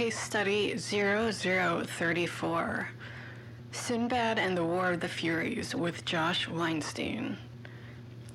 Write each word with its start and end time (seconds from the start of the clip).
Case 0.00 0.18
Study 0.18 0.78
0034 0.78 2.88
Sinbad 3.70 4.38
and 4.38 4.56
the 4.56 4.64
War 4.64 4.92
of 4.92 5.00
the 5.00 5.08
Furies 5.08 5.74
with 5.74 6.06
Josh 6.06 6.48
Weinstein. 6.48 7.36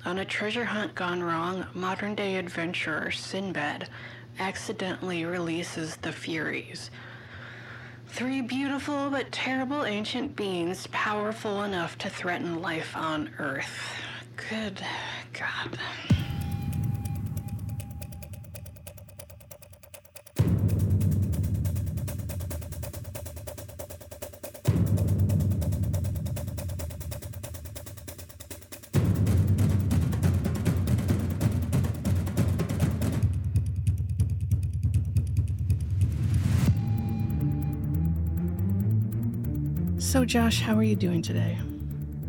On 0.04 0.20
a 0.20 0.24
treasure 0.24 0.66
hunt 0.66 0.94
gone 0.94 1.24
wrong, 1.24 1.66
modern 1.74 2.14
day 2.14 2.36
adventurer 2.36 3.10
Sinbad 3.10 3.88
accidentally 4.38 5.24
releases 5.24 5.96
the 5.96 6.12
Furies. 6.12 6.92
Three 8.06 8.42
beautiful 8.42 9.10
but 9.10 9.32
terrible 9.32 9.84
ancient 9.84 10.36
beings 10.36 10.86
powerful 10.92 11.64
enough 11.64 11.98
to 11.98 12.08
threaten 12.08 12.62
life 12.62 12.96
on 12.96 13.30
Earth. 13.40 13.90
Good 14.36 14.80
God. 15.32 15.80
Josh, 40.36 40.60
how 40.60 40.74
are 40.76 40.82
you 40.82 40.96
doing 40.96 41.22
today? 41.22 41.56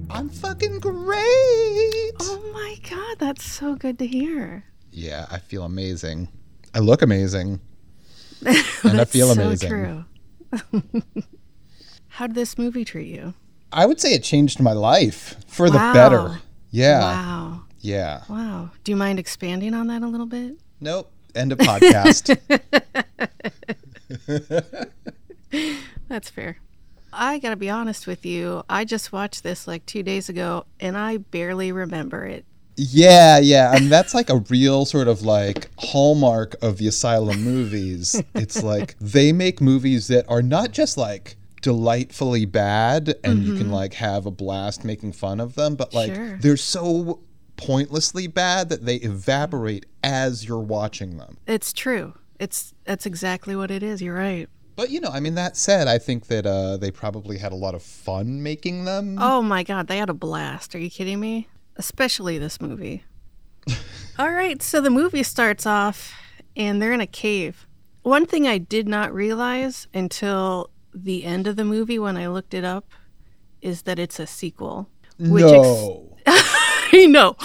I'm 0.09 0.29
fucking 0.29 0.79
great. 0.79 2.13
Oh 2.21 2.41
my 2.53 2.77
God, 2.89 3.19
that's 3.19 3.43
so 3.43 3.75
good 3.75 3.99
to 3.99 4.07
hear. 4.07 4.63
Yeah, 4.93 5.25
I 5.29 5.39
feel 5.39 5.63
amazing. 5.63 6.29
I 6.73 6.79
look 6.79 7.01
amazing. 7.01 7.59
and 8.45 9.01
I 9.01 9.03
feel 9.03 9.35
so 9.35 9.41
amazing. 9.41 9.69
true. 9.69 10.05
how 12.07 12.27
did 12.27 12.35
this 12.37 12.57
movie 12.57 12.85
treat 12.85 13.13
you? 13.13 13.33
I 13.73 13.85
would 13.85 13.99
say 13.99 14.13
it 14.13 14.23
changed 14.23 14.61
my 14.61 14.71
life 14.71 15.35
for 15.45 15.69
Wow. 15.69 15.71
the 15.73 15.93
better. 15.93 16.39
Yeah. 16.71 17.01
Wow. 17.01 17.63
Yeah. 17.81 18.23
Wow. 18.29 18.71
Do 18.85 18.93
you 18.93 18.95
mind 18.95 19.19
expanding 19.19 19.73
on 19.73 19.87
that 19.87 20.01
a 20.01 20.07
little 20.07 20.27
bit? 20.27 20.55
Nope. 20.79 21.11
End 21.35 21.51
of 21.51 21.57
podcast. 21.57 22.37
That's 26.07 26.29
fair. 26.29 26.59
I 27.17 27.39
got 27.39 27.49
to 27.49 27.55
be 27.55 27.69
honest 27.69 28.07
with 28.07 28.25
you. 28.25 28.63
I 28.69 28.85
just 28.85 29.11
watched 29.11 29.43
this 29.43 29.67
like 29.67 29.85
two 29.85 30.03
days 30.03 30.29
ago 30.29 30.65
and 30.79 30.97
I 30.97 31.17
barely 31.17 31.71
remember 31.71 32.25
it. 32.25 32.45
yeah, 32.75 33.39
yeah. 33.39 33.75
And 33.75 33.91
that's 33.91 34.13
like 34.13 34.29
a 34.29 34.37
real 34.49 34.85
sort 34.85 35.07
of 35.07 35.23
like 35.23 35.69
hallmark 35.79 36.55
of 36.61 36.77
the 36.77 36.87
asylum 36.87 37.43
movies. 37.43 38.21
It's 38.35 38.61
like 38.61 38.95
they 39.01 39.31
make 39.31 39.59
movies 39.61 40.07
that 40.09 40.25
are 40.29 40.43
not 40.43 40.71
just 40.71 40.95
like 40.97 41.37
delightfully 41.63 42.45
bad 42.45 43.15
and 43.23 43.43
you 43.43 43.53
can 43.55 43.63
mm-hmm. 43.63 43.73
like 43.73 43.93
have 43.95 44.27
a 44.27 44.31
blast 44.31 44.85
making 44.85 45.13
fun 45.13 45.39
of 45.39 45.55
them, 45.55 45.75
but 45.75 45.93
like 45.93 46.13
Sure. 46.13 46.37
they're 46.37 46.55
so 46.55 47.21
pointlessly 47.55 48.27
bad 48.27 48.69
that 48.69 48.85
they 48.85 48.97
evaporate 48.97 49.87
as 50.03 50.47
you're 50.47 50.59
watching 50.59 51.17
them. 51.17 51.37
It's 51.47 51.73
true. 51.73 52.13
It's 52.39 52.75
that's 52.85 53.07
exactly 53.07 53.55
what 53.55 53.71
it 53.71 53.81
is. 53.81 54.01
You're 54.03 54.15
right. 54.15 54.47
But 54.77 54.91
you 54.91 55.01
know, 55.01 55.09
I 55.09 55.19
mean, 55.19 55.33
that 55.33 55.57
said, 55.57 55.87
I 55.87 55.97
think 55.97 56.27
that 56.27 56.45
uh, 56.45 56.77
they 56.77 56.91
probably 56.91 57.39
had 57.39 57.51
a 57.51 57.55
lot 57.55 57.73
of 57.73 57.81
fun 57.81 58.43
making 58.43 58.85
them. 58.85 59.17
Oh 59.19 59.41
my 59.41 59.63
god, 59.63 59.87
they 59.87 59.97
had 59.97 60.09
a 60.09 60.13
blast. 60.13 60.75
Are 60.75 60.79
you 60.79 60.91
kidding 60.91 61.19
me? 61.19 61.47
Especially 61.77 62.37
this 62.37 62.61
movie. 62.61 63.03
All 64.19 64.31
right, 64.31 64.61
so 64.61 64.79
the 64.79 64.91
movie 64.91 65.23
starts 65.23 65.65
off 65.65 66.13
and 66.55 66.79
they're 66.79 66.93
in 66.93 67.01
a 67.01 67.07
cave. 67.07 67.67
One 68.03 68.27
thing 68.27 68.47
I 68.47 68.59
did 68.59 68.87
not 68.87 69.11
realize 69.11 69.87
until 69.95 70.69
the 70.93 71.23
end 71.23 71.47
of 71.47 71.55
the 71.55 71.65
movie 71.65 71.97
when 71.97 72.15
I 72.15 72.27
looked 72.27 72.53
it 72.53 72.63
up 72.63 72.85
is 73.63 73.81
that 73.81 73.97
it's 73.97 74.19
a 74.19 74.27
sequel. 74.27 74.89
Which 75.17 75.43
ex- 75.43 75.55
no. 75.55 76.17
I 76.27 77.07
know. 77.09 77.35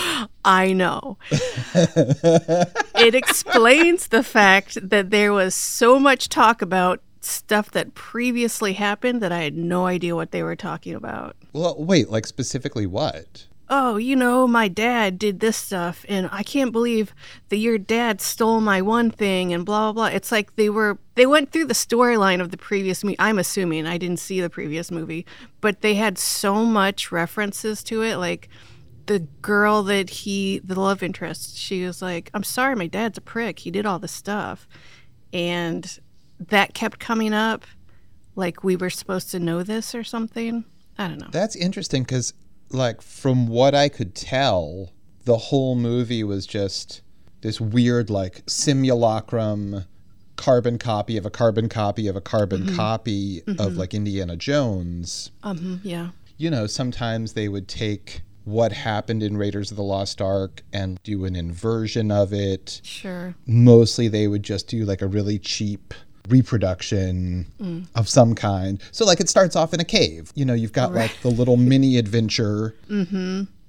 I 0.44 0.72
know. 0.75 1.16
it 1.31 3.15
explains 3.15 4.09
the 4.09 4.22
fact 4.22 4.91
that 4.91 5.09
there 5.09 5.32
was 5.32 5.54
so 5.54 5.98
much 5.98 6.28
talk 6.28 6.60
about 6.60 7.00
stuff 7.25 7.71
that 7.71 7.94
previously 7.94 8.75
happened 8.75 9.22
that 9.22 9.33
I 9.33 9.43
had 9.43 9.56
no 9.56 9.87
idea 9.87 10.16
what 10.16 10.33
they 10.33 10.43
were 10.43 10.56
talking 10.56 10.94
about. 10.94 11.37
well, 11.53 11.77
wait, 11.78 12.09
like 12.10 12.27
specifically 12.27 12.87
what? 12.87 13.47
Oh, 13.69 13.97
you 13.97 14.16
know, 14.16 14.47
my 14.47 14.69
dad 14.69 15.19
did 15.19 15.41
this 15.41 15.56
stuff, 15.56 16.05
and 16.06 16.28
I 16.31 16.43
can't 16.43 16.72
believe 16.72 17.15
that 17.49 17.56
your 17.56 17.78
dad 17.78 18.21
stole 18.21 18.60
my 18.60 18.83
one 18.83 19.10
thing, 19.10 19.53
and 19.55 19.65
blah 19.65 19.93
blah 19.93 20.10
blah. 20.10 20.15
It's 20.15 20.31
like 20.31 20.56
they 20.56 20.69
were 20.69 20.99
they 21.15 21.25
went 21.25 21.53
through 21.53 21.66
the 21.66 21.75
storyline 21.75 22.43
of 22.43 22.50
the 22.50 22.59
previous 22.59 23.03
movie. 23.03 23.16
I'm 23.19 23.39
assuming 23.39 23.87
I 23.87 23.97
didn't 23.97 24.19
see 24.19 24.43
the 24.43 24.50
previous 24.50 24.91
movie, 24.91 25.25
but 25.62 25.81
they 25.81 25.94
had 25.94 26.19
so 26.19 26.66
much 26.66 27.10
references 27.10 27.83
to 27.84 28.03
it, 28.03 28.16
like 28.16 28.49
the 29.06 29.21
girl 29.41 29.83
that 29.84 30.10
he 30.10 30.60
the 30.60 30.78
love 30.78 31.03
interest 31.03 31.56
she 31.56 31.84
was 31.84 32.00
like 32.00 32.31
i'm 32.34 32.44
sorry 32.44 32.77
my 32.77 32.87
dad's 32.87 33.19
a 33.19 33.21
prick 33.21 33.59
he 33.59 33.71
did 33.71 33.84
all 33.84 33.99
this 33.99 34.12
stuff 34.12 34.69
and 35.33 35.99
that 36.48 36.75
kept 36.75 36.98
coming 36.98 37.32
up 37.32 37.64
like 38.34 38.64
we 38.64 38.76
were 38.76 38.91
supposed 38.91 39.30
to 39.30 39.38
know 39.38 39.62
this 39.62 39.94
or 39.94 40.04
something? 40.04 40.64
I 40.98 41.08
don't 41.08 41.19
know. 41.19 41.28
That's 41.30 41.56
interesting 41.56 42.03
because, 42.03 42.32
like, 42.70 43.00
from 43.03 43.47
what 43.47 43.75
I 43.75 43.88
could 43.88 44.14
tell, 44.14 44.92
the 45.25 45.36
whole 45.36 45.75
movie 45.75 46.25
was 46.25 46.47
just 46.47 47.03
this 47.41 47.60
weird, 47.60 48.10
like, 48.10 48.42
simulacrum 48.47 49.84
carbon 50.36 50.78
copy 50.78 51.16
of 51.16 51.26
a 51.26 51.30
carbon 51.30 51.69
copy 51.69 52.08
of 52.08 52.16
a 52.16 52.20
carbon 52.20 52.74
copy 52.74 53.42
of, 53.59 53.76
like, 53.76 53.94
Indiana 53.94 54.36
Jones. 54.36 55.30
um 55.42 55.80
yeah. 55.82 56.10
You 56.38 56.50
know, 56.50 56.66
sometimes 56.66 57.34
they 57.34 57.48
would 57.48 57.69
take 57.69 58.22
what 58.44 58.72
happened 58.72 59.22
in 59.22 59.36
Raiders 59.36 59.70
of 59.70 59.76
the 59.76 59.82
Lost 59.84 60.20
Ark 60.20 60.62
and 60.72 61.00
do 61.04 61.24
an 61.24 61.36
inversion 61.36 62.10
of 62.10 62.32
it. 62.32 62.80
sure. 62.82 63.34
Mostly 63.47 64.09
they 64.09 64.26
would 64.26 64.42
just 64.42 64.66
do 64.66 64.84
like 64.84 65.03
a 65.03 65.06
really 65.06 65.38
cheap 65.38 65.94
reproduction 66.28 67.87
of 67.94 68.09
some 68.09 68.34
kind. 68.34 68.81
So 68.93 69.05
like 69.05 69.21
it 69.21 69.28
starts 69.28 69.56
off 69.56 69.75
in 69.75 69.81
a 69.81 69.84
cave. 69.84 70.33
You 70.34 70.44
know, 70.44 70.55
you've 70.55 70.72
got 70.72 70.93
like 70.93 71.21
the 71.22 71.28
little 71.31 71.56
mini 71.72 71.99
adventure. 71.99 72.75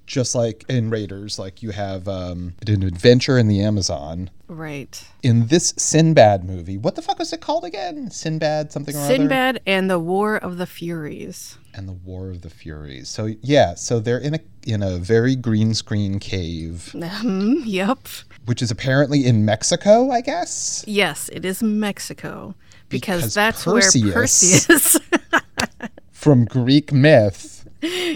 Just 0.06 0.36
like 0.36 0.66
in 0.68 0.90
Raiders, 0.90 1.40
like 1.40 1.64
you 1.64 1.72
have 1.72 2.10
um, 2.10 2.56
an 2.68 2.84
adventure 2.84 3.38
in 3.38 3.48
the 3.48 3.62
Amazon. 3.62 4.30
right 4.50 5.08
In 5.24 5.48
this 5.48 5.74
Sinbad 5.78 6.44
movie, 6.44 6.78
what 6.78 6.96
the 6.96 7.02
fuck 7.02 7.20
was 7.20 7.32
it 7.32 7.40
called 7.40 7.64
again? 7.64 8.12
Sinbad 8.12 8.74
something 8.74 8.94
or 8.96 9.00
other? 9.00 9.16
sinbad 9.16 9.62
and 9.66 9.90
the 9.90 10.00
war 10.00 10.36
of 10.36 10.58
the 10.58 10.66
furies 10.66 11.58
and 11.74 11.88
the 11.88 11.94
War 11.94 12.30
of 12.30 12.42
the 12.42 12.50
Furies. 12.50 13.10
So 13.10 13.30
yeah, 13.42 13.76
so 13.76 14.00
they're 14.00 14.18
in 14.18 14.36
a 14.36 14.40
in 14.66 14.84
a 14.84 14.98
very 14.98 15.36
green 15.36 15.74
screen 15.74 16.20
cave, 16.20 16.94
um, 16.96 17.62
yep 17.66 18.08
which 18.46 18.62
is 18.62 18.72
apparently 18.72 19.26
in 19.26 19.46
Mexico, 19.46 20.10
I 20.12 20.22
guess. 20.22 20.84
yes 20.88 21.30
it 21.34 21.46
is 21.46 21.62
mexico 21.64 22.54
because, 22.90 23.22
Because 23.22 23.34
that's 23.34 23.64
Perseus- 23.66 24.04
where 24.04 24.14
perseus 24.14 24.98
From 26.12 26.46
Greek 26.46 26.94
myth, 26.94 27.68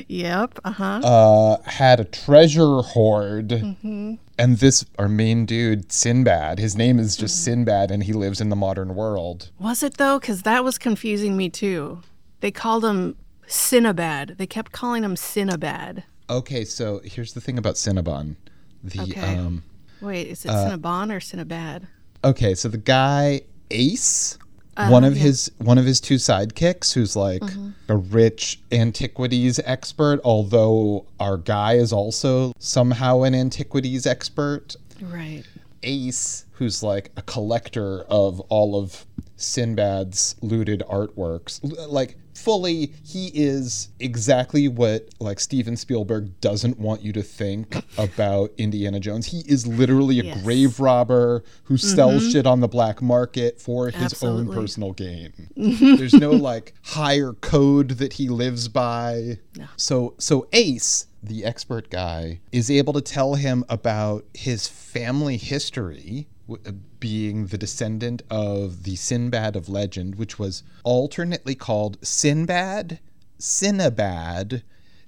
yep 0.07 0.57
uh-huh 0.63 1.01
uh, 1.03 1.61
had 1.69 1.99
a 1.99 2.05
treasure 2.05 2.77
hoard, 2.81 3.49
Mm-hmm. 3.49 4.13
and 4.38 4.57
this 4.59 4.85
our 4.97 5.09
main 5.09 5.45
dude 5.45 5.91
Sinbad. 5.91 6.57
His 6.59 6.75
name 6.77 6.99
is 6.99 7.15
Mm-hmm. 7.15 7.21
just 7.21 7.44
Sinbad, 7.44 7.91
and 7.91 8.03
he 8.03 8.13
lives 8.13 8.39
in 8.39 8.47
the 8.49 8.55
modern 8.55 8.95
world. 8.95 9.49
Was 9.59 9.83
it 9.83 9.97
though? 9.97 10.19
Because 10.19 10.44
that 10.44 10.63
was 10.63 10.77
confusing 10.77 11.35
me 11.35 11.49
too. 11.49 12.01
They 12.39 12.51
called 12.51 12.85
him 12.85 13.17
Cinnabad. 13.47 14.38
They 14.38 14.47
kept 14.47 14.71
calling 14.71 15.03
him 15.03 15.15
Cinnabad. 15.15 16.03
Okay, 16.29 16.63
so 16.63 17.01
here's 17.03 17.33
the 17.33 17.41
thing 17.41 17.57
about 17.57 17.75
Cinnabon. 17.75 18.35
The 18.83 19.01
Okay. 19.01 19.35
um, 19.35 19.63
Wait, 20.02 20.28
is 20.28 20.46
it 20.46 20.50
Uh, 20.50 20.69
Cinnabon 20.69 21.12
or 21.12 21.19
Cinnabad? 21.19 21.88
Okay, 22.24 22.56
so 22.56 22.68
the 22.69 22.77
guy 22.77 23.42
Ace, 23.71 24.38
one 24.75 25.04
of 25.04 25.16
yeah. 25.16 25.24
his 25.24 25.51
one 25.57 25.77
of 25.77 25.86
his 25.86 26.00
two 26.00 26.16
sidekicks, 26.16 26.94
who's 26.94 27.16
like 27.16 27.44
a 27.89 27.98
rich 27.98 28.62
antiquities 28.71 29.60
expert, 29.66 30.19
although 30.24 31.06
our 31.19 31.38
guy 31.38 31.74
is 31.74 31.92
also 31.92 32.54
somehow 32.60 33.24
an 33.24 33.33
antiquities 33.36 34.06
expert. 34.06 34.75
Right. 35.01 35.44
Ace, 35.83 36.45
who's 36.54 36.81
like 36.81 37.12
a 37.18 37.21
collector 37.21 38.01
of 38.04 38.39
all 38.50 38.75
of 38.80 39.06
Sinbad's 39.38 40.36
looted 40.42 40.83
artworks, 40.89 41.60
like 41.88 42.18
fully, 42.38 42.94
he 43.04 43.31
is 43.34 43.89
exactly 44.00 44.68
what 44.68 45.10
like 45.19 45.39
Steven 45.39 45.75
Spielberg 45.75 46.39
doesn't 46.39 46.80
want 46.80 47.01
you 47.01 47.12
to 47.13 47.24
think 47.24 47.75
about 47.98 48.51
Indiana 48.57 49.00
Jones. 49.00 49.28
He 49.28 49.39
is 49.48 49.66
literally 49.66 50.19
a 50.19 50.24
Yes. 50.24 50.44
grave 50.44 50.80
robber 50.80 51.44
who 51.66 51.75
mm-hmm. 51.75 51.95
sells 51.95 52.31
shit 52.31 52.45
on 52.45 52.60
the 52.60 52.68
black 52.68 53.01
market 53.01 53.62
for 53.62 53.89
his 53.89 54.13
Absolutely. 54.13 54.56
own 54.56 54.62
personal 54.62 54.92
gain. 54.94 55.34
There's 55.56 56.13
no 56.13 56.31
like 56.31 56.74
higher 56.84 57.34
code 57.34 57.92
that 57.92 58.13
he 58.13 58.30
lives 58.30 58.68
by. 58.68 59.40
So 59.75 60.13
so 60.18 60.48
Ace, 60.54 61.07
the 61.24 61.44
expert 61.44 61.90
guy, 61.90 62.40
is 62.51 62.69
able 62.69 62.94
to 62.94 63.01
tell 63.01 63.36
him 63.36 63.63
about 63.69 64.25
his 64.33 64.68
family 64.68 65.38
history 65.38 66.28
Uh, 66.49 66.71
being 66.99 67.47
the 67.47 67.57
descendant 67.57 68.23
of 68.29 68.83
the 68.83 68.95
Sinbad 68.95 69.55
of 69.55 69.67
legend, 69.67 70.15
which 70.15 70.39
was 70.39 70.63
alternately 70.83 71.55
called 71.55 71.97
Sinbad, 72.01 72.99
Sinabad, 73.38 74.53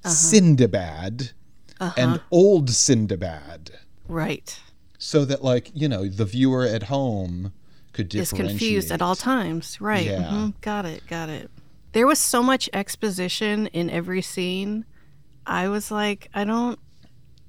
uh-huh. 0.04 0.10
Sindabad, 0.10 1.32
uh-huh. 1.80 1.94
and 1.98 2.22
Old 2.30 2.68
Sindabad. 2.68 3.72
Right. 4.08 4.60
So 4.98 5.24
that, 5.26 5.42
like, 5.44 5.72
you 5.74 5.88
know, 5.88 6.08
the 6.10 6.26
viewer 6.26 6.66
at 6.66 6.84
home 6.84 7.54
could 7.94 8.14
Is 8.14 8.34
confused 8.34 8.92
at 8.92 9.02
all 9.02 9.16
times. 9.16 9.80
Right. 9.80 10.06
Yeah. 10.06 10.24
mhm, 10.24 10.54
Got 10.62 10.86
it. 10.86 11.08
Got 11.08 11.30
it. 11.30 11.50
There 11.94 12.06
was 12.06 12.20
so 12.20 12.44
much 12.44 12.70
exposition 12.74 13.68
in 13.68 13.90
every 13.90 14.22
scene. 14.22 14.86
I 15.46 15.70
was 15.70 15.90
like, 15.90 16.30
I 16.34 16.44
don't. 16.44 16.78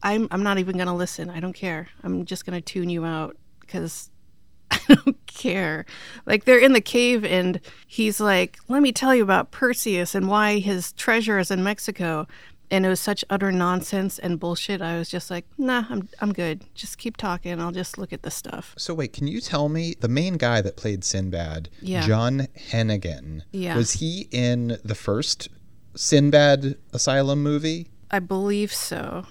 I'm. 0.02 0.28
I'm 0.31 0.42
not 0.42 0.58
even 0.58 0.78
gonna 0.78 0.96
listen. 0.96 1.28
I 1.28 1.40
don't 1.40 1.52
care. 1.52 1.88
I'm 2.02 2.25
just 2.25 2.46
gonna 2.46 2.62
tune 2.62 2.88
you 2.88 3.04
out 3.04 3.37
because 3.70 4.11
I 4.70 4.78
don't 4.94 5.26
care. 5.26 5.84
Like 6.26 6.44
they're 6.44 6.58
in 6.58 6.72
the 6.72 6.81
cave 6.81 7.25
and 7.25 7.61
he's 7.87 8.20
like, 8.20 8.58
"Let 8.69 8.82
me 8.82 8.93
tell 8.93 9.14
you 9.14 9.22
about 9.22 9.50
Perseus 9.50 10.14
and 10.14 10.28
why 10.28 10.58
his 10.58 10.93
treasure 10.93 11.38
is 11.38 11.50
in 11.50 11.62
Mexico." 11.62 12.26
And 12.72 12.87
it 12.87 12.88
was 12.88 13.00
such 13.00 13.25
utter 13.28 13.50
nonsense 13.50 14.20
and 14.20 14.38
bullshit. 14.38 14.81
I 14.81 14.96
was 14.96 15.08
just 15.08 15.28
like, 15.28 15.44
"Nah, 15.58 15.84
I'm. 15.90 16.08
I'm 16.20 16.32
good. 16.32 16.62
Just 16.76 16.99
keep 16.99 17.17
talking. 17.17 17.61
I'll 17.61 17.72
just 17.72 17.99
look 17.99 18.12
at 18.12 18.22
the 18.22 18.31
stuff." 18.31 18.75
So 18.78 18.94
wait, 18.94 19.12
can 19.12 19.26
you 19.26 19.40
tell 19.40 19.69
me 19.69 19.94
the 19.99 20.08
main 20.08 20.34
guy 20.37 20.61
that 20.61 20.76
played 20.76 21.02
Sinbad, 21.02 21.69
Yeah. 21.82 22.06
John 22.06 22.46
Hennigan, 22.70 23.43
Yeah. 23.50 23.76
was 23.76 23.94
he 23.94 24.28
in 24.31 24.78
the 24.84 24.94
first 24.94 25.49
Sinbad 25.96 26.76
Asylum 26.93 27.43
movie? 27.43 27.88
I 28.11 28.20
believe 28.20 28.73
so. 28.73 29.26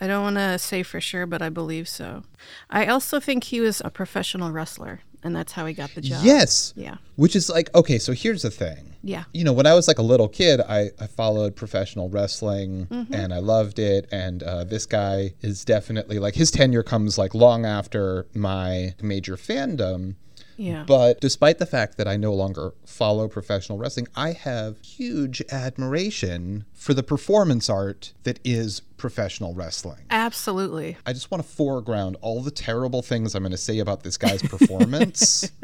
I 0.00 0.06
don't 0.06 0.22
want 0.22 0.36
to 0.36 0.58
say 0.58 0.82
for 0.82 1.00
sure, 1.00 1.26
but 1.26 1.42
I 1.42 1.48
believe 1.50 1.88
so. 1.88 2.22
I 2.70 2.86
also 2.86 3.20
think 3.20 3.44
he 3.44 3.60
was 3.60 3.82
a 3.84 3.90
professional 3.90 4.50
wrestler, 4.50 5.00
and 5.22 5.36
that's 5.36 5.52
how 5.52 5.66
he 5.66 5.74
got 5.74 5.94
the 5.94 6.00
job. 6.00 6.24
Yes. 6.24 6.72
Yeah. 6.76 6.96
Which 7.16 7.36
is 7.36 7.50
like, 7.50 7.72
okay, 7.74 7.98
so 7.98 8.12
here's 8.12 8.42
the 8.42 8.50
thing. 8.50 8.96
Yeah. 9.02 9.24
You 9.32 9.44
know, 9.44 9.52
when 9.52 9.66
I 9.66 9.74
was 9.74 9.88
like 9.88 9.98
a 9.98 10.02
little 10.02 10.28
kid, 10.28 10.60
I, 10.60 10.90
I 11.00 11.06
followed 11.06 11.56
professional 11.56 12.08
wrestling 12.08 12.86
Mm-hmm. 12.90 13.14
and 13.14 13.32
I 13.32 13.38
loved 13.38 13.78
it. 13.78 14.06
And 14.12 14.42
uh, 14.42 14.64
this 14.64 14.84
guy 14.86 15.34
is 15.40 15.64
definitely 15.64 16.18
like, 16.18 16.34
his 16.34 16.50
tenure 16.50 16.82
comes 16.82 17.16
like 17.18 17.34
long 17.34 17.64
after 17.64 18.26
my 18.34 18.94
major 19.02 19.36
fandom. 19.36 20.16
Yeah. 20.60 20.84
But 20.86 21.22
despite 21.22 21.58
the 21.58 21.64
fact 21.64 21.96
that 21.96 22.06
I 22.06 22.18
no 22.18 22.34
longer 22.34 22.74
follow 22.84 23.28
professional 23.28 23.78
wrestling, 23.78 24.08
I 24.14 24.32
have 24.32 24.78
huge 24.82 25.42
admiration 25.50 26.66
for 26.74 26.92
the 26.92 27.02
performance 27.02 27.70
art 27.70 28.12
that 28.24 28.38
is 28.44 28.80
professional 28.98 29.54
wrestling. 29.54 30.02
Absolutely. 30.10 30.98
I 31.06 31.14
just 31.14 31.30
want 31.30 31.42
to 31.42 31.48
foreground 31.48 32.18
all 32.20 32.42
the 32.42 32.50
terrible 32.50 33.00
things 33.00 33.34
I'm 33.34 33.42
going 33.42 33.52
to 33.52 33.56
say 33.56 33.78
about 33.78 34.02
this 34.02 34.18
guy's 34.18 34.42
performance. 34.42 35.50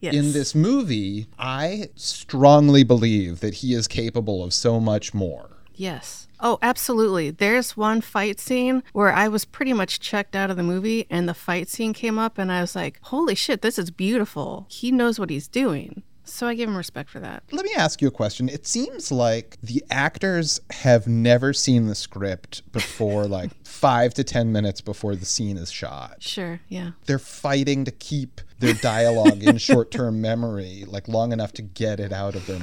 Yes. 0.00 0.14
In 0.14 0.32
this 0.32 0.54
movie, 0.56 1.28
I 1.38 1.90
strongly 1.94 2.82
believe 2.82 3.38
that 3.38 3.54
he 3.54 3.74
is 3.74 3.86
capable 3.86 4.42
of 4.42 4.52
so 4.52 4.80
much 4.80 5.14
more. 5.14 5.51
Yes. 5.82 6.28
Oh, 6.38 6.60
absolutely. 6.62 7.30
There's 7.30 7.76
one 7.76 8.02
fight 8.02 8.38
scene 8.38 8.84
where 8.92 9.12
I 9.12 9.26
was 9.26 9.44
pretty 9.44 9.72
much 9.72 9.98
checked 9.98 10.36
out 10.36 10.48
of 10.48 10.56
the 10.56 10.62
movie, 10.62 11.08
and 11.10 11.28
the 11.28 11.34
fight 11.34 11.68
scene 11.68 11.92
came 11.92 12.20
up, 12.20 12.38
and 12.38 12.52
I 12.52 12.60
was 12.60 12.76
like, 12.76 13.00
holy 13.02 13.34
shit, 13.34 13.62
this 13.62 13.80
is 13.80 13.90
beautiful. 13.90 14.66
He 14.68 14.92
knows 14.92 15.18
what 15.18 15.28
he's 15.28 15.48
doing. 15.48 16.04
So 16.22 16.46
I 16.46 16.54
give 16.54 16.68
him 16.68 16.76
respect 16.76 17.10
for 17.10 17.18
that. 17.18 17.42
Let 17.50 17.64
me 17.64 17.72
ask 17.76 18.00
you 18.00 18.06
a 18.06 18.12
question. 18.12 18.48
It 18.48 18.64
seems 18.64 19.10
like 19.10 19.58
the 19.60 19.82
actors 19.90 20.60
have 20.70 21.08
never 21.08 21.52
seen 21.52 21.88
the 21.88 21.96
script 21.96 22.62
before, 22.70 23.24
like 23.26 23.50
five 23.64 24.14
to 24.14 24.22
10 24.22 24.52
minutes 24.52 24.80
before 24.80 25.16
the 25.16 25.26
scene 25.26 25.56
is 25.56 25.72
shot. 25.72 26.22
Sure. 26.22 26.60
Yeah. 26.68 26.92
They're 27.06 27.18
fighting 27.18 27.84
to 27.86 27.90
keep 27.90 28.40
their 28.60 28.74
dialogue 28.74 29.42
in 29.42 29.58
short 29.58 29.90
term 29.90 30.20
memory, 30.20 30.84
like 30.86 31.08
long 31.08 31.32
enough 31.32 31.52
to 31.54 31.62
get 31.62 31.98
it 31.98 32.12
out 32.12 32.36
of 32.36 32.46
their 32.46 32.60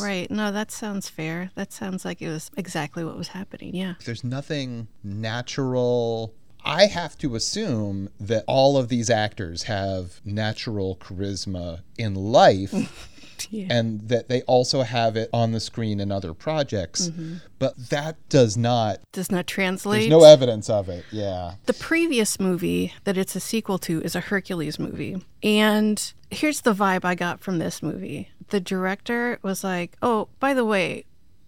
Right. 0.00 0.30
No, 0.30 0.52
that 0.52 0.70
sounds 0.70 1.08
fair. 1.08 1.50
That 1.54 1.72
sounds 1.72 2.04
like 2.04 2.20
it 2.22 2.28
was 2.28 2.50
exactly 2.56 3.04
what 3.04 3.16
was 3.16 3.28
happening. 3.28 3.74
Yeah. 3.74 3.94
There's 4.04 4.24
nothing 4.24 4.88
natural. 5.02 6.34
I 6.64 6.86
have 6.86 7.18
to 7.18 7.34
assume 7.34 8.08
that 8.18 8.44
all 8.46 8.76
of 8.78 8.88
these 8.88 9.10
actors 9.10 9.64
have 9.64 10.20
natural 10.24 10.96
charisma 10.96 11.80
in 11.98 12.14
life. 12.14 13.10
Yeah. 13.50 13.66
and 13.68 14.08
that 14.08 14.28
they 14.28 14.40
also 14.42 14.82
have 14.82 15.16
it 15.16 15.28
on 15.32 15.52
the 15.52 15.60
screen 15.60 16.00
in 16.00 16.10
other 16.10 16.32
projects. 16.34 17.08
Mm-hmm. 17.08 17.34
But 17.58 17.90
that 17.90 18.16
does 18.28 18.56
not, 18.56 19.00
Does 19.12 19.30
not 19.30 19.46
translate. 19.46 20.02
there's 20.02 20.10
no 20.10 20.24
evidence 20.24 20.70
of 20.70 20.88
it. 20.88 21.04
Yeah. 21.10 21.54
The 21.66 21.74
previous 21.74 22.38
movie 22.40 22.94
that 23.02 23.18
it's 23.18 23.36
a 23.36 23.40
sequel 23.40 23.78
to 23.80 24.00
is 24.02 24.14
a 24.14 24.20
Hercules 24.20 24.78
movie. 24.78 25.20
And 25.42 26.12
here's 26.30 26.62
the 26.62 26.72
vibe 26.72 27.04
I 27.04 27.16
got 27.16 27.40
from 27.40 27.58
this 27.58 27.82
movie 27.82 28.30
the 28.48 28.60
director 28.60 29.38
was 29.42 29.64
like, 29.64 29.96
oh, 30.02 30.28
by 30.40 30.54
the 30.54 30.64
way, 30.64 31.04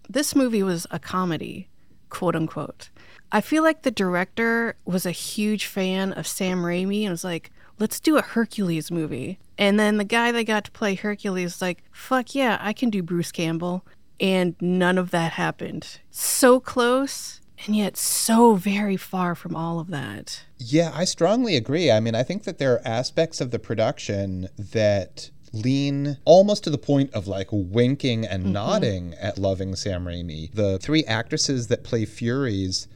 this 0.09 0.35
movie 0.35 0.63
was 0.63 0.87
a 0.91 0.99
comedy, 0.99 1.67
quote 2.09 2.35
unquote. 2.35 2.89
I 3.31 3.41
feel 3.41 3.63
like 3.63 3.81
the 3.81 3.91
director 3.91 4.75
was 4.85 5.05
a 5.05 5.11
huge 5.11 5.65
fan 5.65 6.13
of 6.13 6.27
Sam 6.27 6.63
Raimi 6.63 7.01
and 7.01 7.11
was 7.11 7.23
like, 7.23 7.51
let's 7.79 7.99
do 7.99 8.17
a 8.17 8.21
Hercules 8.21 8.89
movie. 8.89 9.39
And 9.57 9.79
then 9.79 9.97
the 9.97 10.03
guy 10.03 10.31
that 10.31 10.43
got 10.43 10.65
to 10.65 10.71
play 10.71 10.95
Hercules 10.95 11.55
was 11.55 11.61
like, 11.61 11.83
fuck 11.91 12.33
yeah, 12.33 12.57
I 12.61 12.73
can 12.73 12.89
do 12.89 13.03
Bruce 13.03 13.31
Campbell. 13.31 13.85
And 14.19 14.55
none 14.61 14.97
of 14.97 15.11
that 15.11 15.33
happened. 15.33 15.99
So 16.09 16.59
close 16.59 17.41
and 17.65 17.75
yet 17.75 17.97
so 17.97 18.55
very 18.55 18.97
far 18.97 19.35
from 19.35 19.55
all 19.55 19.79
of 19.79 19.87
that. 19.87 20.43
Yeah, 20.57 20.91
I 20.93 21.05
strongly 21.05 21.55
agree. 21.55 21.91
I 21.91 21.99
mean, 21.99 22.15
I 22.15 22.23
think 22.23 22.43
that 22.43 22.57
there 22.59 22.73
are 22.73 22.87
aspects 22.87 23.41
of 23.41 23.51
the 23.51 23.59
production 23.59 24.49
that 24.57 25.31
lean 25.53 26.17
almost 26.25 26.63
to 26.65 26.69
the 26.69 26.77
point 26.77 27.13
of 27.13 27.27
like 27.27 27.47
winking 27.51 28.25
and 28.25 28.51
nodding 28.51 29.13
at 29.15 29.37
loving 29.37 29.75
Sam 29.75 30.05
Raimi. 30.05 30.51
The 30.53 30.77
three 30.79 31.03
actresses 31.05 31.67
that 31.67 31.83
play 31.83 32.05
Furies, 32.05 32.87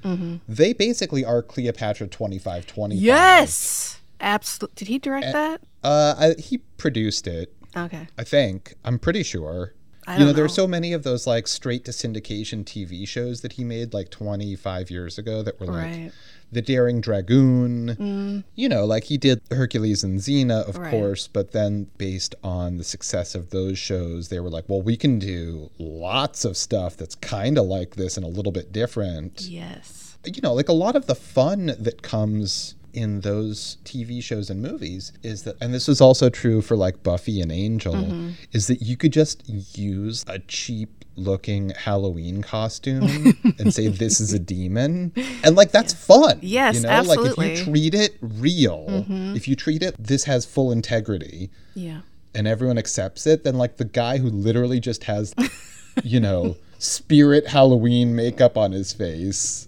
they 0.48 0.74
basically 0.74 1.24
are 1.25 1.42
Cleopatra 1.42 2.07
2525. 2.07 3.01
Yes. 3.03 4.00
Absolutely. 4.19 4.75
Did 4.75 4.88
he 4.88 5.00
direct 5.00 5.31
that? 5.33 5.62
Uh, 5.83 6.15
I, 6.38 6.42
he 6.42 6.59
produced 6.77 7.25
it, 7.25 7.53
Okay. 7.75 8.07
I 8.18 8.24
think. 8.24 8.75
I'm 8.86 9.00
pretty 9.00 9.24
sure. 9.24 9.74
I 10.07 10.13
you 10.13 10.19
know, 10.19 10.25
don't 10.27 10.36
there 10.36 10.45
are 10.45 10.50
so 10.50 10.68
many 10.68 10.94
of 10.94 11.03
those 11.03 11.25
like 11.25 11.48
straight 11.48 11.86
to 11.86 11.92
syndication 11.92 12.63
TV 12.63 13.07
shows 13.07 13.42
that 13.42 13.53
he 13.53 13.63
made 13.63 13.94
like 13.94 14.09
25 14.09 14.89
years 14.92 15.18
ago 15.18 15.42
that 15.44 15.59
were 15.59 15.68
like 15.68 15.75
Right. 15.86 16.12
The 16.51 16.62
Daring 16.62 17.00
Dragoon. 17.01 17.95
Mm. 17.95 18.44
You 18.56 18.69
know, 18.69 18.86
like 18.86 19.06
he 19.06 19.18
did 19.18 19.42
Hercules 19.51 20.03
and 20.03 20.19
Xena, 20.19 20.68
of 20.68 20.77
Right. 20.77 20.92
course, 20.92 21.27
but 21.27 21.51
then 21.51 21.88
based 21.98 22.36
on 22.43 22.77
the 22.77 22.84
success 22.84 23.36
of 23.36 23.50
those 23.51 23.77
shows, 23.77 24.27
they 24.29 24.39
were 24.39 24.50
like, 24.50 24.65
well, 24.67 24.81
we 24.81 24.98
can 24.98 25.17
do 25.20 25.70
lots 25.79 26.43
of 26.46 26.58
stuff 26.58 26.98
that's 26.98 27.15
kind 27.15 27.58
of 27.58 27.65
like 27.65 27.96
this 27.96 28.17
and 28.17 28.25
a 28.25 28.29
little 28.29 28.51
bit 28.51 28.72
different. 28.74 29.41
Yes. 29.41 30.17
You 30.25 30.41
know, 30.41 30.53
like 30.53 30.70
a 30.70 30.74
lot 30.74 30.96
of 30.96 31.08
the 31.08 31.15
fun 31.15 31.74
that 31.79 32.01
comes 32.01 32.75
in 32.93 33.21
those 33.21 33.77
TV 33.86 34.21
shows 34.21 34.50
and 34.50 34.62
movies 34.62 35.12
is 35.24 35.43
that, 35.43 35.55
and 35.62 35.74
this 35.74 35.88
is 35.89 36.01
also 36.01 36.29
true 36.29 36.62
for 36.62 36.75
like 36.75 37.03
Buffy 37.03 37.41
and 37.41 37.51
Angel, 37.51 37.93
Mm-hmm. 37.93 38.29
is 38.51 38.67
that 38.67 38.81
you 38.81 38.98
could 38.98 39.13
just 39.13 39.43
use 39.77 40.24
a 40.27 40.39
cheap 40.39 41.03
looking 41.17 41.69
Halloween 41.71 42.41
costume 42.41 43.38
and 43.60 43.74
say 43.74 43.88
this 43.89 44.19
is 44.21 44.33
a 44.33 44.39
demon. 44.39 45.12
And 45.43 45.55
like 45.55 45.71
that's 45.71 45.93
fun. 45.93 46.39
Yes, 46.41 46.75
you 46.75 46.81
know? 46.81 46.89
Like 47.01 47.19
if 47.19 47.25
absolutely. 47.27 47.50
you 47.60 47.63
treat 47.65 47.93
it 47.93 48.17
real, 48.21 48.86
Mm-hmm. 48.89 49.36
if 49.36 49.48
you 49.48 49.55
treat 49.55 49.83
it 49.83 49.95
this 50.00 50.24
has 50.24 50.45
full 50.45 50.71
integrity 50.71 51.50
Yeah. 51.75 52.01
and 52.33 52.48
everyone 52.48 52.77
accepts 52.77 53.27
it, 53.27 53.43
then 53.43 53.55
like 53.57 53.77
the 53.77 53.86
guy 53.86 54.17
who 54.19 54.29
literally 54.29 54.79
just 54.79 55.03
has, 55.05 55.33
you 56.03 56.19
know, 56.19 56.55
spirit 56.81 57.47
Halloween 57.47 58.15
makeup 58.15 58.57
on 58.57 58.71
his 58.71 58.91
face 58.93 59.67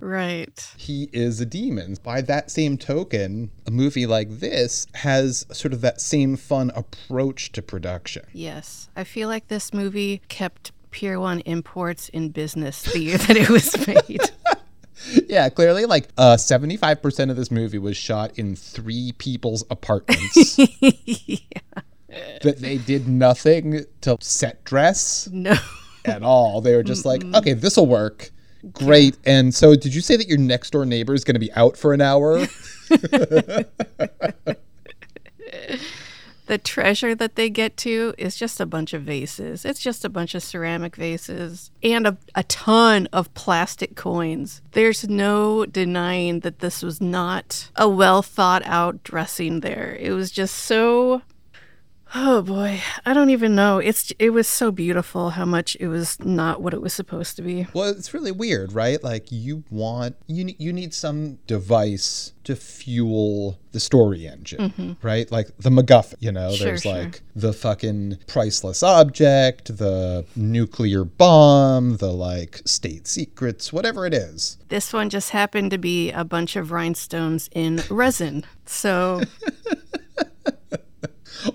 Right. 0.00 0.72
he 0.76 1.08
is 1.12 1.40
a 1.40 1.46
demon. 1.46 1.96
By 2.02 2.20
that 2.22 2.50
same 2.50 2.76
token, 2.78 3.50
a 3.66 3.70
movie 3.70 4.06
like 4.06 4.38
this 4.38 4.86
has 4.94 5.46
sort 5.52 5.72
of 5.72 5.80
that 5.80 6.00
same 6.00 6.36
fun 6.36 6.70
approach 6.74 7.50
to 7.52 7.62
production. 7.62 8.24
Yes. 8.32 8.88
I 8.94 9.04
feel 9.04 9.28
like 9.28 9.48
this 9.48 9.72
movie 9.74 10.20
kept 10.28 10.70
Pier 10.90 11.18
1 11.18 11.40
Imports 11.40 12.08
in 12.10 12.28
business 12.30 12.82
the 12.82 13.00
year 13.00 13.18
that 13.18 13.36
it 13.36 13.48
was 13.48 13.74
made. 14.08 14.20
Yeah, 15.28 15.48
clearly, 15.48 15.84
like 15.84 16.08
uh, 16.16 16.36
75% 16.36 17.30
of 17.30 17.36
this 17.36 17.50
movie 17.50 17.78
was 17.78 17.96
shot 17.96 18.38
in 18.38 18.54
three 18.56 19.12
people's 19.18 19.64
apartments. 19.70 20.58
That 22.42 22.60
they 22.60 22.78
did 22.78 23.06
nothing 23.08 23.84
to 24.02 24.16
set 24.20 24.64
dress 24.64 25.28
no. 25.30 25.54
At 26.06 26.22
all. 26.22 26.60
They 26.60 26.74
were 26.76 26.82
just 26.82 27.04
like, 27.04 27.22
okay, 27.34 27.52
this 27.52 27.76
will 27.76 27.86
work. 27.86 28.30
Great. 28.72 29.16
And 29.24 29.54
so, 29.54 29.76
did 29.76 29.94
you 29.94 30.00
say 30.00 30.16
that 30.16 30.28
your 30.28 30.38
next 30.38 30.70
door 30.70 30.84
neighbor 30.84 31.14
is 31.14 31.24
going 31.24 31.34
to 31.34 31.40
be 31.40 31.52
out 31.52 31.76
for 31.76 31.92
an 31.92 32.00
hour? 32.00 32.46
The 36.46 36.58
treasure 36.58 37.14
that 37.16 37.34
they 37.34 37.50
get 37.50 37.76
to 37.78 38.14
is 38.16 38.36
just 38.36 38.60
a 38.60 38.66
bunch 38.66 38.92
of 38.92 39.02
vases. 39.02 39.64
It's 39.64 39.80
just 39.80 40.04
a 40.04 40.08
bunch 40.08 40.32
of 40.34 40.44
ceramic 40.44 40.94
vases 40.94 41.72
and 41.82 42.06
a, 42.06 42.16
a 42.36 42.44
ton 42.44 43.08
of 43.12 43.34
plastic 43.34 43.96
coins. 43.96 44.62
There's 44.70 45.08
no 45.08 45.66
denying 45.66 46.40
that 46.40 46.60
this 46.60 46.82
was 46.82 47.00
not 47.00 47.70
a 47.74 47.88
well 47.88 48.22
thought 48.22 48.62
out 48.64 49.02
dressing 49.02 49.60
there. 49.60 49.96
It 49.98 50.12
was 50.12 50.30
just 50.30 50.54
so 50.54 51.22
Oh 52.14 52.40
boy, 52.42 52.80
I 53.04 53.12
don't 53.12 53.30
even 53.30 53.54
know. 53.54 53.78
It's 53.78 54.12
it 54.18 54.30
was 54.30 54.46
so 54.46 54.70
beautiful 54.70 55.30
how 55.30 55.44
much 55.44 55.76
it 55.80 55.88
was 55.88 56.18
not 56.20 56.62
what 56.62 56.72
it 56.72 56.80
was 56.80 56.92
supposed 56.92 57.36
to 57.36 57.42
be. 57.42 57.66
Well, 57.74 57.90
it's 57.90 58.14
really 58.14 58.30
weird, 58.30 58.72
right? 58.72 59.02
Like 59.02 59.32
you 59.32 59.64
want 59.70 60.16
you 60.26 60.54
you 60.58 60.72
need 60.72 60.94
some 60.94 61.38
device 61.46 62.32
to 62.44 62.54
fuel 62.54 63.58
the 63.72 63.80
story 63.80 64.26
engine, 64.26 64.70
mm-hmm. 64.70 64.92
right? 65.02 65.30
Like 65.32 65.48
the 65.58 65.70
MacGuffin, 65.70 66.14
you 66.20 66.30
know. 66.30 66.52
Sure, 66.52 66.66
there's 66.68 66.82
sure. 66.82 66.92
like 66.92 67.22
the 67.34 67.52
fucking 67.52 68.18
priceless 68.28 68.84
object, 68.84 69.76
the 69.76 70.24
nuclear 70.36 71.04
bomb, 71.04 71.96
the 71.96 72.12
like 72.12 72.62
state 72.64 73.08
secrets, 73.08 73.72
whatever 73.72 74.06
it 74.06 74.14
is. 74.14 74.58
This 74.68 74.92
one 74.92 75.10
just 75.10 75.30
happened 75.30 75.72
to 75.72 75.78
be 75.78 76.12
a 76.12 76.24
bunch 76.24 76.54
of 76.54 76.70
rhinestones 76.70 77.50
in 77.52 77.82
resin. 77.90 78.44
So 78.64 79.22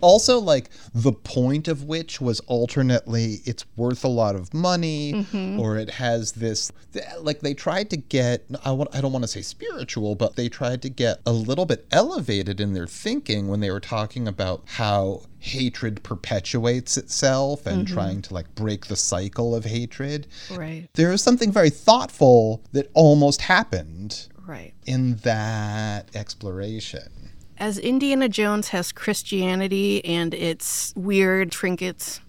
Also, 0.02 0.40
like 0.40 0.70
the 0.94 1.12
point 1.12 1.68
of 1.68 1.84
which 1.84 2.22
was 2.22 2.40
alternately 2.42 3.40
it's 3.46 3.66
worth 3.76 4.04
a 4.04 4.10
lot 4.10 4.36
of 4.36 4.54
money, 4.54 5.14
mm-hmm. 5.14 5.60
or 5.60 5.78
it 5.78 5.90
has 5.90 6.34
this 6.34 6.72
like 7.20 7.40
they 7.40 7.54
tried 7.54 7.90
to 7.90 7.98
get. 7.98 8.46
I 8.64 8.72
want. 8.72 8.94
I 8.96 9.02
don't 9.02 9.12
want 9.12 9.24
to 9.24 9.28
say 9.28 9.42
spiritual, 9.42 10.16
but 10.16 10.36
they 10.36 10.50
tried 10.50 10.82
to 10.84 10.90
get 10.90 11.20
a 11.26 11.32
little 11.32 11.66
bit 11.66 11.86
elevated 11.92 12.60
in 12.60 12.74
their 12.74 12.88
thinking 12.88 13.48
when 13.48 13.60
they 13.60 13.72
were 13.72 13.80
talking 13.80 14.28
about 14.28 14.64
how 14.66 15.22
hatred 15.40 16.04
perpetuates 16.04 16.98
itself 16.98 17.66
and 17.66 17.86
mm-hmm. 17.86 17.94
trying 17.94 18.22
to 18.22 18.34
like 18.34 18.54
break 18.56 18.86
the 18.86 18.96
cycle 18.96 19.56
of 19.56 19.66
hatred. 19.66 20.28
right, 20.52 20.88
There 20.94 21.12
is 21.12 21.22
something 21.22 21.52
very 21.52 21.72
thoughtful 21.72 22.64
that 22.74 22.90
almost 22.94 23.42
happened 23.42 24.28
right. 24.46 24.74
in 24.86 25.16
that 25.18 26.16
exploration. 26.16 27.21
As 27.62 27.78
Indiana 27.78 28.28
Jones 28.28 28.70
has 28.70 28.92
Christianity 28.92 30.04
and 30.04 30.34
its 30.34 30.96
weird 30.96 31.52
trinkets, 31.52 32.20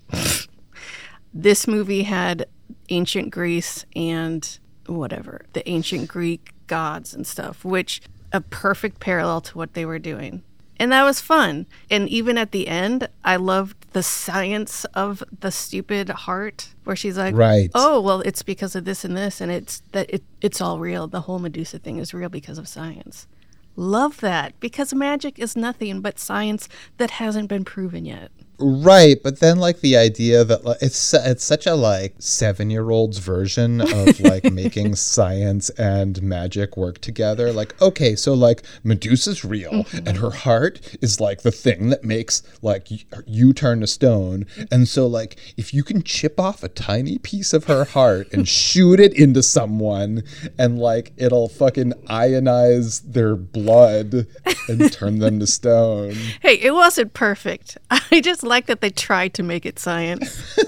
this 1.32 1.66
movie 1.66 2.02
had 2.02 2.44
ancient 2.90 3.30
Greece 3.30 3.86
and 3.96 4.58
whatever, 4.84 5.46
the 5.54 5.66
ancient 5.66 6.06
Greek 6.06 6.52
gods 6.66 7.14
and 7.14 7.26
stuff, 7.26 7.64
which 7.64 8.02
a 8.30 8.42
perfect 8.42 9.00
parallel 9.00 9.40
to 9.40 9.56
what 9.56 9.72
they 9.72 9.86
were 9.86 9.98
doing. 9.98 10.42
And 10.76 10.92
that 10.92 11.04
was 11.04 11.22
fun. 11.22 11.64
And 11.90 12.10
even 12.10 12.36
at 12.36 12.52
the 12.52 12.68
end, 12.68 13.08
I 13.24 13.36
loved 13.36 13.90
the 13.94 14.02
science 14.02 14.84
of 14.92 15.24
the 15.40 15.50
stupid 15.50 16.10
heart 16.10 16.74
where 16.84 16.96
she's 16.96 17.16
like, 17.16 17.34
Right. 17.34 17.70
"Oh, 17.74 18.02
well, 18.02 18.20
it's 18.20 18.42
because 18.42 18.76
of 18.76 18.84
this 18.84 19.02
and 19.02 19.16
this 19.16 19.40
and 19.40 19.50
it's 19.50 19.82
that 19.92 20.10
it 20.10 20.24
it's 20.42 20.60
all 20.60 20.78
real. 20.78 21.06
The 21.06 21.22
whole 21.22 21.38
Medusa 21.38 21.78
thing 21.78 21.96
is 21.96 22.12
real 22.12 22.28
because 22.28 22.58
of 22.58 22.68
science." 22.68 23.26
Love 23.76 24.20
that 24.20 24.58
because 24.60 24.92
magic 24.92 25.38
is 25.38 25.56
nothing 25.56 26.00
but 26.00 26.18
science 26.18 26.68
that 26.98 27.12
hasn't 27.12 27.48
been 27.48 27.64
proven 27.64 28.04
yet. 28.04 28.30
Right, 28.64 29.20
but 29.20 29.40
then 29.40 29.58
like 29.58 29.80
the 29.80 29.96
idea 29.96 30.44
that 30.44 30.64
like, 30.64 30.78
it's 30.80 31.12
it's 31.14 31.44
such 31.44 31.66
a 31.66 31.74
like 31.74 32.14
seven 32.18 32.70
year 32.70 32.90
old's 32.90 33.18
version 33.18 33.80
of 33.80 34.20
like 34.20 34.44
making 34.44 34.94
science 34.94 35.68
and 35.70 36.22
magic 36.22 36.76
work 36.76 37.00
together. 37.00 37.52
Like, 37.52 37.80
okay, 37.82 38.14
so 38.14 38.34
like 38.34 38.62
Medusa's 38.84 39.44
real, 39.44 39.72
mm-hmm. 39.72 40.06
and 40.06 40.18
her 40.18 40.30
heart 40.30 40.96
is 41.02 41.20
like 41.20 41.42
the 41.42 41.50
thing 41.50 41.88
that 41.88 42.04
makes 42.04 42.42
like 42.62 42.86
y- 42.90 43.04
you 43.26 43.52
turn 43.52 43.80
to 43.80 43.86
stone. 43.86 44.44
Mm-hmm. 44.44 44.62
And 44.70 44.88
so 44.88 45.06
like 45.06 45.36
if 45.56 45.74
you 45.74 45.82
can 45.82 46.02
chip 46.02 46.38
off 46.38 46.62
a 46.62 46.68
tiny 46.68 47.18
piece 47.18 47.52
of 47.52 47.64
her 47.64 47.84
heart 47.84 48.32
and 48.32 48.46
shoot 48.62 49.00
it 49.00 49.12
into 49.12 49.42
someone, 49.42 50.22
and 50.56 50.78
like 50.78 51.12
it'll 51.16 51.48
fucking 51.48 51.92
ionize 52.08 53.02
their 53.02 53.34
blood 53.34 54.26
and 54.68 54.92
turn 54.92 55.18
them 55.18 55.40
to 55.40 55.46
stone. 55.46 56.14
Hey, 56.40 56.54
it 56.54 56.72
wasn't 56.72 57.14
perfect. 57.14 57.78
I 57.90 58.20
just 58.20 58.42
like 58.52 58.66
that 58.66 58.80
they 58.82 58.90
tried 58.90 59.32
to 59.34 59.42
make 59.42 59.64
it 59.64 59.78
science. 59.78 60.42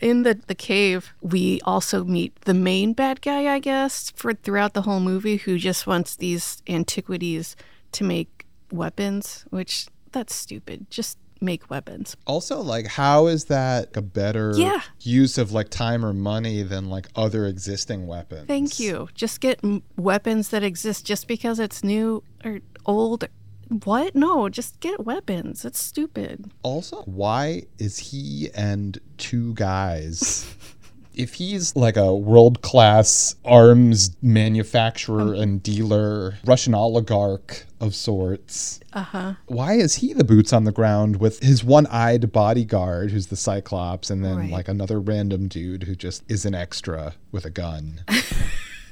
In 0.00 0.22
the, 0.22 0.34
the 0.46 0.54
cave, 0.54 1.14
we 1.22 1.60
also 1.64 2.04
meet 2.04 2.38
the 2.42 2.52
main 2.52 2.92
bad 2.92 3.22
guy, 3.22 3.54
I 3.54 3.58
guess, 3.58 4.10
for 4.10 4.34
throughout 4.34 4.74
the 4.74 4.82
whole 4.82 5.00
movie, 5.00 5.36
who 5.36 5.56
just 5.56 5.86
wants 5.86 6.16
these 6.16 6.62
antiquities 6.68 7.56
to 7.92 8.04
make 8.04 8.44
weapons, 8.70 9.46
which 9.50 9.86
that's 10.12 10.34
stupid. 10.34 10.90
Just 10.90 11.16
make 11.40 11.70
weapons. 11.70 12.16
Also, 12.26 12.60
like, 12.60 12.86
how 12.86 13.26
is 13.28 13.46
that 13.46 13.96
a 13.96 14.02
better 14.02 14.52
Yeah. 14.56 14.80
use 15.00 15.38
of 15.38 15.52
like 15.52 15.68
time 15.70 16.04
or 16.04 16.12
money 16.12 16.62
than 16.62 16.90
like 16.90 17.06
other 17.16 17.46
existing 17.46 18.06
weapons? 18.06 18.46
Thank 18.46 18.78
you. 18.80 19.08
Just 19.14 19.40
get 19.40 19.60
m- 19.64 19.82
weapons 19.96 20.48
that 20.50 20.62
exist 20.62 21.06
just 21.06 21.28
because 21.28 21.58
it's 21.58 21.82
new 21.84 22.22
or 22.44 22.60
old. 22.84 23.28
What? 23.68 24.14
No, 24.14 24.48
just 24.48 24.80
get 24.80 25.04
weapons. 25.04 25.64
It's 25.64 25.82
stupid. 25.82 26.50
Also, 26.62 27.02
why 27.02 27.64
is 27.78 27.98
he 27.98 28.50
and 28.54 28.98
two 29.18 29.54
guys? 29.54 30.54
if 31.14 31.34
he's 31.34 31.76
like 31.76 31.96
a 31.96 32.12
world 32.14 32.60
class 32.62 33.36
arms 33.44 34.16
manufacturer 34.20 35.32
and 35.34 35.62
dealer, 35.62 36.34
Russian 36.44 36.74
oligarch 36.74 37.66
of 37.80 37.94
sorts, 37.94 38.80
Uh 38.92 39.02
huh. 39.02 39.34
why 39.46 39.74
is 39.74 39.96
he 39.96 40.12
the 40.12 40.24
boots 40.24 40.52
on 40.52 40.64
the 40.64 40.72
ground 40.72 41.16
with 41.16 41.38
his 41.40 41.62
one 41.62 41.86
eyed 41.86 42.32
bodyguard, 42.32 43.10
who's 43.12 43.28
the 43.28 43.36
Cyclops, 43.36 44.10
and 44.10 44.24
then 44.24 44.36
Right. 44.36 44.50
like 44.50 44.68
another 44.68 44.98
random 45.00 45.46
dude 45.48 45.84
who 45.84 45.94
just 45.94 46.24
is 46.28 46.44
an 46.44 46.54
extra 46.54 47.14
with 47.30 47.44
a 47.44 47.50
gun? 47.50 48.00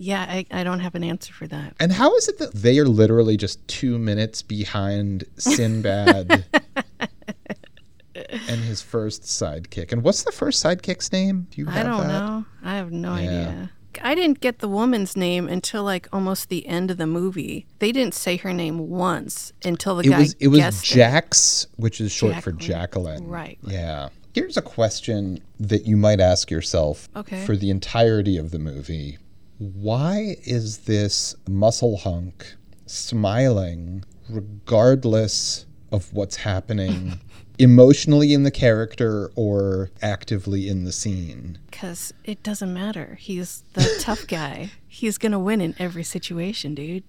Yeah, 0.01 0.21
I, 0.21 0.45
I 0.49 0.63
don't 0.63 0.79
have 0.79 0.95
an 0.95 1.03
answer 1.03 1.33
for 1.33 1.45
that. 1.47 1.75
And 1.77 1.91
how 1.91 2.15
is 2.15 2.29
it 2.29 2.37
that 2.39 2.53
they 2.53 2.79
are 2.79 2.87
literally 2.87 3.35
just 3.35 3.67
two 3.67 3.99
minutes 3.99 4.41
behind 4.41 5.25
Sinbad 5.37 6.45
and 8.15 8.61
his 8.61 8.81
first 8.81 9.23
sidekick? 9.23 9.91
And 9.91 10.03
what's 10.03 10.23
the 10.23 10.31
first 10.31 10.63
sidekick's 10.63 11.11
name? 11.11 11.47
Do 11.51 11.61
you 11.61 11.69
I 11.69 11.83
don't 11.83 12.07
that? 12.07 12.07
know. 12.07 12.45
I 12.63 12.75
have 12.75 12.91
no 12.91 13.15
Yeah. 13.15 13.29
idea. 13.29 13.71
I 14.01 14.15
didn't 14.15 14.39
get 14.39 14.59
the 14.59 14.69
woman's 14.69 15.17
name 15.17 15.49
until 15.49 15.83
like 15.83 16.07
almost 16.13 16.47
the 16.47 16.65
end 16.67 16.91
of 16.91 16.97
the 16.97 17.07
movie. 17.07 17.65
They 17.79 17.91
didn't 17.91 18.13
say 18.13 18.37
her 18.37 18.53
name 18.53 18.87
once 18.89 19.51
until 19.65 19.95
the 19.97 20.03
It 20.07 20.09
guy 20.11 20.19
was 20.19 20.33
it 20.39 20.47
was 20.47 20.59
guessed 20.59 20.85
it. 20.91 20.93
Jax, 20.95 21.67
which 21.75 21.99
is 21.99 22.11
short 22.11 22.35
for 22.35 22.51
Jacqueline. 22.53 23.17
Jacqueline. 23.17 23.27
Right. 23.27 23.57
Yeah. 23.63 24.09
Here's 24.33 24.55
a 24.57 24.61
question 24.61 25.41
that 25.59 25.85
you 25.85 25.97
might 25.97 26.19
ask 26.21 26.49
yourself 26.51 27.09
Okay. 27.15 27.45
for 27.45 27.57
the 27.57 27.69
entirety 27.69 28.37
of 28.37 28.51
the 28.51 28.59
movie. 28.59 29.17
Why 29.59 30.37
is 30.45 30.79
this 30.79 31.35
muscle 31.45 31.97
hunk 31.97 32.55
smiling 32.85 34.05
regardless 34.29 35.65
of 35.91 36.13
what's 36.13 36.37
happening 36.37 37.19
emotionally 37.59 38.33
in 38.33 38.43
the 38.43 38.51
character 38.51 39.29
or 39.35 39.91
actively 40.01 40.69
in 40.69 40.85
the 40.85 40.93
scene? 40.93 41.59
Because 41.69 42.13
it 42.23 42.41
doesn't 42.41 42.73
matter. 42.73 43.17
He's 43.19 43.65
the 43.73 43.97
tough 43.99 44.25
guy. 44.27 44.71
He's 44.87 45.17
gonna 45.17 45.39
win 45.39 45.59
in 45.59 45.75
every 45.77 46.03
situation, 46.03 46.73
dude. 46.73 47.03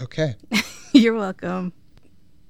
Okay. 0.00 0.36
You're 0.92 1.14
welcome. 1.14 1.72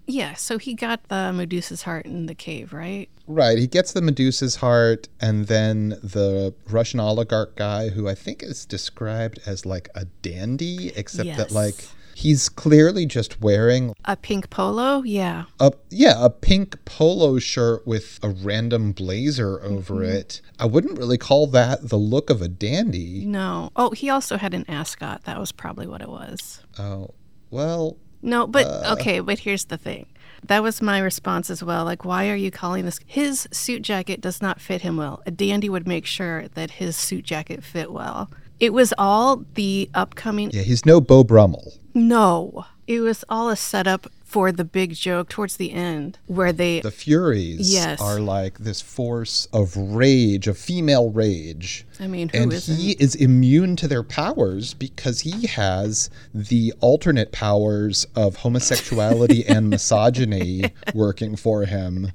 Yeah, 0.07 0.35
so 0.35 0.59
he 0.59 0.75
got 0.75 1.09
the 1.09 1.33
Medusa's 1.33 1.83
heart 1.83 2.07
in 2.07 2.27
the 2.27 2.35
cave, 2.35 2.73
right? 2.73 3.09
Right. 3.27 3.59
He 3.59 3.67
gets 3.67 3.93
the 3.93 4.03
Medusa's 4.03 4.57
heart, 4.57 5.09
and 5.21 5.47
then 5.49 5.91
the 6.03 6.55
Russian 6.71 7.01
oligarch 7.01 7.57
guy, 7.57 7.89
who 7.89 8.09
I 8.09 8.15
think 8.15 8.43
is 8.43 8.65
described 8.65 9.41
as 9.47 9.67
like 9.67 9.89
a 9.95 10.05
dandy, 10.23 10.93
except 10.95 11.37
that 11.37 11.51
like 11.51 11.87
he's 12.15 12.49
clearly 12.49 13.05
just 13.05 13.41
wearing 13.41 13.95
A 14.07 14.17
pink 14.17 14.49
polo? 14.49 15.03
Yeah. 15.03 15.45
a 15.61 15.73
yeah 15.91 16.25
a 16.25 16.31
pink 16.31 16.83
polo 16.85 17.39
shirt 17.39 17.87
with 17.87 18.19
a 18.23 18.31
random 18.31 18.93
blazer 18.93 19.63
over 19.63 19.97
mm-hmm. 19.97 20.17
it. 20.17 20.41
I 20.59 20.67
wouldn't 20.67 20.99
really 20.99 21.19
call 21.19 21.47
that 21.49 21.89
the 21.89 21.99
look 21.99 22.31
of 22.31 22.41
a 22.41 22.49
dandy. 22.49 23.27
No. 23.27 23.71
Oh, 23.77 23.91
he 23.91 24.09
also 24.09 24.39
had 24.39 24.55
an 24.55 24.65
ascot. 24.69 25.25
That 25.25 25.39
was 25.39 25.53
probably 25.53 25.87
what 25.87 26.01
it 26.01 26.09
was. 26.09 26.63
Oh 26.79 27.11
well. 27.51 27.99
No, 28.27 28.47
but 28.47 28.67
uh. 28.67 28.95
okay, 28.99 29.21
but 29.21 29.39
here's 29.39 29.67
the 29.67 29.79
thing. 29.79 30.07
That 30.43 30.63
was 30.63 30.83
my 30.83 30.99
response 30.99 31.49
as 31.49 31.63
well. 31.63 31.85
Like, 31.85 32.05
why 32.05 32.29
are 32.29 32.37
you 32.37 32.51
calling 32.51 32.85
this? 32.85 33.01
His 33.07 33.49
suit 33.53 33.83
jacket 33.83 34.21
does 34.21 34.43
not 34.43 34.61
fit 34.61 34.83
him 34.83 34.97
well. 34.97 35.23
A 35.27 35.31
dandy 35.31 35.69
would 35.69 35.87
make 35.87 36.07
sure 36.07 36.49
that 36.49 36.73
his 36.73 36.97
suit 36.97 37.25
jacket 37.25 37.65
fit 37.65 37.91
well. 37.93 38.31
It 38.59 38.73
was 38.73 38.93
all 38.99 39.45
the 39.55 39.89
upcoming. 39.95 40.51
Yeah, 40.51 40.63
he's 40.63 40.85
no 40.85 41.01
Beau 41.01 41.25
Brummell. 41.25 41.75
No, 41.95 42.67
it 42.87 43.01
was 43.01 43.25
all 43.29 43.49
a 43.49 43.57
setup 43.57 44.07
for 44.27 44.51
the 44.51 44.65
big 44.65 44.93
joke 44.93 45.29
towards 45.29 45.57
the 45.57 45.73
end 45.73 46.19
where 46.27 46.53
they 46.53 46.81
The 46.81 46.91
Furies 46.91 47.73
Yes. 47.73 48.01
are 48.01 48.19
like 48.21 48.59
this 48.59 48.81
force 48.83 49.47
of 49.53 49.77
rage, 49.77 50.49
of 50.49 50.59
female 50.59 51.11
rage. 51.11 51.87
I 52.01 52.09
mean, 52.09 52.29
who 52.31 52.39
and 52.39 52.53
isn't? 52.53 52.77
he 52.77 52.93
is 52.99 53.15
immune 53.15 53.77
to 53.77 53.89
their 53.89 54.03
powers 54.03 54.75
because 54.75 55.21
he 55.21 55.47
has 55.47 56.11
the 56.35 56.75
alternate 56.81 57.31
powers 57.31 58.05
of 58.17 58.37
homosexuality 58.37 59.47
and 59.49 59.71
misogyny 59.71 60.73
working 60.93 61.37
for 61.37 61.65
him. 61.65 62.11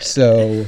So 0.00 0.66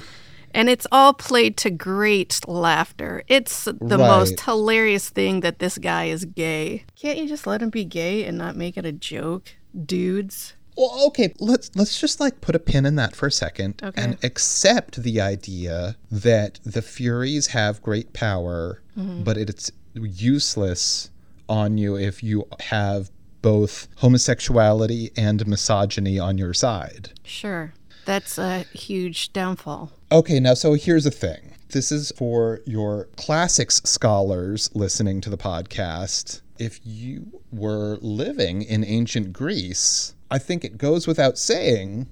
And 0.55 0.69
it's 0.71 0.87
all 0.93 1.13
played 1.13 1.57
to 1.59 1.71
great 1.71 2.41
laughter. 2.49 3.23
It's 3.29 3.65
the 3.65 3.99
Right. 3.99 4.07
most 4.19 4.41
hilarious 4.41 5.09
thing 5.11 5.41
that 5.41 5.59
this 5.59 5.77
guy 5.77 6.05
is 6.05 6.25
gay. 6.25 6.85
Can't 6.97 7.19
you 7.19 7.29
just 7.29 7.47
let 7.49 7.61
him 7.63 7.71
be 7.71 7.85
gay 7.85 8.25
and 8.25 8.39
not 8.39 8.55
make 8.57 8.77
it 8.79 8.87
a 8.87 8.93
joke, 8.93 9.57
dudes? 9.85 10.55
Well, 10.79 11.07
okay, 11.09 11.35
let's 11.41 11.71
let's 11.75 12.01
just 12.01 12.21
like 12.21 12.41
put 12.41 12.55
a 12.55 12.59
pin 12.61 12.87
in 12.87 12.95
that 12.97 13.17
for 13.17 13.27
a 13.27 13.33
second 13.33 13.81
Okay. 13.83 14.01
and 14.01 14.17
accept 14.25 15.03
the 15.03 15.21
idea 15.21 15.97
that 16.11 16.61
the 16.65 16.83
Furies 16.83 17.49
have 17.49 17.83
great 17.83 18.13
power, 18.13 18.81
Mm-hmm. 18.97 19.25
but 19.25 19.37
it's 19.37 19.71
useless 19.95 21.11
on 21.49 21.79
you 21.79 21.97
if 21.97 22.23
you 22.23 22.47
have 22.61 23.11
both 23.43 23.89
homosexuality 23.99 25.11
and 25.17 25.47
misogyny 25.47 26.19
on 26.19 26.39
your 26.39 26.55
side. 26.55 27.11
Sure. 27.25 27.73
That's 28.05 28.39
a 28.39 28.61
huge 28.73 29.33
downfall. 29.33 29.93
Okay, 30.11 30.41
now 30.41 30.55
so 30.55 30.75
here's 30.75 31.05
the 31.05 31.11
thing. 31.11 31.55
This 31.71 31.93
is 31.93 32.13
for 32.17 32.61
your 32.67 33.09
classics 33.17 33.81
scholars 33.85 34.71
listening 34.75 35.21
to 35.23 35.31
the 35.31 35.37
podcast. 35.37 36.41
If 36.59 36.81
you 36.85 37.41
were 37.53 37.99
living 38.01 38.63
in 38.63 38.85
ancient 38.85 39.33
Greece, 39.33 40.15
I 40.31 40.39
think 40.39 40.65
it 40.65 40.79
goes 40.79 41.07
without 41.07 41.39
saying 41.39 42.07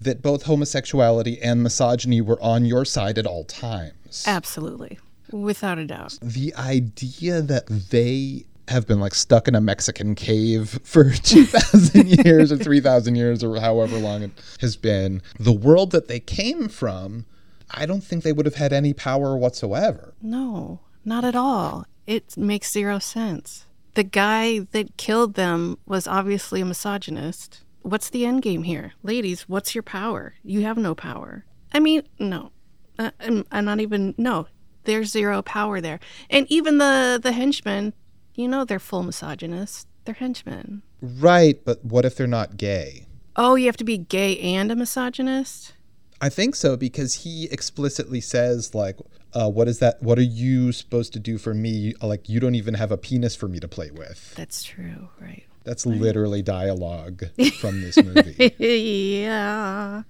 that 0.00 0.22
both 0.22 0.44
homosexuality 0.44 1.40
and 1.40 1.62
misogyny 1.62 2.20
were 2.20 2.40
on 2.42 2.64
your 2.64 2.84
side 2.84 3.18
at 3.18 3.26
all 3.26 3.44
times. 3.44 4.24
Absolutely. 4.26 4.98
Without 5.30 5.78
a 5.78 5.86
doubt. 5.86 6.18
The 6.20 6.54
idea 6.56 7.40
that 7.40 7.66
they 7.66 8.44
have 8.68 8.86
been 8.86 9.00
like 9.00 9.14
stuck 9.14 9.48
in 9.48 9.54
a 9.54 9.60
Mexican 9.60 10.14
cave 10.14 10.80
for 10.84 11.10
2,000 11.10 12.08
years 12.24 12.52
or 12.52 12.56
3,000 12.58 13.14
years 13.16 13.42
or 13.42 13.60
however 13.60 13.98
long 13.98 14.22
it 14.22 14.30
has 14.60 14.76
been, 14.76 15.22
the 15.38 15.52
world 15.52 15.90
that 15.92 16.08
they 16.08 16.20
came 16.20 16.68
from, 16.68 17.24
I 17.70 17.86
don't 17.86 18.02
think 18.02 18.22
they 18.22 18.32
would 18.32 18.46
have 18.46 18.56
had 18.56 18.72
any 18.72 18.92
power 18.92 19.36
whatsoever. 19.36 20.14
No, 20.20 20.80
not 21.04 21.24
at 21.24 21.34
all. 21.34 21.86
It 22.06 22.36
makes 22.36 22.70
zero 22.72 22.98
sense. 22.98 23.66
The 23.94 24.04
guy 24.04 24.60
that 24.70 24.96
killed 24.96 25.34
them 25.34 25.78
was 25.86 26.06
obviously 26.06 26.60
a 26.60 26.64
misogynist. 26.64 27.64
What's 27.82 28.10
the 28.10 28.24
end 28.24 28.42
game 28.42 28.62
here? 28.62 28.92
Ladies, 29.02 29.48
what's 29.48 29.74
your 29.74 29.82
power? 29.82 30.34
You 30.42 30.62
have 30.62 30.78
no 30.78 30.94
power. 30.94 31.44
I 31.72 31.80
mean, 31.80 32.02
no. 32.18 32.52
I'm, 32.98 33.44
I'm 33.50 33.64
not 33.64 33.80
even, 33.80 34.14
no. 34.16 34.46
There's 34.84 35.10
zero 35.10 35.42
power 35.42 35.80
there. 35.80 36.00
And 36.30 36.46
even 36.50 36.78
the, 36.78 37.20
the 37.22 37.32
henchmen, 37.32 37.92
you 38.34 38.48
know, 38.48 38.64
they're 38.64 38.78
full 38.78 39.02
misogynists. 39.02 39.86
They're 40.04 40.14
henchmen. 40.14 40.82
Right, 41.00 41.64
but 41.64 41.84
what 41.84 42.04
if 42.04 42.16
they're 42.16 42.26
not 42.26 42.56
gay? 42.56 43.06
Oh, 43.36 43.54
you 43.54 43.66
have 43.66 43.76
to 43.78 43.84
be 43.84 43.98
gay 43.98 44.38
and 44.38 44.70
a 44.70 44.76
misogynist? 44.76 45.74
I 46.22 46.28
think 46.28 46.54
so 46.54 46.76
because 46.76 47.24
he 47.24 47.46
explicitly 47.50 48.20
says 48.20 48.76
like, 48.76 48.96
uh, 49.34 49.50
"What 49.50 49.66
is 49.66 49.80
that? 49.80 50.00
What 50.00 50.18
are 50.18 50.22
you 50.22 50.70
supposed 50.70 51.12
to 51.14 51.18
do 51.18 51.36
for 51.36 51.52
me? 51.52 51.94
Like, 52.00 52.28
you 52.28 52.38
don't 52.38 52.54
even 52.54 52.74
have 52.74 52.92
a 52.92 52.96
penis 52.96 53.34
for 53.34 53.48
me 53.48 53.58
to 53.58 53.66
play 53.66 53.90
with." 53.90 54.32
That's 54.36 54.62
true, 54.62 55.08
right? 55.20 55.44
That's 55.64 55.84
literally 55.84 56.40
dialogue 56.40 57.24
from 57.60 57.82
this 57.82 57.96
movie. 58.02 58.54
yeah. 58.58 60.02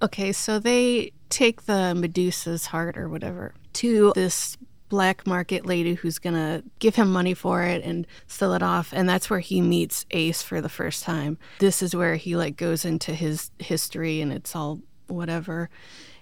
Okay, 0.00 0.32
so 0.32 0.58
they 0.58 1.12
take 1.28 1.66
the 1.66 1.94
Medusa's 1.94 2.66
heart 2.66 2.96
or 2.96 3.08
whatever 3.08 3.52
to 3.74 4.12
this 4.14 4.56
black 4.88 5.26
market 5.26 5.66
lady 5.66 5.94
who's 5.94 6.18
gonna 6.18 6.62
give 6.78 6.94
him 6.94 7.12
money 7.12 7.34
for 7.34 7.62
it 7.62 7.84
and 7.84 8.06
sell 8.26 8.54
it 8.54 8.62
off 8.62 8.90
and 8.94 9.06
that's 9.06 9.28
where 9.28 9.40
he 9.40 9.60
meets 9.60 10.06
ace 10.12 10.40
for 10.40 10.62
the 10.62 10.68
first 10.70 11.02
time 11.02 11.36
this 11.58 11.82
is 11.82 11.94
where 11.94 12.16
he 12.16 12.34
like 12.36 12.56
goes 12.56 12.86
into 12.86 13.12
his 13.12 13.50
history 13.58 14.22
and 14.22 14.32
it's 14.32 14.56
all 14.56 14.80
whatever. 15.08 15.70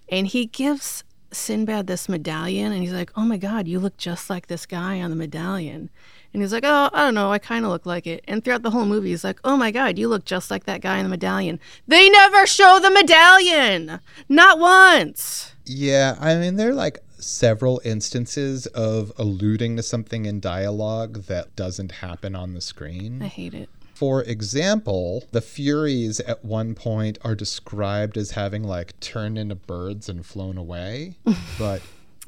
And 0.09 0.27
he 0.27 0.47
gives 0.47 1.05
sinbad 1.33 1.87
this 1.87 2.09
medallion 2.09 2.73
and 2.73 2.83
he's 2.83 2.93
like 2.93 3.11
oh 3.17 3.25
my 3.25 3.37
god 3.37 3.67
you 3.67 3.81
look 3.81 3.97
just 3.97 4.31
like 4.31 4.47
this 4.47 4.65
guy 4.65 5.01
on 5.01 5.11
the 5.11 5.17
medallion. 5.17 5.91
And 6.33 6.43
he's 6.43 6.53
like 6.53 6.65
oh 6.65 6.91
i 6.93 7.05
don't 7.05 7.15
know 7.15 7.33
i 7.33 7.39
kind 7.39 7.65
of 7.65 7.71
look 7.71 7.87
like 7.87 8.07
it. 8.07 8.25
And 8.29 8.45
throughout 8.45 8.63
the 8.63 8.71
whole 8.71 8.87
movie 8.87 9.11
he's 9.11 9.25
like 9.25 9.41
oh 9.45 9.57
my 9.57 9.71
god 9.71 9.99
you 9.99 10.09
look 10.09 10.25
just 10.25 10.51
like 10.51 10.65
that 10.65 10.81
guy 10.81 10.99
in 10.99 11.05
the 11.05 11.11
medallion. 11.11 11.61
They 11.87 12.09
never 12.09 12.47
show 12.47 12.79
the 12.81 12.91
medallion! 12.91 14.01
Not 14.29 14.59
once! 14.59 15.53
Yeah, 15.65 16.17
I 16.21 16.37
mean, 16.37 16.55
there 16.57 16.71
are 16.71 16.75
like 16.75 17.01
several 17.19 17.81
instances 17.85 18.67
of 18.69 19.11
alluding 19.19 19.77
to 19.77 19.83
something 19.83 20.27
in 20.27 20.39
dialogue 20.39 21.25
that 21.25 21.57
doesn't 21.57 21.91
happen 21.91 22.37
on 22.37 22.55
the 22.55 22.61
screen. 22.61 23.23
i 23.23 23.27
hate 23.27 23.55
it 23.55 23.69
For 23.97 24.23
example, 24.23 25.25
the 25.33 25.41
Furies 25.41 26.21
at 26.21 26.45
one 26.45 26.75
point 26.75 27.17
are 27.25 27.35
described 27.35 28.19
as 28.19 28.33
having 28.33 28.63
like 28.63 28.99
turned 29.01 29.39
into 29.39 29.55
birds 29.55 30.09
and 30.11 30.25
flown 30.25 30.59
away, 30.59 31.17
but 31.59 31.81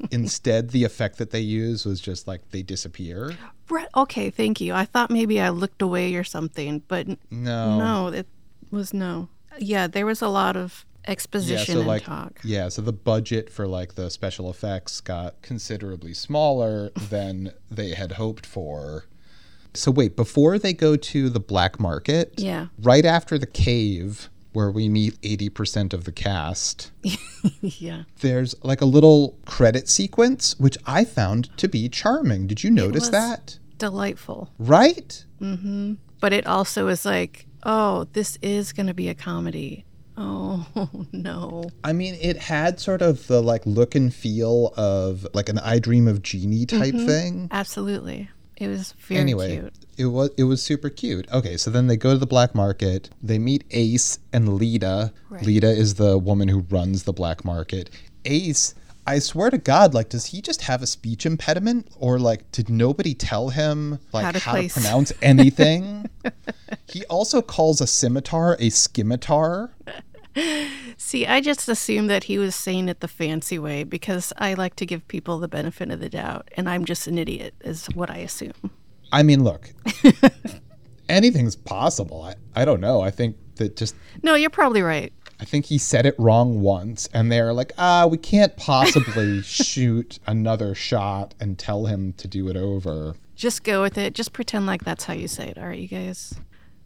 instead 0.09 0.71
the 0.71 0.83
effect 0.83 1.17
that 1.19 1.29
they 1.29 1.41
use 1.41 1.85
was 1.85 2.01
just 2.01 2.27
like 2.27 2.49
they 2.49 2.63
disappear. 2.63 3.35
Right. 3.69 3.87
Okay, 3.95 4.31
thank 4.31 4.59
you. 4.59 4.73
I 4.73 4.85
thought 4.85 5.11
maybe 5.11 5.39
I 5.39 5.49
looked 5.49 5.83
away 5.83 6.15
or 6.15 6.23
something, 6.23 6.81
but 6.87 7.07
No. 7.29 7.77
no, 7.77 8.07
it 8.07 8.25
was 8.71 8.91
no. 8.91 9.29
Yeah, 9.59 9.85
there 9.85 10.07
was 10.07 10.23
a 10.23 10.27
lot 10.29 10.55
of 10.55 10.85
Yeah, 11.05 11.11
exposition 11.11 11.73
so 11.75 11.79
and 11.81 11.87
like 11.87 12.03
talk. 12.03 12.39
yeah, 12.43 12.69
so 12.69 12.81
the 12.81 12.93
budget 12.93 13.51
for 13.51 13.67
like 13.67 13.93
the 13.93 14.09
special 14.09 14.49
effects 14.49 15.01
got 15.01 15.41
considerably 15.43 16.15
smaller 16.15 16.89
than 17.11 17.51
they 17.69 17.89
had 17.93 18.13
hoped 18.13 18.45
for. 18.47 19.05
So 19.73 19.91
wait, 19.91 20.15
before 20.15 20.57
they 20.57 20.73
go 20.73 20.95
to 20.95 21.29
the 21.29 21.39
black 21.39 21.79
market, 21.79 22.33
Yeah. 22.37 22.67
right 22.81 23.05
after 23.05 23.37
the 23.37 23.45
cave 23.45 24.29
where 24.51 24.71
we 24.71 24.89
meet 24.89 25.19
80% 25.21 25.93
of 25.93 26.05
the 26.05 26.11
cast, 26.11 26.91
yeah. 27.61 28.03
there's 28.21 28.55
like 28.63 28.81
a 28.81 28.85
little 28.85 29.37
credit 29.45 29.87
sequence 29.87 30.59
which 30.59 30.77
I 30.85 31.05
found 31.05 31.55
to 31.57 31.67
be 31.67 31.87
charming. 31.89 32.47
Did 32.47 32.63
you 32.63 32.71
notice 32.71 33.09
that? 33.09 33.59
Delightful. 33.77 34.49
Right? 34.57 35.23
Mm-hmm. 35.39 35.93
But 36.19 36.33
it 36.33 36.45
also 36.47 36.87
is 36.87 37.05
like, 37.05 37.45
oh, 37.63 38.07
this 38.13 38.37
is 38.41 38.73
going 38.73 38.87
to 38.87 38.93
be 38.93 39.07
a 39.07 39.15
comedy. 39.15 39.85
Oh, 40.17 40.67
no. 41.13 41.69
I 41.83 41.93
mean, 41.93 42.17
it 42.19 42.37
had 42.37 42.79
sort 42.79 43.01
of 43.01 43.27
the 43.27 43.41
like 43.41 43.65
look 43.65 43.95
and 43.95 44.13
feel 44.13 44.73
of 44.75 45.25
like 45.33 45.47
an 45.47 45.59
I 45.59 45.79
Dream 45.79 46.07
of 46.09 46.21
Jeannie 46.21 46.65
type 46.65 46.93
mm-hmm. 46.93 47.07
thing. 47.07 47.47
Absolutely. 47.51 48.29
It 48.59 48.67
was 48.67 48.93
very 49.07 49.21
anyway, 49.21 49.57
cute. 49.57 49.73
it 49.97 50.05
was 50.07 50.31
it 50.37 50.43
was 50.43 50.61
super 50.61 50.89
cute. 50.89 51.31
Okay, 51.31 51.55
so 51.55 51.71
then 51.71 51.87
they 51.87 51.95
go 51.97 52.11
to 52.11 52.17
the 52.17 52.27
black 52.27 52.53
market. 52.53 53.09
They 53.23 53.39
meet 53.39 53.63
Ace 53.71 54.19
and 54.33 54.55
Lita. 54.55 55.13
Right. 55.29 55.45
Lita 55.45 55.69
is 55.69 55.95
the 55.95 56.17
woman 56.17 56.49
who 56.49 56.59
runs 56.69 57.03
the 57.03 57.13
black 57.13 57.45
market. 57.45 57.89
Ace, 58.25 58.75
I 59.07 59.19
swear 59.19 59.49
to 59.49 59.57
God, 59.57 59.93
like, 59.93 60.09
does 60.09 60.27
he 60.27 60.41
just 60.41 60.63
have 60.63 60.83
a 60.83 60.87
speech 60.87 61.25
impediment, 61.25 61.87
or 61.97 62.19
like, 62.19 62.51
did 62.51 62.69
nobody 62.69 63.15
tell 63.15 63.49
him 63.49 63.99
like 64.13 64.25
How 64.25 64.39
how 64.39 64.55
to 64.55 64.67
to, 64.67 64.73
pronounce 64.73 65.11
anything? 65.21 66.09
he 66.87 67.05
also 67.05 67.41
calls 67.41 67.81
a 67.81 67.87
scimitar 67.87 68.55
a 68.59 68.69
scimitar. 68.69 69.71
See, 70.97 71.25
I 71.25 71.41
just 71.41 71.67
assumed 71.69 72.09
that 72.09 72.25
he 72.25 72.37
was 72.37 72.55
saying 72.55 72.89
it 72.89 72.99
the 72.99 73.07
fancy 73.07 73.57
way 73.57 73.83
because 73.83 74.33
I 74.37 74.53
like 74.53 74.75
to 74.77 74.85
give 74.85 75.07
people 75.07 75.39
the 75.39 75.47
benefit 75.47 75.91
of 75.91 75.99
the 75.99 76.09
doubt, 76.09 76.49
and 76.55 76.69
I'm 76.69 76.85
just 76.85 77.07
an 77.07 77.17
idiot, 77.17 77.53
is 77.61 77.87
what 77.87 78.09
I 78.09 78.17
assume. 78.17 78.71
I 79.11 79.23
mean, 79.23 79.43
look, 79.43 79.71
anything's 81.09 81.55
possible. 81.55 82.21
I, 82.23 82.35
I 82.55 82.65
don't 82.65 82.81
know. 82.81 83.01
I 83.01 83.11
think 83.11 83.37
that 83.55 83.75
just 83.75 83.95
No, 84.23 84.35
you're 84.35 84.49
probably 84.49 84.81
right. 84.81 85.11
I 85.41 85.45
think 85.45 85.65
he 85.65 85.77
said 85.77 86.05
it 86.05 86.15
wrong 86.17 86.61
once, 86.61 87.07
and 87.13 87.31
they're 87.31 87.53
like, 87.53 87.71
ah, 87.77 88.05
we 88.07 88.17
can't 88.17 88.55
possibly 88.57 89.41
shoot 89.43 90.19
another 90.27 90.75
shot 90.75 91.33
and 91.39 91.57
tell 91.57 91.85
him 91.85 92.13
to 92.13 92.27
do 92.27 92.49
it 92.49 92.57
over. 92.57 93.15
Just 93.35 93.63
go 93.63 93.81
with 93.81 93.97
it. 93.97 94.13
Just 94.13 94.33
pretend 94.33 94.65
like 94.65 94.83
that's 94.83 95.05
how 95.05 95.13
you 95.13 95.29
say 95.29 95.47
it. 95.47 95.57
All 95.57 95.67
right, 95.67 95.79
you 95.79 95.87
guys. 95.87 96.35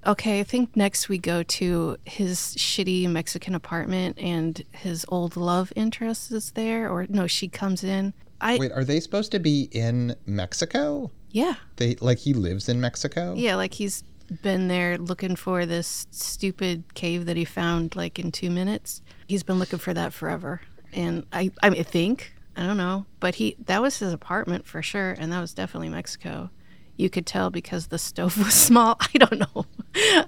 Okay, 0.06 0.40
I 0.40 0.44
think 0.44 0.76
next 0.76 1.08
we 1.10 1.18
go 1.18 1.44
to 1.44 1.98
his 2.06 2.38
shitty 2.58 3.10
Mexican 3.10 3.56
apartment 3.56 4.18
and 4.20 4.62
his 4.72 5.06
old 5.08 5.36
love 5.38 5.72
interest 5.76 6.32
is 6.32 6.52
there. 6.52 6.90
Or 6.90 7.06
no, 7.10 7.28
she 7.28 7.48
comes 7.48 7.84
in. 7.84 8.14
I 8.42 8.58
Wait, 8.58 8.72
are 8.74 8.84
they 8.84 9.00
supposed 9.00 9.32
to 9.32 9.40
be 9.40 9.70
in 9.72 10.16
Mexico? 10.26 11.12
yeah 11.32 11.56
They 11.78 11.96
like 11.96 12.20
he 12.20 12.34
lives 12.34 12.70
in 12.70 12.80
Mexico? 12.80 13.34
yeah 13.36 13.56
like 13.56 13.74
he's 13.74 14.04
been 14.42 14.68
there 14.68 14.98
looking 14.98 15.36
for 15.36 15.66
this 15.66 16.06
stupid 16.12 16.94
cave 16.94 17.26
that 17.26 17.38
he 17.38 17.46
found 17.46 17.96
like 17.96 18.20
in 18.20 18.32
two 18.32 18.50
minutes. 18.50 19.02
He's 19.28 19.44
been 19.44 19.60
looking 19.60 19.80
for 19.80 19.94
that 19.94 20.14
forever, 20.14 20.62
and 20.92 21.26
I 21.32 21.52
I 21.62 21.70
think 21.84 22.34
I 22.56 22.66
don't 22.68 22.78
know, 22.78 23.06
but 23.20 23.36
he 23.36 23.56
that 23.66 23.82
was 23.82 24.00
his 24.00 24.14
apartment 24.14 24.66
for 24.66 24.82
sure, 24.82 25.12
and 25.12 25.32
that 25.32 25.40
was 25.42 25.54
definitely 25.54 25.90
Mexico. 25.90 26.50
You 26.96 27.10
could 27.10 27.26
tell 27.26 27.50
because 27.50 27.88
the 27.88 27.98
stove 27.98 28.38
was 28.44 28.54
small. 28.54 28.98
I 29.00 29.18
don't 29.18 29.40
know. 29.40 29.66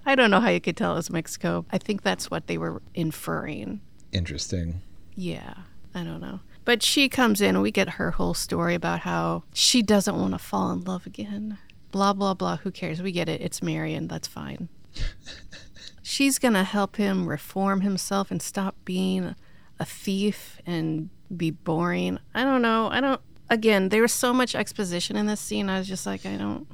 I 0.06 0.16
don't 0.16 0.32
know 0.32 0.40
how 0.40 0.50
you 0.50 0.62
could 0.62 0.78
tell 0.78 0.94
it 0.94 0.98
was 0.98 1.10
Mexico. 1.10 1.66
I 1.72 1.78
think 1.78 2.02
that's 2.04 2.30
what 2.30 2.48
they 2.48 2.58
were 2.58 2.82
inferring. 2.94 3.82
Interesting. 4.12 4.82
Yeah, 5.16 5.54
I 5.94 6.04
don't 6.04 6.22
know. 6.22 6.40
But 6.66 6.82
she 6.82 7.10
comes 7.10 7.42
in 7.42 7.56
and 7.56 7.62
we 7.62 7.72
get 7.72 7.92
her 7.92 8.12
whole 8.12 8.34
story 8.34 8.74
about 8.74 9.02
how 9.02 9.44
she 9.54 9.82
doesn't 9.84 10.18
want 10.18 10.34
to 10.34 10.40
fall 10.40 10.72
in 10.72 10.84
love 10.84 11.06
again. 11.06 11.60
Blah, 11.92 12.14
blah, 12.14 12.34
blah. 12.34 12.58
Who 12.58 12.72
cares? 12.72 13.02
We 13.02 13.12
get 13.12 13.30
it. 13.30 13.42
It's 13.42 13.62
Marion. 13.62 14.08
That's 14.08 14.28
fine. 14.28 14.70
She's 16.02 16.40
going 16.40 16.56
to 16.56 16.64
help 16.64 16.98
him 16.98 17.28
reform 17.28 17.82
himself 17.82 18.32
and 18.32 18.42
stop 18.42 18.76
being 18.84 19.36
a 19.80 19.86
thief 19.86 20.60
and 20.66 21.10
be 21.36 21.52
boring. 21.52 22.20
I 22.34 22.44
don't 22.44 22.62
know. 22.62 22.90
I 22.92 23.00
don't. 23.02 23.22
Again, 23.50 23.90
there 23.90 24.02
was 24.02 24.14
so 24.14 24.34
much 24.34 24.56
exposition 24.56 25.16
in 25.16 25.28
this 25.28 25.40
scene. 25.40 25.70
I 25.70 25.78
was 25.80 25.88
just 25.88 26.06
like, 26.06 26.26
I 26.26 26.36
don't 26.36 26.68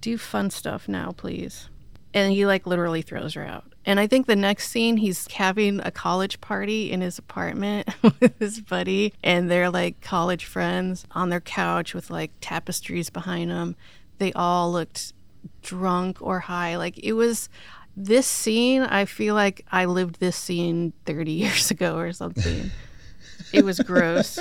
do 0.00 0.18
fun 0.18 0.50
stuff 0.50 0.88
now, 0.88 1.12
please. 1.12 1.68
And 2.12 2.32
he 2.32 2.46
like 2.46 2.66
literally 2.66 3.02
throws 3.02 3.34
her 3.34 3.44
out. 3.44 3.64
And 3.84 4.00
I 4.00 4.08
think 4.08 4.26
the 4.26 4.34
next 4.34 4.70
scene, 4.70 4.96
he's 4.96 5.30
having 5.30 5.80
a 5.80 5.92
college 5.92 6.40
party 6.40 6.90
in 6.90 7.00
his 7.00 7.18
apartment 7.18 7.88
with 8.20 8.36
his 8.40 8.60
buddy, 8.60 9.12
and 9.22 9.48
they're 9.48 9.70
like 9.70 10.00
college 10.00 10.44
friends 10.44 11.06
on 11.12 11.28
their 11.28 11.40
couch 11.40 11.94
with 11.94 12.10
like 12.10 12.32
tapestries 12.40 13.10
behind 13.10 13.50
them. 13.50 13.76
They 14.18 14.32
all 14.32 14.72
looked 14.72 15.12
drunk 15.62 16.20
or 16.20 16.40
high. 16.40 16.76
Like 16.76 16.98
it 16.98 17.12
was 17.12 17.48
this 17.96 18.26
scene, 18.26 18.82
I 18.82 19.04
feel 19.04 19.34
like 19.36 19.64
I 19.70 19.84
lived 19.84 20.18
this 20.18 20.36
scene 20.36 20.92
30 21.06 21.32
years 21.32 21.70
ago 21.70 21.96
or 21.96 22.12
something. 22.12 22.72
it 23.52 23.64
was 23.64 23.78
gross, 23.78 24.38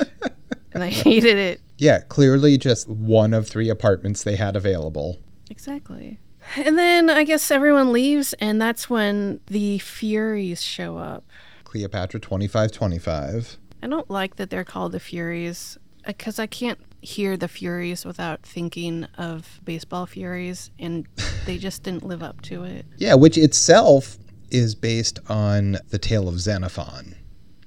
and 0.73 0.83
I 0.83 0.89
hated 0.89 1.37
it. 1.37 1.61
Yeah, 1.77 1.99
clearly 1.99 2.57
just 2.57 2.87
one 2.87 3.33
of 3.33 3.47
three 3.47 3.69
apartments 3.69 4.23
they 4.23 4.35
had 4.35 4.55
available. 4.55 5.19
Exactly. 5.49 6.19
And 6.55 6.77
then 6.77 7.09
I 7.09 7.23
guess 7.23 7.49
everyone 7.51 7.91
leaves, 7.91 8.33
and 8.33 8.61
that's 8.61 8.89
when 8.89 9.39
the 9.47 9.79
Furies 9.79 10.61
show 10.61 10.97
up. 10.97 11.25
Cleopatra 11.63 12.19
2525. 12.19 13.57
I 13.81 13.87
don't 13.87 14.09
like 14.09 14.35
that 14.37 14.49
they're 14.49 14.63
called 14.63 14.91
the 14.91 14.99
Furies 14.99 15.77
uh, 16.05 16.09
because 16.09 16.39
I 16.39 16.45
can't 16.47 16.79
hear 17.01 17.35
the 17.35 17.47
Furies 17.47 18.05
without 18.05 18.43
thinking 18.43 19.05
of 19.17 19.59
baseball 19.63 20.05
Furies, 20.05 20.71
and 20.79 21.07
they 21.45 21.57
just 21.57 21.83
didn't 21.83 22.03
live 22.03 22.23
up 22.23 22.41
to 22.43 22.63
it. 22.63 22.85
Yeah, 22.97 23.15
which 23.15 23.37
itself 23.37 24.17
is 24.49 24.75
based 24.75 25.19
on 25.27 25.77
the 25.89 25.97
tale 25.99 26.29
of 26.29 26.39
Xenophon. 26.39 27.15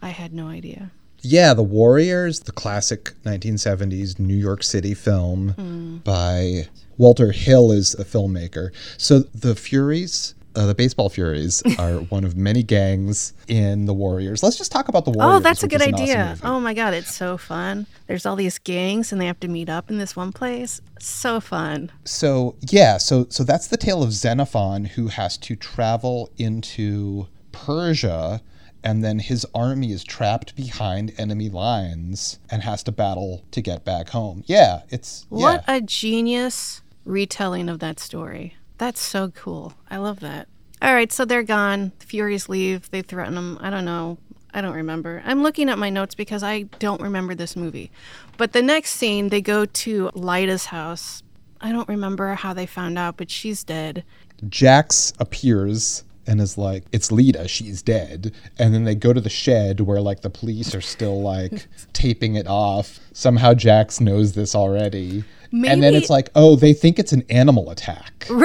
I 0.01 0.09
had 0.11 0.33
no 0.33 0.47
idea. 0.47 0.93
Yeah, 1.23 1.53
The 1.55 1.63
Warriors, 1.63 2.41
the 2.41 2.53
classic 2.53 3.13
1970s 3.25 4.19
New 4.19 4.37
York 4.37 4.63
City 4.63 4.95
film 4.95 5.51
Hmm. 5.51 5.97
by 5.99 6.69
Walter 6.97 7.33
Hill 7.33 7.73
is 7.73 7.93
the 7.93 8.05
filmmaker. 8.05 8.71
So 8.97 9.21
the 9.35 9.55
Furies, 9.55 10.35
uh, 10.55 10.67
the 10.67 10.75
baseball 10.75 11.09
Furies, 11.09 11.63
are 11.79 11.97
one 11.97 12.25
of 12.25 12.37
many 12.37 12.63
gangs 12.63 13.33
in 13.49 13.87
The 13.87 13.95
Warriors. 13.95 14.43
Let's 14.43 14.57
just 14.59 14.71
talk 14.73 14.89
about 14.89 15.05
The 15.05 15.11
Warriors. 15.13 15.37
Oh, 15.37 15.41
that's 15.41 15.63
a 15.63 15.69
good 15.69 15.81
an 15.83 15.95
awesome 15.95 16.03
idea. 16.05 16.37
oh 16.45 16.61
my 16.61 16.75
god, 16.75 16.95
it's 16.95 17.15
so 17.15 17.37
fun. 17.37 17.87
There's 18.07 18.25
all 18.27 18.37
these 18.37 18.59
gangs 18.59 19.13
and 19.13 19.21
they 19.21 19.27
have 19.27 19.41
to 19.41 19.49
meet 19.49 19.69
up 19.69 19.91
in 19.91 19.99
this 19.99 20.15
one 20.17 20.33
place. 20.33 20.81
So 21.01 21.41
fun. 21.41 21.91
So 22.05 22.57
yeah, 22.69 22.97
so 22.99 23.27
so 23.29 23.45
that's 23.45 23.67
the 23.69 23.77
tale 23.77 24.03
of 24.03 24.13
Xenophon 24.13 24.85
who 24.87 25.09
has 25.09 25.37
to 25.39 25.55
travel 25.57 26.31
into 26.39 27.27
Persia 27.53 28.41
and 28.83 29.05
then 29.05 29.19
his 29.19 29.47
army 29.55 29.93
is 29.93 30.05
trapped 30.05 30.55
behind 30.57 31.13
enemy 31.19 31.49
lines 31.49 32.39
and 32.51 32.63
has 32.63 32.83
to 32.85 32.93
battle 32.93 33.45
to 33.51 33.61
get 33.61 33.85
back 33.85 34.11
home. 34.11 34.45
Yeah, 34.47 34.83
it's 34.91 35.27
What 35.29 35.65
yeah. 35.67 35.77
a 35.77 35.81
genius 35.81 36.83
retelling 37.05 37.69
of 37.69 37.81
that 37.81 37.99
story. 37.99 38.57
That's 38.79 39.01
so 39.01 39.31
cool. 39.31 39.75
I 39.91 39.97
love 39.97 40.21
that. 40.21 40.49
All 40.81 40.95
right, 40.95 41.11
so 41.11 41.25
they're 41.25 41.43
gone. 41.43 41.93
The 41.99 42.07
Furies 42.07 42.49
leave. 42.49 42.89
They 42.91 43.03
threaten 43.03 43.35
them. 43.35 43.59
I 43.61 43.71
don't 43.71 43.85
know. 43.85 44.19
I 44.55 44.61
don't 44.61 44.75
remember. 44.75 45.23
I'm 45.27 45.43
looking 45.43 45.69
at 45.69 45.79
my 45.79 45.91
notes 45.91 46.15
because 46.15 46.43
I 46.43 46.63
don't 46.79 47.03
remember 47.03 47.35
this 47.35 47.57
movie. 47.57 47.91
But 48.37 48.53
the 48.53 48.63
next 48.63 48.93
scene, 48.93 49.29
they 49.29 49.41
go 49.43 49.65
to 49.67 50.11
Lita's 50.15 50.67
house. 50.67 51.23
I 51.61 51.73
don't 51.73 51.89
remember 51.89 52.35
how 52.35 52.55
they 52.55 52.67
found 52.67 52.99
out, 52.99 53.17
but 53.17 53.31
she's 53.31 53.65
dead. 53.65 54.05
Jax 54.49 55.13
appears 55.19 56.05
and 56.29 56.41
is 56.41 56.57
like, 56.57 56.85
"It's 56.93 57.11
Lita, 57.11 57.49
she's 57.49 57.83
dead." 57.83 58.33
And 58.59 58.73
then 58.73 58.85
they 58.85 58.95
go 58.95 59.13
to 59.13 59.21
the 59.21 59.31
shed 59.31 59.81
where 59.81 60.01
like 60.01 60.21
the 60.21 60.31
police 60.31 60.75
are 60.75 60.81
still 60.81 61.21
like 61.21 61.67
taping 61.93 62.37
it 62.37 62.47
off. 62.47 63.01
Somehow 63.13 63.55
Jax 63.55 64.01
knows 64.01 64.35
this 64.35 64.55
already. 64.55 65.25
and 65.53 65.83
then 65.83 65.95
it's 65.95 66.11
like, 66.11 66.29
"Oh, 66.37 66.55
they 66.55 66.73
think 66.75 66.99
it's 66.99 67.13
an 67.13 67.25
animal 67.31 67.71
attack." 67.71 68.29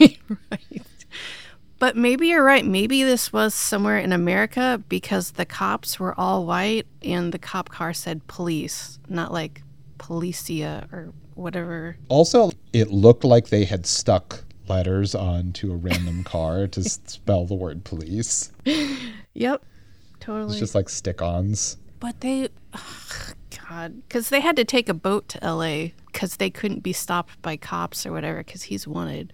Right, 0.00 0.20
right. 0.52 0.82
But 1.80 1.96
maybe 1.96 2.28
you're 2.28 2.44
right. 2.44 2.64
Maybe 2.64 3.02
this 3.02 3.32
was 3.32 3.52
somewhere 3.52 3.98
in 3.98 4.12
America 4.12 4.80
because 4.88 5.32
the 5.32 5.44
cops 5.44 5.98
were 5.98 6.14
all 6.18 6.46
white 6.46 6.86
and 7.02 7.32
the 7.32 7.38
cop 7.38 7.68
car 7.68 7.92
said 7.92 8.24
police, 8.28 9.00
not 9.08 9.32
like 9.32 9.62
policia 9.98 10.92
or 10.92 11.12
whatever. 11.34 11.96
Also, 12.08 12.50
it 12.72 12.90
looked 12.90 13.24
like 13.24 13.48
they 13.48 13.64
had 13.64 13.86
stuck 13.86 14.44
letters 14.68 15.14
onto 15.14 15.72
a 15.72 15.76
random 15.76 16.24
car 16.24 16.66
to 16.68 16.82
spell 16.88 17.46
the 17.46 17.54
word 17.54 17.84
police. 17.84 18.52
Yep, 19.34 19.64
totally. 20.20 20.50
It's 20.50 20.58
just 20.58 20.74
like 20.74 20.88
stick 20.88 21.22
ons. 21.22 21.76
but 22.00 22.20
they, 22.20 22.48
ugh, 22.72 23.34
God, 23.68 24.02
because 24.08 24.28
they 24.28 24.40
had 24.40 24.56
to 24.56 24.64
take 24.64 24.88
a 24.88 24.94
boat 24.94 25.28
to 25.30 25.38
LA 25.42 25.88
because 26.06 26.36
they 26.36 26.50
couldn't 26.50 26.80
be 26.80 26.92
stopped 26.92 27.40
by 27.42 27.56
cops 27.56 28.06
or 28.06 28.12
whatever 28.12 28.38
because 28.38 28.64
he's 28.64 28.86
wanted. 28.88 29.32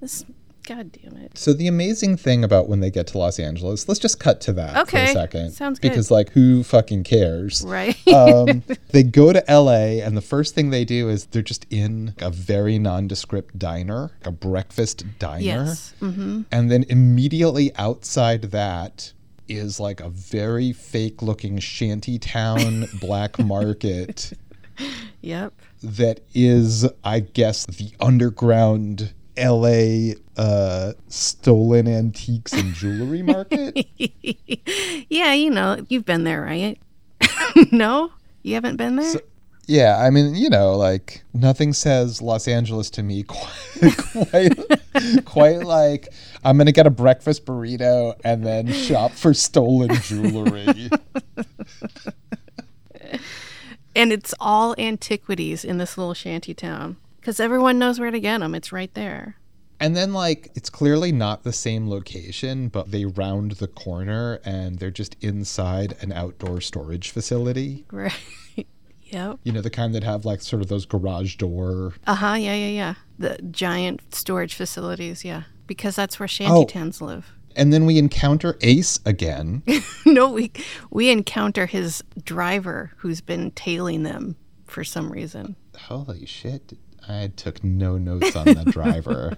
This, 0.00 0.24
God 0.66 0.92
damn 0.92 1.16
it. 1.18 1.36
So, 1.36 1.52
the 1.52 1.66
amazing 1.68 2.16
thing 2.16 2.42
about 2.42 2.68
when 2.68 2.80
they 2.80 2.90
get 2.90 3.06
to 3.08 3.18
Los 3.18 3.38
Angeles, 3.38 3.86
let's 3.88 4.00
just 4.00 4.18
cut 4.18 4.40
to 4.42 4.52
that 4.54 4.72
for 4.74 4.80
Okay, 4.96 5.04
a 5.10 5.12
second. 5.12 5.50
sounds 5.52 5.78
good. 5.78 5.90
Because, 5.90 6.10
like, 6.10 6.30
who 6.30 6.62
fucking 6.62 7.04
cares? 7.04 7.62
Right. 7.66 7.96
um, 8.08 8.62
they 8.90 9.02
go 9.02 9.32
to 9.32 9.44
LA, 9.48 10.02
and 10.04 10.16
the 10.16 10.22
first 10.22 10.54
thing 10.54 10.70
they 10.70 10.84
do 10.84 11.08
is 11.08 11.26
they're 11.26 11.42
just 11.42 11.66
in 11.70 12.14
a 12.20 12.30
very 12.30 12.78
nondescript 12.78 13.58
diner, 13.58 14.10
a 14.24 14.30
breakfast 14.30 15.04
diner. 15.18 15.42
yes. 15.44 15.94
hmm 16.00 16.42
And 16.50 16.70
then 16.70 16.84
immediately 16.88 17.74
outside 17.76 18.42
that 18.52 19.12
is 19.46 19.78
like 19.78 20.00
a 20.00 20.08
very 20.08 20.72
fake 20.72 21.20
looking 21.20 21.58
shanty 21.58 22.18
town 22.18 22.86
black 23.00 23.38
market 23.38 24.32
Yep. 25.20 25.52
that 25.82 26.20
is, 26.34 26.88
I 27.04 27.20
guess, 27.20 27.66
the 27.66 27.92
underground 28.00 29.12
LA 29.36 30.14
uh, 30.36 30.92
stolen 31.08 31.88
antiques 31.88 32.52
and 32.52 32.74
jewelry 32.74 33.22
market. 33.24 33.86
yeah, 35.08 35.32
you 35.32 35.50
know, 35.50 35.84
you've 35.88 36.04
been 36.04 36.24
there, 36.24 36.42
right? 36.42 36.78
no? 37.72 38.10
You 38.42 38.54
haven't 38.54 38.76
been 38.76 38.96
there? 38.96 39.14
yeah, 39.66 39.98
I 39.98 40.10
mean, 40.10 40.34
you 40.34 40.50
know, 40.50 40.72
like 40.72 41.22
nothing 41.32 41.72
says 41.72 42.20
Los 42.20 42.46
Angeles 42.46 42.90
to 42.90 43.02
me 43.02 43.22
quite, 43.24 43.96
quite, 43.96 45.24
quite 45.24 45.58
like 45.60 46.08
I'm 46.44 46.58
gonna 46.58 46.72
get 46.72 46.86
a 46.86 46.90
breakfast 46.90 47.46
burrito 47.46 48.14
and 48.24 48.44
then 48.44 48.70
shop 48.72 49.12
for 49.12 49.32
stolen 49.32 49.94
jewelry. 50.02 50.90
and 53.96 54.12
it's 54.12 54.34
all 54.38 54.74
antiquities 54.78 55.64
in 55.64 55.78
this 55.78 55.96
little 55.96 56.14
shanty 56.14 56.52
town 56.52 56.96
because 57.24 57.40
everyone 57.40 57.78
knows 57.78 57.98
where 57.98 58.10
to 58.10 58.20
get 58.20 58.40
them. 58.40 58.54
It's 58.54 58.70
right 58.70 58.92
there. 58.92 59.36
And 59.80 59.96
then, 59.96 60.12
like, 60.12 60.50
it's 60.54 60.68
clearly 60.68 61.10
not 61.10 61.42
the 61.42 61.54
same 61.54 61.88
location, 61.88 62.68
but 62.68 62.90
they 62.90 63.06
round 63.06 63.52
the 63.52 63.66
corner 63.66 64.40
and 64.44 64.78
they're 64.78 64.90
just 64.90 65.16
inside 65.22 65.96
an 66.02 66.12
outdoor 66.12 66.60
storage 66.60 67.08
facility. 67.10 67.86
Right. 67.90 68.12
yep. 69.04 69.38
You 69.42 69.52
know, 69.52 69.62
the 69.62 69.70
kind 69.70 69.94
that 69.94 70.04
have, 70.04 70.26
like, 70.26 70.42
sort 70.42 70.60
of 70.60 70.68
those 70.68 70.84
garage 70.84 71.36
door. 71.36 71.94
Uh 72.06 72.14
huh. 72.14 72.34
Yeah, 72.34 72.54
yeah, 72.54 72.68
yeah. 72.68 72.94
The 73.18 73.38
giant 73.50 74.14
storage 74.14 74.52
facilities. 74.54 75.24
Yeah. 75.24 75.44
Because 75.66 75.96
that's 75.96 76.20
where 76.20 76.26
Oh. 76.26 76.28
shanty 76.28 76.66
towns 76.66 77.00
live. 77.00 77.32
And 77.56 77.72
then 77.72 77.86
we 77.86 77.96
encounter 77.96 78.58
Ace 78.60 79.00
again. 79.06 79.62
no, 80.04 80.30
we 80.30 80.52
we 80.90 81.08
encounter 81.10 81.64
his 81.64 82.04
driver 82.22 82.92
who's 82.98 83.22
been 83.22 83.50
tailing 83.52 84.02
them 84.02 84.36
for 84.66 84.82
some 84.84 85.10
reason 85.10 85.54
Holy 85.78 86.26
shit. 86.26 86.72
I 87.08 87.30
took 87.36 87.62
no 87.62 87.98
notes 87.98 88.34
on 88.36 88.46
the 88.46 88.64
driver. 88.70 89.36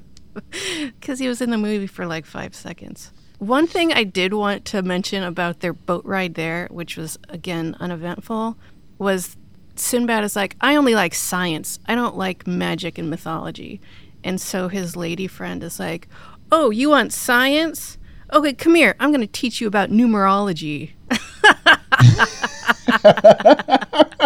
because 1.01 1.19
he 1.19 1.29
was 1.29 1.41
in 1.41 1.51
the 1.51 1.59
movie 1.59 1.87
for 1.87 2.07
like 2.07 2.27
five 2.27 2.55
seconds. 2.55 3.13
One 3.39 3.67
thing 3.67 3.93
I 3.93 4.05
did 4.05 4.33
want 4.33 4.65
to 4.67 4.83
mention 4.83 5.23
about 5.23 5.61
their 5.61 5.73
boat 5.73 6.05
ride 6.05 6.35
there, 6.35 6.69
which 6.71 6.97
was 6.97 7.19
again 7.29 7.77
uneventful, 7.81 8.57
was 8.99 9.37
Sinbad 9.75 10.25
is 10.25 10.37
like, 10.37 10.57
I 10.61 10.77
only 10.77 10.95
like 10.95 11.15
science. 11.15 11.79
I 11.87 11.95
don't 11.95 12.17
like 12.17 12.47
magic 12.47 12.99
and 12.99 13.11
mythology. 13.11 13.81
And 14.25 14.41
so 14.41 14.69
his 14.69 14.97
lady 14.97 15.27
friend 15.27 15.63
is 15.63 15.79
like, 15.79 16.09
Oh, 16.51 16.71
you 16.71 16.91
want 16.91 17.13
science? 17.13 17.99
Okay, 18.33 18.55
come 18.55 18.75
here. 18.75 18.95
I'm 18.99 19.11
going 19.11 19.21
to 19.21 19.27
teach 19.27 19.61
you 19.61 19.67
about 19.67 19.91
numerology. 19.91 20.93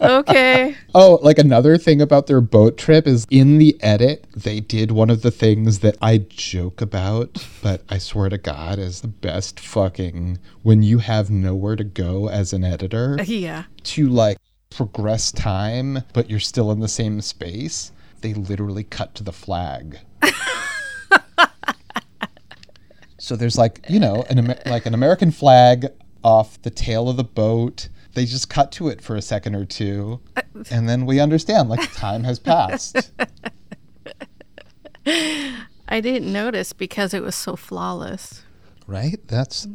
okay. 0.00 0.76
Oh, 0.94 1.18
like 1.22 1.38
another 1.38 1.76
thing 1.78 2.00
about 2.00 2.26
their 2.26 2.40
boat 2.40 2.76
trip 2.76 3.06
is 3.06 3.26
in 3.30 3.58
the 3.58 3.76
edit, 3.82 4.26
they 4.34 4.60
did 4.60 4.90
one 4.92 5.10
of 5.10 5.22
the 5.22 5.30
things 5.30 5.80
that 5.80 5.96
I 6.02 6.18
joke 6.18 6.80
about, 6.80 7.46
but 7.62 7.82
I 7.88 7.98
swear 7.98 8.28
to 8.28 8.38
God 8.38 8.78
is 8.78 9.00
the 9.00 9.08
best 9.08 9.58
fucking 9.60 10.38
when 10.62 10.82
you 10.82 10.98
have 10.98 11.30
nowhere 11.30 11.76
to 11.76 11.84
go 11.84 12.28
as 12.28 12.52
an 12.52 12.64
editor 12.64 13.16
uh, 13.20 13.24
Yeah. 13.24 13.64
to 13.84 14.08
like 14.08 14.38
progress 14.70 15.30
time, 15.32 16.02
but 16.12 16.28
you're 16.30 16.40
still 16.40 16.70
in 16.72 16.80
the 16.80 16.88
same 16.88 17.20
space. 17.20 17.92
They 18.20 18.34
literally 18.34 18.84
cut 18.84 19.14
to 19.16 19.22
the 19.22 19.32
flag. 19.32 19.98
so 23.18 23.36
there's 23.36 23.56
like, 23.58 23.84
you 23.88 24.00
know, 24.00 24.24
an 24.28 24.54
like 24.66 24.86
an 24.86 24.94
American 24.94 25.30
flag 25.30 25.86
off 26.22 26.60
the 26.62 26.70
tail 26.70 27.08
of 27.08 27.16
the 27.16 27.24
boat. 27.24 27.88
They 28.14 28.24
just 28.26 28.48
cut 28.48 28.70
to 28.72 28.88
it 28.88 29.00
for 29.02 29.16
a 29.16 29.22
second 29.22 29.54
or 29.56 29.64
two, 29.64 30.20
uh, 30.36 30.42
and 30.70 30.88
then 30.88 31.04
we 31.06 31.18
understand 31.20 31.68
like 31.68 31.92
time 31.92 32.24
has 32.24 32.38
passed. 32.38 33.10
I 35.06 36.00
didn't 36.00 36.32
notice 36.32 36.72
because 36.72 37.12
it 37.12 37.22
was 37.22 37.34
so 37.34 37.56
flawless. 37.56 38.42
Right? 38.86 39.18
That's 39.28 39.66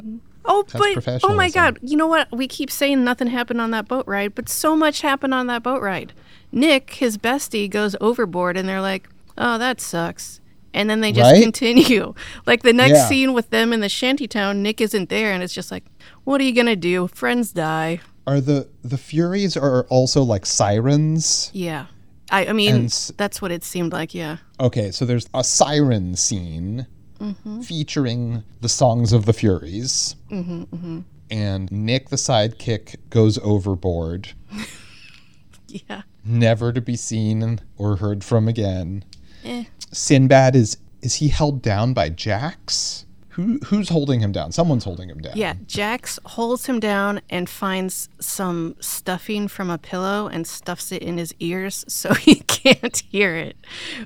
Oh, 0.45 0.63
That's 0.67 0.95
but 1.05 1.19
oh 1.23 1.35
my. 1.35 1.49
God! 1.51 1.77
You 1.83 1.95
know 1.97 2.07
what? 2.07 2.27
We 2.31 2.47
keep 2.47 2.71
saying 2.71 3.03
nothing 3.03 3.27
happened 3.27 3.61
on 3.61 3.69
that 3.71 3.87
boat 3.87 4.07
ride, 4.07 4.33
but 4.33 4.49
so 4.49 4.75
much 4.75 5.01
happened 5.01 5.33
on 5.33 5.45
that 5.47 5.61
boat 5.61 5.81
ride. 5.81 6.13
Nick, 6.51 6.91
his 6.95 7.17
bestie, 7.19 7.69
goes 7.69 7.95
overboard, 8.01 8.57
and 8.57 8.67
they're 8.67 8.81
like, 8.81 9.07
"Oh, 9.37 9.57
that 9.59 9.79
sucks." 9.79 10.39
And 10.73 10.89
then 10.89 11.01
they 11.01 11.11
just 11.11 11.31
Right? 11.33 11.43
continue. 11.43 12.13
Like 12.47 12.63
the 12.63 12.73
next 12.73 12.99
Yeah. 12.99 13.05
scene 13.07 13.33
with 13.33 13.49
them 13.51 13.73
in 13.73 13.81
the 13.81 13.89
shantytown, 13.89 14.63
Nick 14.63 14.81
isn't 14.81 15.09
there, 15.09 15.31
and 15.33 15.43
it's 15.43 15.53
just 15.53 15.71
like, 15.71 15.83
"What 16.23 16.41
are 16.41 16.45
you 16.45 16.53
gonna 16.53 16.75
do? 16.75 17.07
Friends 17.09 17.51
die." 17.51 17.99
Are 18.29 18.39
the 18.39 18.69
the 18.83 18.97
Furies 18.97 19.57
are 19.57 19.83
also 19.85 20.21
like 20.21 20.45
sirens. 20.45 21.49
Yeah, 21.53 21.87
I, 22.29 22.47
I 22.47 22.53
mean, 22.53 22.75
And 22.75 23.11
that's 23.17 23.41
what 23.41 23.51
it 23.51 23.63
seemed 23.63 23.91
like. 23.91 24.13
Yeah. 24.13 24.37
Okay, 24.59 24.91
so 24.91 25.05
there's 25.05 25.27
a 25.33 25.43
siren 25.43 26.15
scene 26.15 26.85
mm-hmm. 27.19 27.61
featuring 27.61 28.43
the 28.61 28.69
songs 28.69 29.13
of 29.13 29.25
the 29.25 29.33
Furies. 29.33 30.15
Mm-hmm, 30.29 30.63
mm-hmm. 30.63 30.99
And 31.31 31.71
Nick, 31.71 32.09
the 32.09 32.15
sidekick, 32.15 32.95
goes 33.09 33.37
overboard, 33.39 34.33
Yeah. 35.67 36.03
never 36.23 36.71
to 36.71 36.81
be 36.81 36.95
seen 36.95 37.59
or 37.77 37.97
heard 37.97 38.23
from 38.23 38.47
again. 38.47 39.03
Eh. 39.43 39.65
Sinbad 39.91 40.55
is 40.55 40.77
is 41.01 41.15
he 41.15 41.29
held 41.29 41.61
down 41.61 41.93
by 41.93 42.09
Jax? 42.09 43.05
Who 43.39 43.59
who's 43.65 43.89
holding 43.89 44.19
him 44.19 44.31
down? 44.33 44.51
Someone's 44.51 44.83
holding 44.83 45.09
him 45.09 45.19
down. 45.19 45.33
Yeah, 45.35 45.53
Jax 45.65 46.19
holds 46.25 46.65
him 46.65 46.79
down 46.81 47.21
and 47.29 47.49
finds 47.49 48.09
some 48.19 48.75
stuffing 48.81 49.47
from 49.47 49.69
a 49.69 49.77
pillow 49.77 50.27
and 50.27 50.45
stuffs 50.45 50.91
it 50.91 51.01
in 51.01 51.17
his 51.17 51.33
ears 51.39 51.85
so 51.91 52.13
he 52.13 52.35
can't 52.41 52.97
hear 53.09 53.35
it. 53.37 53.55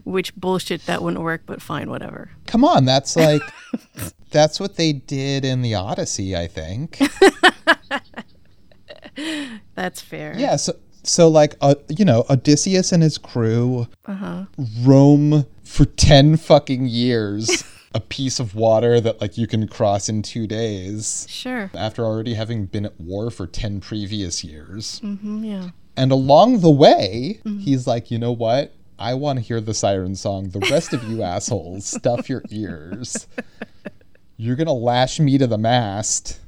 Which 0.04 0.36
bullshit 0.36 0.86
that 0.86 1.02
wouldn't 1.02 1.24
work, 1.24 1.44
but 1.48 1.62
fine, 1.62 1.90
whatever. 1.90 2.30
Come 2.46 2.64
on, 2.64 2.86
that's 2.86 3.16
like 3.28 3.42
that's 4.30 4.60
what 4.60 4.76
they 4.76 4.94
did 4.94 5.44
in 5.46 5.62
the 5.64 5.74
Odyssey, 5.76 6.36
I 6.36 6.48
think. 6.48 7.00
That's 9.76 10.02
fair. 10.02 10.34
Yeah, 10.38 10.56
so 10.56 10.74
so 11.04 11.28
like 11.28 11.56
uh, 11.62 11.76
you 11.90 12.06
know, 12.06 12.26
Odysseus 12.30 12.92
and 12.92 13.04
his 13.04 13.18
crew 13.18 13.88
Uh-huh. 14.06 14.46
roam 14.84 15.46
for 15.64 15.86
10 15.86 16.38
fucking 16.38 16.88
years 16.88 17.64
a 17.94 18.00
piece 18.00 18.40
of 18.40 18.56
water 18.56 19.00
that 19.00 19.22
like 19.22 19.38
you 19.38 19.46
can 19.48 19.68
cross 19.68 20.10
in 20.10 20.22
2 20.24 20.48
days 20.48 21.26
Sure. 21.30 21.70
after 21.76 22.04
already 22.04 22.34
having 22.34 22.66
been 22.66 22.86
at 22.86 23.00
war 23.00 23.30
for 23.30 23.46
10 23.48 23.82
previous 23.82 24.44
years. 24.44 25.00
Mm-hmm, 25.04 25.44
yeah. 25.44 25.70
And 25.96 26.12
along 26.12 26.62
the 26.62 26.72
way, 26.72 27.40
he's 27.60 27.86
like, 27.86 28.10
"You 28.10 28.18
know 28.18 28.32
what? 28.32 28.74
I 28.98 29.14
want 29.14 29.38
to 29.38 29.46
hear 29.46 29.62
the 29.62 29.76
siren 29.76 30.16
song. 30.16 30.50
The 30.50 30.60
rest 30.72 30.92
of 30.94 31.04
you 31.04 31.22
assholes, 31.34 31.86
stuff 31.86 32.30
your 32.30 32.42
ears. 32.50 33.28
You're 34.38 34.56
going 34.56 34.66
to 34.68 34.74
lash 34.74 35.20
me 35.20 35.38
to 35.38 35.46
the 35.46 35.60
mast." 35.60 36.40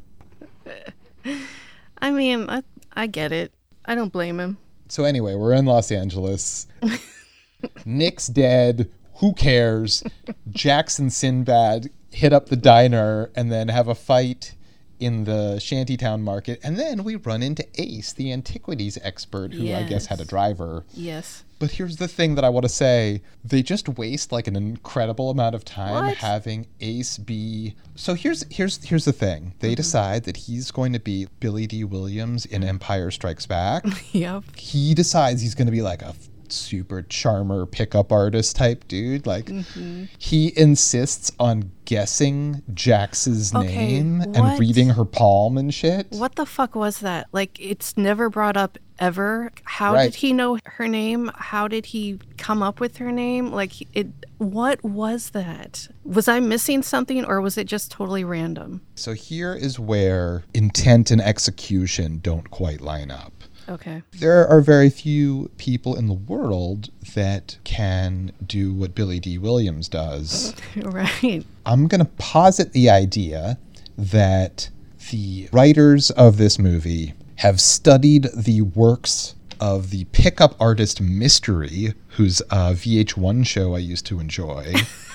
I 2.00 2.12
mean, 2.12 2.50
I, 2.50 2.64
I 2.94 3.08
get 3.08 3.32
it. 3.32 3.52
I 3.86 3.94
don't 3.96 4.12
blame 4.12 4.40
him. 4.40 4.58
So 4.90 5.04
anyway, 5.04 5.36
we're 5.36 5.54
in 5.54 5.66
Los 5.66 5.92
Angeles. 5.92 6.68
Nick's 7.86 8.28
dead. 8.28 8.90
Who 9.18 9.34
cares? 9.34 10.04
Jax 10.52 11.00
and 11.00 11.12
Sinbad 11.12 11.90
hit 12.12 12.34
up 12.34 12.48
the 12.48 12.56
diner 12.56 13.30
and 13.36 13.52
then 13.52 13.68
have 13.70 13.88
a 13.88 13.96
fight 13.96 14.56
in 15.00 15.26
the 15.26 15.60
shantytown 15.60 16.22
market. 16.22 16.60
And 16.64 16.80
then 16.80 17.04
we 17.04 17.16
run 17.16 17.44
into 17.44 17.66
Ace, 17.76 18.14
the 18.14 18.32
antiquities 18.32 18.98
expert, 19.02 19.54
who 19.54 19.72
I 19.74 19.84
guess 19.84 20.08
had 20.08 20.22
a 20.22 20.26
driver. 20.26 20.86
Yes. 20.94 21.44
But 21.60 21.72
here's 21.72 21.98
the 21.98 22.08
thing 22.08 22.36
that 22.36 22.44
I 22.44 22.50
want 22.50 22.64
to 22.64 22.70
say. 22.70 23.22
They 23.44 23.64
just 23.64 23.88
waste 23.90 24.32
like 24.32 24.48
an 24.48 24.56
incredible 24.56 25.30
amount 25.30 25.56
of 25.56 25.64
time 25.64 26.06
What? 26.06 26.18
having 26.18 26.68
Ace 26.82 27.18
be 27.18 27.76
So 27.96 28.14
here's 28.14 28.46
here's 28.50 28.84
here's 28.84 29.06
the 29.06 29.14
thing. 29.14 29.54
They 29.60 29.70
mm-hmm. 29.70 29.76
decide 29.76 30.24
that 30.26 30.38
he's 30.38 30.72
going 30.72 30.94
to 30.94 31.00
be 31.00 31.28
Billy 31.40 31.66
Dee 31.68 31.84
Williams 31.84 32.46
in 32.46 32.64
Empire 32.64 33.12
Strikes 33.12 33.46
Back 33.46 33.86
Yep. 34.12 34.44
he 34.56 34.94
decides 34.94 35.42
he's 35.42 35.56
going 35.56 35.68
to 35.68 35.72
be 35.72 35.82
like 35.82 36.02
a 36.02 36.14
super 36.52 37.02
charmer 37.02 37.66
pickup 37.66 38.12
artist 38.12 38.56
type 38.56 38.88
dude 38.88 39.26
like 39.26 39.46
mm-hmm. 39.46 40.06
he 40.18 40.54
insists 40.58 41.32
on 41.40 41.72
guessing 41.86 42.62
jax's 42.74 43.54
Okay, 43.54 43.68
name 43.68 44.22
and 44.22 44.60
reading 44.60 44.90
her 44.90 45.06
palm 45.06 45.58
and 45.58 45.74
shit 45.74 46.08
What 46.10 46.36
the 46.36 46.46
fuck 46.46 46.76
was 46.76 47.00
that? 47.00 47.28
Like, 47.32 47.60
it's 47.60 47.96
never 47.98 48.30
brought 48.30 48.58
up 48.58 48.78
ever. 48.98 49.52
How 49.64 49.94
Right. 49.94 50.06
did 50.06 50.16
he 50.16 50.34
know 50.34 50.58
her 50.66 50.88
name? 50.88 51.30
How 51.36 51.68
did 51.68 51.88
he 51.88 52.20
come 52.38 52.64
up 52.64 52.80
with 52.80 52.98
her 52.98 53.12
name? 53.12 53.52
Like, 53.52 53.74
it. 53.96 54.08
What 54.38 54.84
was 54.84 55.30
that? 55.32 55.88
Was 56.04 56.28
I 56.28 56.40
missing 56.40 56.82
something, 56.84 57.24
or 57.24 57.40
was 57.42 57.58
it 57.58 57.68
just 57.68 57.92
totally 57.92 58.24
random? 58.24 58.82
so 58.96 59.12
here 59.14 59.54
is 59.54 59.78
where 59.78 60.44
intent 60.54 61.12
and 61.12 61.22
execution 61.22 62.20
don't 62.24 62.50
quite 62.50 62.80
line 62.82 63.12
up 63.12 63.35
Okay. 63.68 64.04
there 64.14 64.48
are 64.48 64.62
very 64.62 64.90
few 64.90 65.50
people 65.58 65.96
in 65.96 66.08
the 66.08 66.14
world 66.14 66.90
that 67.16 67.58
can 67.64 68.32
do 68.46 68.74
what 68.74 68.94
Billy 68.94 69.20
Dee 69.20 69.38
Williams 69.38 69.88
does. 69.88 70.54
right. 70.78 71.44
I'm 71.66 71.88
going 71.88 72.00
to 72.00 72.12
posit 72.18 72.74
the 72.74 72.90
idea 72.90 73.58
that 73.98 74.70
the 75.12 75.50
writers 75.52 76.12
of 76.12 76.38
this 76.38 76.60
movie 76.60 77.14
have 77.38 77.60
studied 77.60 78.28
the 78.36 78.62
works 78.62 79.36
of 79.60 79.90
the 79.90 80.06
pickup 80.06 80.56
artist 80.60 81.02
Mystery, 81.02 81.94
whose 82.10 82.42
uh, 82.50 82.72
VH1 82.72 83.46
show 83.46 83.76
I 83.76 83.80
used 83.80 84.06
to 84.08 84.20
enjoy. 84.20 84.74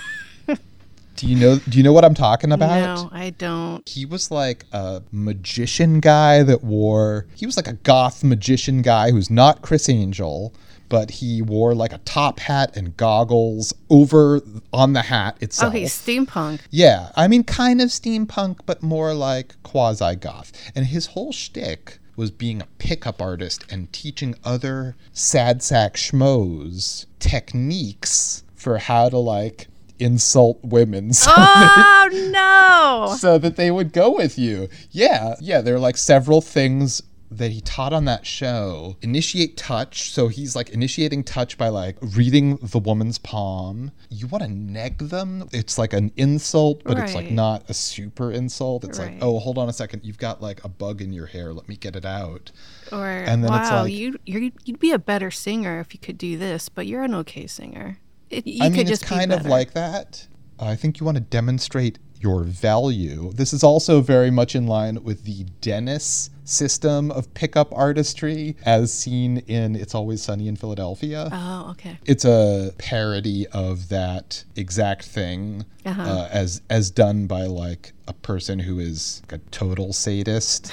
do 1.17 1.27
you 1.27 1.37
know? 1.37 1.59
Do 1.69 1.79
you 1.79 1.85
know 1.85 1.93
what 1.93 2.05
I'm 2.05 2.15
talking 2.15 2.53
about? 2.53 2.81
No, 2.81 3.11
I 3.13 3.31
don't. 3.31 3.87
He 3.89 4.07
was 4.07 4.31
like 4.31 4.65
a 4.73 5.03
magician 5.13 6.01
guy 6.01 6.43
that 6.43 6.65
wore. 6.65 7.27
He 7.35 7.47
was 7.47 7.57
like 7.57 7.69
a 7.69 7.75
goth 7.75 8.25
magician 8.25 8.83
guy 8.83 9.11
who's 9.11 9.31
not 9.31 9.63
Criss 9.63 9.89
Angel, 9.89 10.55
but 10.89 11.11
he 11.11 11.41
wore 11.41 11.75
like 11.75 11.93
a 11.93 11.99
top 11.99 12.41
hat 12.41 12.77
and 12.77 12.97
goggles 12.97 13.73
over 13.89 14.41
on 14.73 14.93
the 14.93 15.03
hat 15.03 15.37
oh, 15.41 15.45
itself. 15.45 15.75
Okay, 15.75 15.85
steampunk. 15.85 16.61
Yeah, 16.71 17.11
I 17.17 17.29
mean, 17.29 17.45
kind 17.45 17.81
of 17.81 17.89
steampunk, 17.89 18.61
but 18.67 18.83
more 18.83 19.15
like 19.15 19.55
quasi 19.63 20.17
goth. 20.17 20.53
And 20.75 20.87
his 20.87 21.07
whole 21.07 21.33
shtick 21.33 21.99
was 22.17 22.31
being 22.31 22.61
a 22.61 22.67
pickup 22.79 23.23
artist 23.23 23.65
and 23.71 23.91
teaching 23.93 24.35
other 24.45 24.97
sad 25.13 25.63
sack 25.63 25.95
schmoes 25.95 27.07
techniques 27.19 28.43
for 28.55 28.77
how 28.77 29.09
to 29.09 29.17
like 29.17 29.69
insult 30.01 30.59
women 30.63 31.13
so, 31.13 31.31
oh, 31.31 31.35
that, 31.37 32.09
Oh 32.13 33.09
no! 33.11 33.17
so 33.17 33.39
that 33.39 33.57
they 33.57 33.71
would 33.71 33.93
go 33.93 34.11
with 34.15 34.39
you. 34.39 34.69
Yeah, 34.91 35.35
yeah, 35.41 35.61
there 35.61 35.75
are 35.77 35.81
like 35.81 35.97
several 35.97 36.41
things 36.41 37.03
that 37.31 37.53
he 37.53 37.61
taught 37.61 37.93
on 37.93 38.07
that 38.07 38.27
show. 38.27 38.97
Initiate 39.03 39.57
touch. 39.57 40.11
So 40.11 40.27
he's 40.27 40.57
like 40.57 40.71
initiating 40.71 41.23
touch 41.23 41.57
by 41.57 41.69
like 41.69 41.97
reading 42.01 42.57
the 42.57 42.81
woman's 42.81 43.19
palm. 43.19 43.93
You 44.09 44.27
want 44.27 44.43
to 44.43 44.51
neg 44.51 44.99
them. 44.99 45.49
It's 45.53 45.79
like 45.79 45.93
an 45.93 46.11
insult, 46.17 46.83
but 46.85 46.99
it's 46.99 47.15
like 47.15 47.31
not 47.31 47.71
a 47.71 47.75
super 47.75 48.33
insult. 48.33 48.83
It's 48.83 48.99
like, 48.99 49.19
oh, 49.21 49.39
hold 49.39 49.59
on 49.59 49.69
a 49.69 49.73
second. 49.73 50.05
You've 50.05 50.19
got 50.19 50.43
like 50.43 50.65
a 50.65 50.69
bug 50.69 51.01
in 51.01 51.13
your 51.13 51.27
hair. 51.27 51.53
Let 51.53 51.69
me 51.69 51.77
get 51.77 51.95
it 51.95 52.05
out. 52.05 52.51
Or 52.91 53.07
And 53.07 53.45
then 53.45 53.53
wow, 53.53 53.61
it's 53.63 53.71
like- 53.71 53.93
you 53.93 54.19
you'd 54.65 54.81
be 54.81 54.91
a 54.91 54.99
better 54.99 55.31
singer 55.31 55.79
if 55.79 55.95
you 55.95 56.01
could 56.01 56.19
do 56.19 56.37
this, 56.37 56.69
but 56.69 56.89
you're 56.89 57.05
an 57.05 57.15
okay 57.15 57.47
singer. 57.47 57.99
It, 58.31 58.47
you 58.47 58.63
I 58.65 58.69
could 58.69 58.79
mean, 58.79 58.87
just 58.87 59.03
it's 59.03 59.11
be 59.11 59.17
kind 59.17 59.33
of 59.33 59.45
like 59.47 59.73
that. 59.75 60.27
I 60.59 60.77
think 60.77 61.01
you 61.01 61.07
want 61.07 61.17
to 61.17 61.23
demonstrate 61.23 61.99
your 62.21 62.43
value. 62.45 63.33
This 63.33 63.53
is 63.55 63.65
also 63.65 64.03
very 64.03 64.31
much 64.31 64.55
in 64.55 64.67
line 64.67 65.03
with 65.03 65.25
the 65.25 65.45
Dennis 65.63 66.29
system 66.45 67.11
of 67.11 67.33
pickup 67.33 67.73
artistry 67.73 68.57
as 68.67 68.93
seen 68.93 69.39
in 69.47 69.75
It's 69.75 69.95
Always 69.95 70.23
Sunny 70.23 70.47
in 70.47 70.57
Philadelphia. 70.57 71.31
Oh, 71.33 71.71
okay. 71.71 71.99
It's 72.05 72.27
a 72.27 72.75
parody 72.77 73.47
of 73.49 73.89
that 73.89 74.45
exact 74.55 75.05
thing 75.07 75.65
Uh-huh. 75.87 76.03
uh, 76.03 76.29
as 76.31 76.61
as 76.69 76.91
done 76.91 77.27
by 77.27 77.45
like 77.45 77.93
a 78.07 78.13
person 78.13 78.59
who 78.59 78.79
is 78.79 79.23
like 79.31 79.41
a 79.41 79.45
total 79.51 79.95
sadist. 79.95 80.71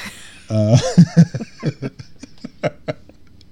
Uh, 0.50 0.78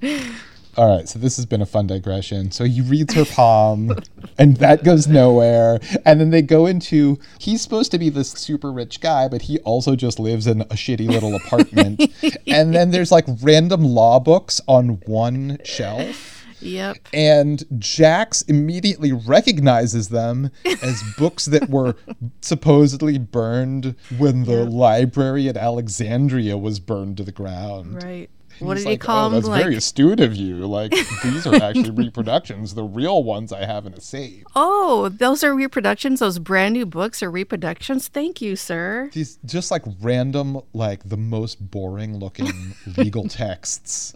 All 0.77 0.93
right, 0.93 1.07
so 1.07 1.19
this 1.19 1.37
has 1.37 1.45
been 1.45 1.61
a 1.61 1.65
fun 1.65 1.87
digression. 1.87 2.51
So 2.51 2.65
he 2.65 2.81
reads 2.81 3.13
her 3.13 3.23
palm, 3.25 3.93
and 4.37 4.57
that 4.57 4.83
goes 4.83 5.07
nowhere. 5.07 5.79
And 6.05 6.19
then 6.19 6.31
they 6.31 6.41
go 6.41 6.65
into 6.65 7.17
he's 7.39 7.61
supposed 7.61 7.91
to 7.91 7.97
be 7.97 8.09
this 8.09 8.31
super 8.31 8.71
rich 8.71 8.99
guy, 8.99 9.27
but 9.29 9.43
he 9.43 9.59
also 9.59 9.95
just 9.95 10.19
lives 10.19 10.47
in 10.47 10.61
a 10.61 10.65
shitty 10.75 11.07
little 11.07 11.33
apartment. 11.35 12.01
and 12.47 12.75
then 12.75 12.91
there's 12.91 13.11
like 13.11 13.25
random 13.41 13.83
law 13.85 14.19
books 14.19 14.59
on 14.67 14.99
one 15.05 15.59
shelf. 15.63 16.33
Yep. 16.61 16.97
And 17.13 17.63
Jax 17.79 18.41
immediately 18.43 19.11
recognizes 19.11 20.09
them 20.09 20.49
as 20.81 21.03
books 21.17 21.45
that 21.45 21.69
were 21.69 21.95
supposedly 22.41 23.17
burned 23.17 23.95
when 24.17 24.45
the 24.45 24.63
Yep. 24.63 24.69
library 24.71 25.47
at 25.47 25.57
Alexandria 25.57 26.57
was 26.57 26.79
burned 26.79 27.17
to 27.17 27.23
the 27.23 27.31
ground. 27.31 28.01
Right. 28.01 28.29
And 28.59 28.67
What 28.67 28.75
did 28.75 28.83
he 28.83 28.91
like, 28.91 29.01
call 29.01 29.27
oh, 29.27 29.29
them? 29.29 29.33
That's 29.41 29.47
Like, 29.47 29.63
very 29.63 29.75
astute 29.75 30.19
of 30.19 30.35
you. 30.35 30.65
Like 30.65 30.91
these 31.23 31.45
are 31.45 31.55
actually 31.55 31.91
reproductions. 32.05 32.73
The 32.73 32.83
real 32.83 33.23
ones 33.23 33.51
I 33.51 33.65
have 33.65 33.85
in 33.85 33.93
a 33.93 34.01
safe. 34.01 34.43
oh, 34.55 35.09
those 35.09 35.43
are 35.43 35.53
reproductions. 35.53 36.19
Those 36.19 36.39
brand 36.39 36.73
new 36.73 36.85
books 36.85 37.21
are 37.21 37.31
reproductions. 37.31 38.07
Thank 38.07 38.41
you, 38.41 38.55
sir. 38.55 39.09
These 39.13 39.37
just 39.45 39.71
like 39.71 39.83
random, 40.01 40.61
like 40.73 41.07
the 41.07 41.17
most 41.17 41.71
boring 41.71 42.17
looking 42.17 42.75
legal 42.97 43.27
texts 43.27 44.13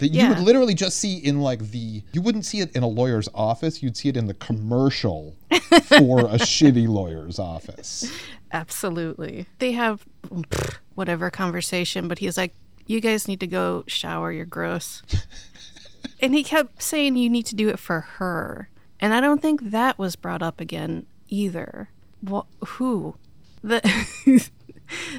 that 0.00 0.08
you 0.08 0.28
would 0.28 0.40
literally 0.40 0.74
just 0.74 0.98
see 0.98 1.16
in 1.16 1.40
like 1.40 1.70
the. 1.70 2.02
You 2.12 2.22
wouldn't 2.22 2.44
see 2.44 2.60
it 2.60 2.74
in 2.76 2.82
a 2.82 2.88
lawyer's 2.88 3.28
office. 3.34 3.82
You'd 3.82 3.96
see 3.96 4.08
it 4.08 4.16
in 4.16 4.26
the 4.26 4.34
commercial 4.34 5.36
for 5.84 6.20
a 6.20 6.38
shitty 6.38 6.86
lawyer's 6.88 7.38
office. 7.38 8.10
Absolutely. 8.52 9.46
They 9.58 9.72
have 9.72 10.04
pff, 10.26 10.76
whatever 10.94 11.30
conversation, 11.30 12.08
but 12.08 12.18
he's 12.18 12.36
like, 12.36 12.54
"You 12.88 13.00
guys 13.00 13.28
need 13.28 13.38
to 13.40 13.46
go 13.46 13.84
shower. 13.86 14.32
You're 14.32 14.44
gross." 14.44 15.02
and 16.20 16.34
he 16.34 16.42
kept 16.42 16.82
saying, 16.82 17.14
"You 17.14 17.30
need 17.30 17.46
to 17.46 17.54
do 17.54 17.68
it 17.68 17.78
for 17.78 18.00
her," 18.00 18.68
and 18.98 19.14
I 19.14 19.20
don't 19.20 19.40
think 19.40 19.70
that 19.70 19.96
was 19.96 20.16
brought 20.16 20.42
up 20.42 20.60
again 20.60 21.06
either. 21.28 21.90
What? 22.20 22.46
Who? 22.66 23.14
The. 23.62 23.80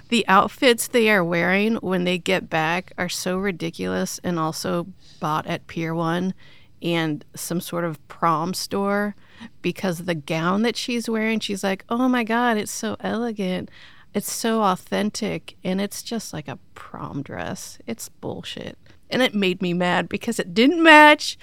The 0.10 0.28
outfits 0.28 0.88
they 0.88 1.10
are 1.10 1.24
wearing 1.24 1.76
when 1.76 2.04
they 2.04 2.18
get 2.18 2.50
back 2.50 2.92
are 2.98 3.10
so 3.10 3.38
ridiculous 3.38 4.20
and 4.24 4.40
also 4.40 4.88
bought 5.20 5.46
at 5.46 5.68
Pier 5.68 5.94
1 5.94 6.34
and 6.82 7.26
some 7.36 7.62
sort 7.62 7.84
of 7.84 8.06
prom 8.08 8.54
store 8.54 9.16
because 9.62 10.00
the 10.00 10.16
gown 10.16 10.64
that 10.64 10.76
she's 10.76 11.10
wearing, 11.10 11.40
she's 11.40 11.64
like, 11.64 11.86
oh 11.90 12.08
my 12.08 12.24
God, 12.24 12.58
it's 12.58 12.72
so 12.72 12.96
elegant. 13.02 13.70
It's 14.14 14.32
so 14.32 14.64
authentic. 14.64 15.56
And 15.64 15.80
it's 15.80 16.02
just 16.04 16.34
like 16.34 16.48
a 16.48 16.58
prom 16.74 17.22
dress. 17.22 17.78
It's 17.88 18.10
bullshit. 18.10 18.78
And 19.10 19.22
it 19.22 19.34
made 19.34 19.62
me 19.62 19.74
mad 19.74 20.08
because 20.10 20.40
it 20.40 20.54
didn't 20.54 20.82
match. 20.84 21.38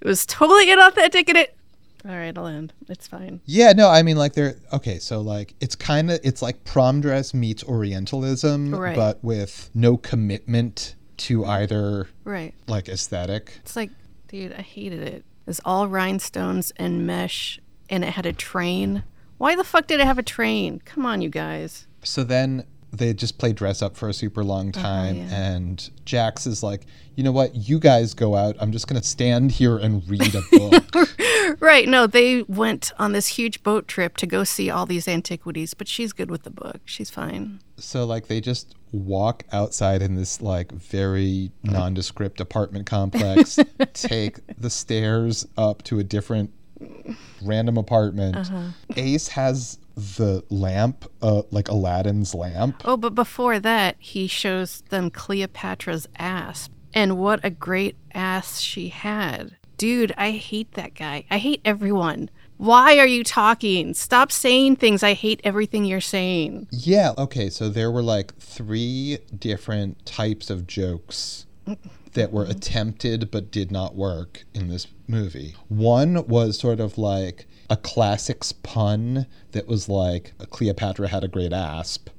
It 0.00 0.06
was 0.06 0.26
totally 0.26 0.66
inauthentic 0.66 1.28
and 1.28 1.38
it. 1.38 1.56
All 2.04 2.16
right, 2.16 2.36
I'll 2.36 2.46
end. 2.48 2.72
It's 2.88 3.06
fine. 3.06 3.40
Yeah, 3.46 3.72
no, 3.72 3.88
I 3.88 4.02
mean 4.02 4.16
like 4.16 4.32
they're 4.32 4.56
okay. 4.72 4.98
So 4.98 5.20
like 5.20 5.54
it's 5.60 5.76
kind 5.76 6.10
of 6.10 6.18
it's 6.24 6.42
like 6.42 6.64
prom 6.64 7.00
dress 7.00 7.32
meets 7.32 7.62
Orientalism, 7.62 8.74
Right. 8.74 8.96
but 8.96 9.22
with 9.22 9.70
no 9.72 9.96
commitment 9.96 10.96
to 11.18 11.44
either 11.44 12.08
Right. 12.24 12.54
like 12.66 12.88
aesthetic. 12.88 13.58
It's 13.60 13.76
like, 13.76 13.90
dude, 14.26 14.52
I 14.52 14.62
hated 14.62 15.00
it. 15.02 15.24
It's 15.46 15.60
all 15.64 15.86
rhinestones 15.86 16.72
and 16.76 17.06
mesh, 17.06 17.60
and 17.88 18.02
it 18.04 18.14
had 18.14 18.26
a 18.26 18.32
train. 18.32 19.04
Why 19.38 19.54
the 19.54 19.62
fuck 19.64 19.86
did 19.86 20.00
it 20.00 20.06
have 20.06 20.18
a 20.18 20.22
train? 20.24 20.80
Come 20.84 21.06
on, 21.06 21.20
you 21.22 21.28
guys. 21.28 21.86
So 22.02 22.24
then 22.24 22.64
they 22.92 23.14
just 23.14 23.38
play 23.38 23.52
dress 23.52 23.80
up 23.80 23.96
for 23.96 24.08
a 24.08 24.12
super 24.12 24.44
long 24.44 24.70
time, 24.70 25.16
yeah. 25.16 25.52
and 25.52 25.90
Jax 26.04 26.46
is 26.46 26.62
like, 26.62 26.82
you 27.14 27.24
know 27.24 27.32
what? 27.32 27.54
You 27.54 27.78
guys 27.78 28.12
go 28.12 28.36
out. 28.36 28.54
I'm 28.60 28.70
just 28.70 28.86
gonna 28.86 29.02
stand 29.02 29.52
here 29.52 29.78
and 29.78 30.08
read 30.08 30.34
a 30.34 30.42
book. 30.50 31.08
Right, 31.60 31.88
no, 31.88 32.06
they 32.06 32.42
went 32.42 32.92
on 32.98 33.12
this 33.12 33.26
huge 33.26 33.62
boat 33.62 33.86
trip 33.86 34.16
to 34.18 34.26
go 34.26 34.42
see 34.44 34.70
all 34.70 34.86
these 34.86 35.06
antiquities, 35.06 35.74
but 35.74 35.86
she's 35.86 36.12
good 36.12 36.30
with 36.30 36.44
the 36.44 36.50
book. 36.50 36.80
She's 36.84 37.10
fine. 37.10 37.60
so 37.76 38.04
like 38.04 38.28
they 38.28 38.40
just 38.40 38.74
walk 38.92 39.44
outside 39.52 40.02
in 40.02 40.14
this 40.14 40.40
like 40.40 40.72
very 40.72 41.50
nondescript 41.62 42.40
apartment 42.40 42.86
complex, 42.86 43.58
take 43.92 44.38
the 44.58 44.70
stairs 44.70 45.46
up 45.56 45.82
to 45.82 45.98
a 45.98 46.04
different 46.04 46.50
random 47.42 47.76
apartment. 47.76 48.36
Uh-huh. 48.36 48.68
Ace 48.96 49.28
has 49.28 49.78
the 49.96 50.44
lamp, 50.50 51.04
uh, 51.20 51.42
like 51.50 51.68
Aladdin's 51.68 52.34
lamp. 52.34 52.82
Oh, 52.84 52.96
but 52.96 53.14
before 53.14 53.58
that, 53.60 53.96
he 53.98 54.26
shows 54.26 54.82
them 54.90 55.10
Cleopatra's 55.10 56.08
ass. 56.16 56.68
And 56.94 57.18
what 57.18 57.40
a 57.42 57.50
great 57.50 57.96
ass 58.12 58.60
she 58.60 58.88
had. 58.88 59.56
Dude, 59.78 60.12
I 60.16 60.32
hate 60.32 60.72
that 60.72 60.94
guy. 60.94 61.24
I 61.30 61.38
hate 61.38 61.60
everyone. 61.64 62.30
Why 62.58 62.98
are 62.98 63.06
you 63.06 63.24
talking? 63.24 63.94
Stop 63.94 64.30
saying 64.30 64.76
things. 64.76 65.02
I 65.02 65.14
hate 65.14 65.40
everything 65.42 65.84
you're 65.84 66.00
saying. 66.00 66.68
Yeah. 66.70 67.12
Okay. 67.18 67.50
So 67.50 67.68
there 67.68 67.90
were 67.90 68.02
like 68.02 68.36
three 68.38 69.18
different 69.36 70.06
types 70.06 70.50
of 70.50 70.66
jokes 70.66 71.46
that 72.12 72.30
were 72.30 72.44
attempted 72.44 73.30
but 73.30 73.50
did 73.50 73.72
not 73.72 73.96
work 73.96 74.44
in 74.54 74.68
this 74.68 74.86
movie. 75.08 75.56
One 75.68 76.26
was 76.28 76.58
sort 76.58 76.78
of 76.78 76.98
like 76.98 77.46
a 77.72 77.76
classics 77.78 78.52
pun 78.52 79.26
that 79.52 79.66
was 79.66 79.88
like 79.88 80.34
Cleopatra 80.50 81.08
had 81.08 81.24
a 81.24 81.28
great 81.28 81.54
asp, 81.54 82.10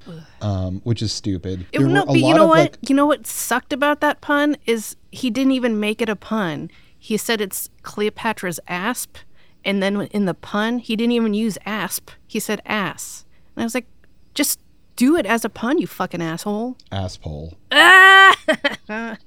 um, 0.41 0.81
which 0.83 0.99
is 1.03 1.13
stupid. 1.13 1.67
It- 1.71 1.79
no, 1.79 2.05
but 2.07 2.15
you 2.15 2.33
know 2.33 2.47
what? 2.47 2.57
like- 2.57 2.89
you 2.89 2.95
know 2.95 3.05
what 3.05 3.27
sucked 3.27 3.71
about 3.71 4.01
that 4.01 4.19
pun 4.19 4.57
is 4.65 4.95
he 5.11 5.29
didn't 5.29 5.51
even 5.51 5.79
make 5.79 6.01
it 6.01 6.09
a 6.09 6.15
pun. 6.15 6.71
He 6.97 7.17
said 7.17 7.39
it's 7.39 7.69
Cleopatra's 7.83 8.59
asp, 8.67 9.17
and 9.63 9.83
then 9.83 10.01
in 10.07 10.25
the 10.25 10.33
pun, 10.33 10.79
he 10.79 10.95
didn't 10.95 11.11
even 11.11 11.35
use 11.35 11.59
asp. 11.67 12.09
He 12.25 12.39
said 12.39 12.59
ass, 12.65 13.23
and 13.55 13.61
I 13.61 13.65
was 13.65 13.75
like, 13.75 13.85
just 14.33 14.59
do 14.95 15.15
it 15.15 15.27
as 15.27 15.45
a 15.45 15.49
pun, 15.49 15.77
you 15.77 15.85
fucking 15.85 16.21
asshole. 16.21 16.77
asshole. 16.91 17.59
Ah! 17.71 18.35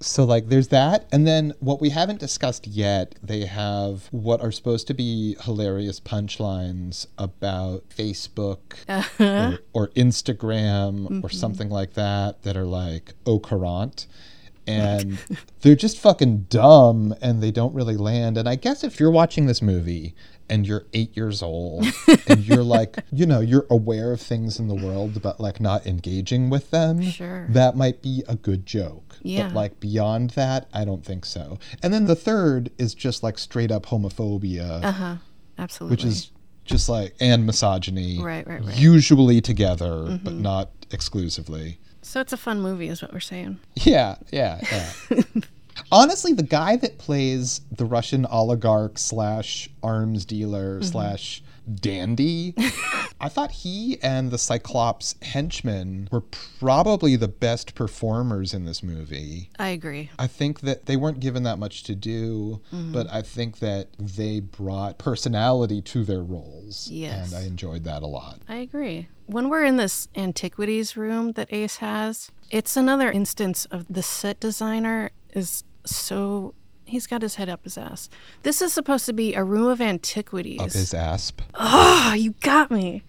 So 0.00 0.24
like 0.24 0.48
there's 0.48 0.68
that 0.68 1.06
and 1.12 1.26
then 1.26 1.54
what 1.60 1.80
we 1.80 1.90
haven't 1.90 2.20
discussed 2.20 2.66
yet, 2.66 3.16
they 3.22 3.46
have 3.46 4.08
what 4.10 4.40
are 4.40 4.52
supposed 4.52 4.86
to 4.88 4.94
be 4.94 5.36
hilarious 5.42 6.00
punchlines 6.00 7.06
about 7.16 7.88
Facebook 7.90 8.58
uh-huh. 8.88 9.58
or, 9.72 9.86
or 9.86 9.88
Instagram 9.88 11.06
or 11.06 11.28
mm-hmm. 11.28 11.36
something 11.36 11.68
like 11.68 11.94
that 11.94 12.42
that 12.42 12.56
are 12.56 12.66
like 12.66 13.14
au 13.26 13.38
courant. 13.38 14.06
And 14.66 15.18
they're 15.62 15.74
just 15.74 15.98
fucking 15.98 16.46
dumb 16.50 17.14
and 17.22 17.42
they 17.42 17.50
don't 17.50 17.74
really 17.74 17.96
land. 17.96 18.36
And 18.36 18.48
I 18.48 18.54
guess 18.54 18.84
if 18.84 19.00
you're 19.00 19.10
watching 19.10 19.46
this 19.46 19.62
movie 19.62 20.14
and 20.50 20.66
you're 20.66 20.86
eight 20.92 21.16
years 21.16 21.42
old 21.42 21.86
and 22.28 22.44
you're 22.46 22.62
like, 22.62 22.98
you 23.12 23.26
know, 23.26 23.40
you're 23.40 23.66
aware 23.70 24.12
of 24.12 24.20
things 24.20 24.58
in 24.58 24.68
the 24.68 24.74
world, 24.74 25.20
but 25.22 25.38
like 25.40 25.60
not 25.60 25.86
engaging 25.86 26.50
with 26.50 26.70
them, 26.70 27.02
Sure. 27.02 27.46
that 27.50 27.76
might 27.76 28.02
be 28.02 28.22
a 28.28 28.36
good 28.36 28.64
joke. 28.66 29.16
Yeah. 29.22 29.48
But 29.48 29.54
like 29.54 29.80
beyond 29.80 30.30
that, 30.30 30.68
I 30.72 30.84
don't 30.84 31.04
think 31.04 31.24
so. 31.26 31.58
And 31.82 31.92
then 31.92 32.06
the 32.06 32.16
third 32.16 32.70
is 32.78 32.94
just 32.94 33.22
like 33.22 33.38
straight 33.38 33.70
up 33.70 33.86
homophobia, 33.86 34.82
Uh 34.84 34.92
huh. 34.92 35.16
Absolutely. 35.58 35.94
which 35.94 36.04
is 36.04 36.30
just 36.64 36.88
like 36.88 37.14
and 37.20 37.44
misogyny. 37.46 38.20
Right, 38.22 38.46
right, 38.46 38.64
right. 38.64 38.76
Usually 38.76 39.40
together, 39.40 40.18
but 40.22 40.34
not 40.34 40.70
exclusively. 40.90 41.78
so. 42.02 42.20
It's 42.20 42.32
a 42.32 42.36
fun 42.36 42.60
movie, 42.60 42.88
is 42.88 43.02
what 43.02 43.12
we're 43.12 43.20
saying. 43.20 43.58
Yeah, 43.74 44.16
yeah, 44.30 44.60
yeah. 45.10 45.22
Honestly, 45.90 46.32
the 46.32 46.42
guy 46.42 46.76
that 46.76 46.98
plays 46.98 47.60
the 47.70 47.84
Russian 47.84 48.26
oligarch 48.26 48.98
slash 48.98 49.68
arms 49.82 50.24
dealer 50.24 50.76
mm-hmm. 50.76 50.84
slash 50.84 51.42
dandy, 51.74 52.54
I 53.20 53.28
thought 53.28 53.50
he 53.50 53.98
and 54.02 54.30
the 54.30 54.38
Cyclops 54.38 55.14
henchmen 55.22 56.08
were 56.10 56.20
probably 56.20 57.16
the 57.16 57.28
best 57.28 57.74
performers 57.74 58.54
in 58.54 58.64
this 58.64 58.82
movie. 58.82 59.50
I 59.58 59.68
agree. 59.68 60.10
I 60.18 60.26
think 60.26 60.60
that 60.60 60.86
they 60.86 60.96
weren't 60.96 61.20
given 61.20 61.42
that 61.44 61.58
much 61.58 61.82
to 61.84 61.94
do, 61.94 62.60
mm-hmm. 62.72 62.92
but 62.92 63.10
I 63.12 63.22
think 63.22 63.58
that 63.58 63.88
they 63.98 64.40
brought 64.40 64.98
personality 64.98 65.82
to 65.82 66.04
their 66.04 66.22
roles. 66.22 66.88
Yes. 66.90 67.32
And 67.32 67.42
I 67.42 67.46
enjoyed 67.46 67.84
that 67.84 68.02
a 68.02 68.06
lot. 68.06 68.40
I 68.48 68.56
agree. 68.56 69.08
When 69.26 69.48
we're 69.48 69.64
in 69.64 69.76
this 69.76 70.08
antiquities 70.14 70.96
room 70.96 71.32
that 71.32 71.52
Ace 71.52 71.76
has, 71.76 72.30
it's 72.50 72.76
another 72.76 73.10
instance 73.10 73.66
of 73.66 73.86
the 73.88 74.02
set 74.02 74.40
designer 74.40 75.10
is 75.34 75.64
so 75.90 76.54
he's 76.84 77.06
got 77.06 77.22
his 77.22 77.36
head 77.36 77.48
up 77.48 77.64
his 77.64 77.78
ass. 77.78 78.08
This 78.42 78.62
is 78.62 78.72
supposed 78.72 79.06
to 79.06 79.12
be 79.12 79.34
a 79.34 79.44
room 79.44 79.66
of 79.66 79.80
antiquities. 79.80 80.60
Up 80.60 80.72
his 80.72 80.94
asp. 80.94 81.40
Oh, 81.54 82.14
you 82.16 82.32
got 82.40 82.70
me. 82.70 83.04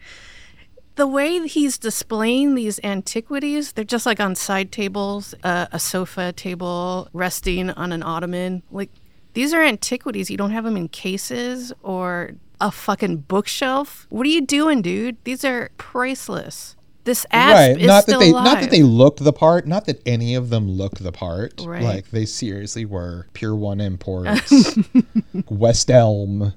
The 0.96 1.08
way 1.08 1.48
he's 1.48 1.78
displaying 1.78 2.56
these 2.56 2.80
antiquities, 2.84 3.72
they're 3.72 3.86
just 3.86 4.06
like 4.06 4.20
on 4.20 4.36
side 4.36 4.72
tables, 4.72 5.34
uh, 5.44 5.68
a 5.72 5.80
sofa 5.80 6.34
table 6.34 7.08
resting 7.14 7.70
on 7.70 7.94
an 7.94 8.04
ottoman. 8.04 8.64
Like, 8.70 8.90
these 9.34 9.54
are 9.54 9.64
antiquities. 9.64 10.30
You 10.30 10.36
don't 10.36 10.52
have 10.52 10.66
them 10.66 10.76
in 10.76 10.90
cases 10.90 11.72
or 11.84 12.32
a 12.60 12.70
fucking 12.70 13.18
bookshelf. 13.18 14.08
What 14.10 14.26
are 14.26 14.30
you 14.30 14.42
doing, 14.42 14.82
dude? 14.82 15.16
These 15.24 15.46
are 15.46 15.72
priceless. 15.78 16.76
This 17.06 17.26
asp 17.32 17.80
is 17.80 17.88
not 17.88 18.04
still 18.04 18.20
that 18.20 18.26
they 18.26 18.32
alive. 18.32 18.44
not 18.46 18.62
that 18.62 18.72
they 18.72 18.84
looked 18.84 19.24
the 19.24 19.34
part, 19.34 19.66
not 19.68 19.86
that 19.86 20.02
any 20.06 20.36
of 20.36 20.50
them 20.50 20.70
look 20.70 21.00
the 21.00 21.12
part. 21.12 21.62
Right. 21.66 21.82
Like 21.82 22.12
they 22.12 22.26
seriously 22.26 22.86
were 22.86 23.28
Pier 23.34 23.56
One 23.56 23.80
imports, 23.82 24.78
West 25.50 25.90
Elm, 25.90 26.54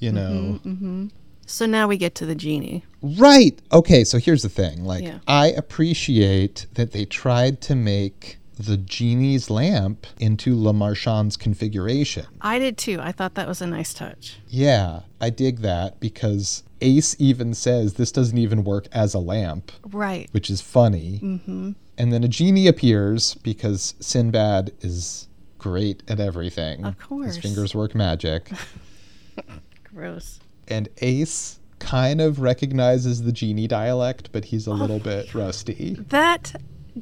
you 0.00 0.12
know. 0.12 0.60
Mm-hmm, 0.64 1.06
So 1.46 1.66
now 1.66 1.86
we 1.88 1.96
get 1.98 2.14
to 2.16 2.26
the 2.26 2.34
genie. 2.34 2.84
Right. 3.02 3.60
Okay, 3.72 4.02
so 4.02 4.18
here's 4.18 4.42
the 4.42 4.48
thing. 4.48 4.84
Like 4.84 5.04
Yeah. 5.04 5.18
I 5.28 5.48
appreciate 5.48 6.66
that 6.74 6.92
they 6.92 7.04
tried 7.04 7.60
to 7.62 7.74
make 7.74 8.38
the 8.56 8.76
genie's 8.76 9.50
lamp 9.50 10.06
into 10.18 10.56
Lemarchand's 10.56 11.36
configuration. 11.36 12.26
I 12.40 12.58
did 12.58 12.76
too. 12.78 12.98
I 13.00 13.12
thought 13.12 13.34
that 13.34 13.46
was 13.48 13.60
a 13.60 13.66
nice 13.66 13.92
touch. 13.94 14.38
Yeah, 14.48 15.00
I 15.20 15.30
dig 15.30 15.60
that 15.60 16.00
because 16.00 16.62
Ace 16.80 17.14
even 17.18 17.54
says 17.54 17.94
this 17.94 18.10
doesn't 18.12 18.38
even 18.38 18.64
work 18.64 18.86
as 18.92 19.14
a 19.14 19.18
lamp, 19.18 19.72
Right. 19.84 20.28
which 20.32 20.48
is 20.50 20.60
funny. 20.60 21.20
Mm-hmm. 21.22 21.72
And 21.98 22.12
then 22.12 22.24
a 22.24 22.28
genie 22.28 22.66
appears 22.66 23.34
because 23.34 23.94
Sinbad 24.00 24.72
is 24.80 25.28
great 25.58 26.02
at 26.08 26.20
everything. 26.20 26.84
Of 26.84 26.98
course. 26.98 27.36
His 27.36 27.38
fingers 27.38 27.74
work 27.74 27.94
magic. 27.94 28.50
Gross. 29.94 30.40
and 30.68 30.88
Ace 30.98 31.58
kind 31.78 32.20
of 32.20 32.40
recognizes 32.40 33.22
the 33.22 33.32
genie 33.32 33.66
dialect, 33.68 34.30
but 34.32 34.46
he's 34.46 34.66
a 34.66 34.72
little 34.72 34.98
bit 34.98 35.34
rusty. 35.34 35.96
That 36.08 36.54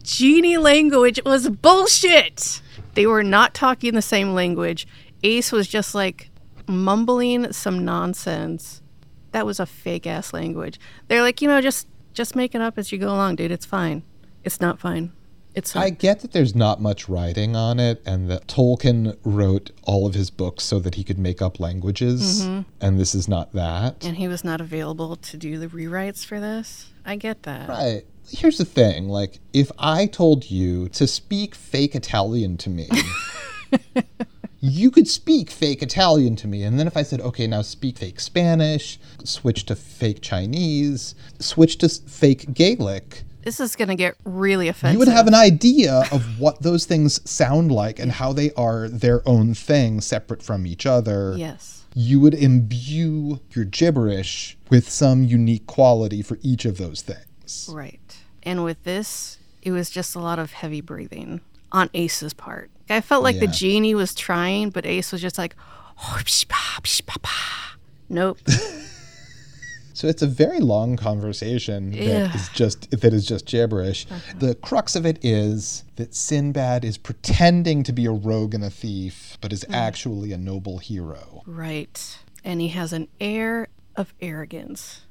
genie 0.03 0.59
language 0.59 1.21
was 1.25 1.49
bullshit. 1.49 2.61
They 2.95 3.07
were 3.07 3.23
not 3.23 3.55
talking 3.55 3.95
the 3.95 4.03
same 4.03 4.35
language. 4.35 4.87
Ace 5.23 5.53
was 5.53 5.69
just 5.69 5.95
like 5.95 6.31
mumbling 6.67 7.53
some 7.53 7.85
nonsense. 7.85 8.83
That 9.33 9.47
was 9.47 9.59
a 9.59 9.67
fake 9.67 10.07
ass 10.07 10.33
language. 10.33 10.79
They're 11.09 11.23
like, 11.23 11.43
you 11.43 11.49
know, 11.49 11.61
just 11.61 11.89
just 12.13 12.37
make 12.37 12.55
it 12.55 12.61
up 12.61 12.79
as 12.79 12.93
you 12.93 12.99
go 12.99 13.09
along, 13.09 13.37
dude. 13.37 13.51
It's 13.51 13.67
fine. 13.67 14.05
It's 14.45 14.61
not 14.61 14.79
fine. 14.79 15.13
It's 15.55 15.77
I 15.77 15.91
get 15.91 16.21
that 16.21 16.33
there's 16.33 16.55
not 16.55 16.81
much 16.81 17.09
writing 17.09 17.55
on 17.55 17.79
it, 17.79 18.03
and 18.05 18.29
that 18.29 18.49
Tolkien 18.49 19.17
wrote 19.23 19.71
all 19.85 20.05
of 20.05 20.15
his 20.15 20.29
books 20.29 20.65
so 20.65 20.81
that 20.81 20.97
he 20.97 21.05
could 21.05 21.19
make 21.19 21.41
up 21.41 21.61
languages, 21.61 22.43
mm-hmm. 22.43 22.63
and 22.81 22.99
this 22.99 23.15
is 23.15 23.29
not 23.29 23.53
that. 23.53 24.05
and 24.05 24.17
he 24.17 24.27
was 24.27 24.43
not 24.43 24.61
available 24.61 25.15
to 25.15 25.37
do 25.37 25.59
the 25.59 25.69
rewrites 25.69 26.25
for 26.25 26.41
this. 26.41 26.93
I 27.05 27.15
get 27.17 27.45
that. 27.45 27.69
Right. 27.69 28.05
Here's 28.31 28.59
the 28.59 28.65
thing 28.65 29.09
like, 29.09 29.41
if 29.53 29.71
I 29.79 30.07
told 30.07 30.51
you 30.51 30.89
to 30.91 31.07
speak 31.07 31.55
fake 31.55 31.95
Italian 31.95 32.57
to 32.59 32.71
me, 32.71 32.89
you 34.61 34.91
could 34.91 35.07
speak 35.07 35.51
fake 35.51 35.83
Italian 35.83 36.37
to 36.37 36.49
me. 36.49 36.63
And 36.63 36.79
then 36.79 36.87
if 36.87 36.97
I 36.97 37.03
said, 37.03 37.21
okay, 37.21 37.47
now 37.47 37.63
speak 37.63 37.99
fake 37.99 38.19
Spanish, 38.21 38.99
switch 39.25 39.67
to 39.67 39.77
fake 39.77 40.23
Chinese, 40.23 41.15
switch 41.39 41.79
to 41.79 41.89
fake 41.89 42.55
Gaelic, 42.55 43.25
This 43.43 43.61
is 43.61 43.77
gonna 43.77 43.95
get 43.95 44.17
really 44.25 44.69
offensive. 44.69 44.95
you 44.95 44.99
would 45.01 45.09
have 45.09 45.27
an 45.27 45.35
idea 45.35 46.05
of 46.11 46.41
what 46.41 46.63
those 46.63 46.87
things 46.87 47.21
sound 47.31 47.71
like 47.71 47.99
and 47.99 48.11
how 48.13 48.33
they 48.33 48.53
are 48.53 48.89
their 48.89 49.27
own 49.29 49.53
thing, 49.55 50.01
separate 50.01 50.43
from 50.43 50.67
each 50.67 50.87
other. 50.87 51.35
Yes. 51.37 51.85
You 51.95 52.19
would 52.21 52.35
imbue 52.35 53.41
your 53.53 53.67
gibberish 53.67 54.57
with 54.71 54.89
some 54.89 55.23
unique 55.25 55.67
quality 55.67 56.23
for 56.23 56.39
each 56.43 56.65
of 56.65 56.79
those 56.79 57.03
things. 57.03 57.69
Right. 57.71 58.01
And 58.45 58.65
with 58.65 58.83
this, 58.85 59.39
it 59.63 59.73
was 59.73 59.91
just 59.91 60.15
a 60.15 60.21
lot 60.21 60.39
of 60.39 60.53
heavy 60.53 60.81
breathing 60.81 61.41
on 61.73 61.91
Ace's 61.95 62.35
part. 62.35 62.71
I 62.91 63.01
felt 63.01 63.23
like 63.23 63.41
the 63.41 63.47
genie 63.47 63.95
was 63.95 64.15
trying, 64.15 64.71
but 64.71 64.85
Ace 64.85 65.11
was 65.11 65.23
just 65.23 65.39
like, 65.39 65.57
oh, 65.99 66.21
nope. 68.09 68.39
So 69.95 70.09
it's 70.09 70.23
a 70.23 70.27
very 70.27 70.59
long 70.59 70.97
conversation 70.97 71.93
that 71.93 72.03
Yeah. 72.03 72.35
is 72.35 72.49
just 72.49 72.91
that 72.91 73.15
is 73.15 73.25
just 73.25 73.47
gibberish. 73.47 74.07
Uh-huh. 74.11 74.35
The 74.41 74.55
crux 74.57 74.97
of 74.97 75.07
it 75.07 75.25
is 75.25 75.85
that 75.95 76.17
Sinbad 76.17 76.85
is 76.85 76.99
pretending 76.99 77.85
to 77.85 77.93
be 77.93 78.05
a 78.05 78.11
rogue 78.11 78.55
and 78.55 78.65
a 78.65 78.71
thief, 78.71 79.39
but 79.41 79.53
is 79.53 79.63
hmm. 79.63 79.73
actually 79.73 80.33
a 80.33 80.37
noble 80.37 80.79
hero. 80.79 81.43
right. 81.47 82.19
And 82.47 82.61
he 82.61 82.69
has 82.69 82.93
an 82.93 83.09
air 83.21 83.69
of 83.97 84.13
arrogance. 84.21 85.03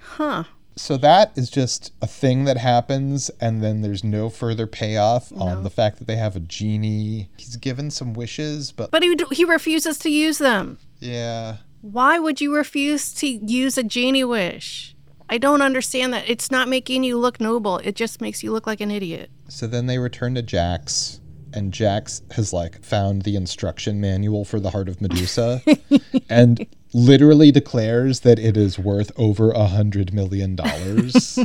Huh. 0.00 0.44
So 0.76 0.96
that 0.96 1.32
is 1.36 1.50
just 1.50 1.92
a 2.02 2.06
thing 2.06 2.44
that 2.46 2.56
happens, 2.56 3.30
and 3.40 3.62
then 3.62 3.82
there's 3.82 4.02
no 4.02 4.28
further 4.28 4.66
payoff 4.66 5.32
on 5.32 5.62
the 5.62 5.70
fact 5.70 5.98
that 5.98 6.06
they 6.06 6.16
have 6.16 6.34
a 6.34 6.40
genie. 6.40 7.30
He's 7.36 7.56
given 7.56 7.90
some 7.92 8.12
wishes, 8.12 8.72
but 8.72 8.90
But 8.90 9.02
he, 9.04 9.16
he 9.30 9.44
refuses 9.44 9.98
to 9.98 10.10
use 10.10 10.38
them. 10.38 10.78
yeah. 11.00 11.56
Why 11.80 12.18
would 12.18 12.40
you 12.40 12.54
refuse 12.54 13.12
to 13.14 13.26
use 13.26 13.76
a 13.76 13.82
genie 13.82 14.24
wish? 14.24 14.96
I 15.28 15.36
don't 15.36 15.60
understand 15.60 16.14
that. 16.14 16.28
It's 16.28 16.50
not 16.50 16.66
making 16.66 17.04
you 17.04 17.18
look 17.18 17.40
noble. 17.40 17.76
It 17.78 17.94
just 17.94 18.22
makes 18.22 18.42
you 18.42 18.52
look 18.52 18.66
like 18.66 18.80
an 18.80 18.90
idiot. 18.90 19.30
So 19.48 19.66
then 19.66 19.84
they 19.86 19.98
return 19.98 20.34
to 20.36 20.42
Jax, 20.42 21.20
and 21.54 21.72
Jax 21.72 22.22
has 22.32 22.52
like 22.52 22.84
found 22.84 23.22
the 23.22 23.36
instruction 23.36 24.00
manual 24.00 24.44
for 24.44 24.60
the 24.60 24.70
Heart 24.70 24.88
of 24.88 25.00
Medusa, 25.00 25.62
and 26.28 26.66
literally 26.92 27.50
declares 27.50 28.20
that 28.20 28.38
it 28.38 28.56
is 28.56 28.78
worth 28.78 29.10
over 29.16 29.50
a 29.50 29.66
hundred 29.66 30.12
million 30.12 30.56
dollars. 30.56 31.38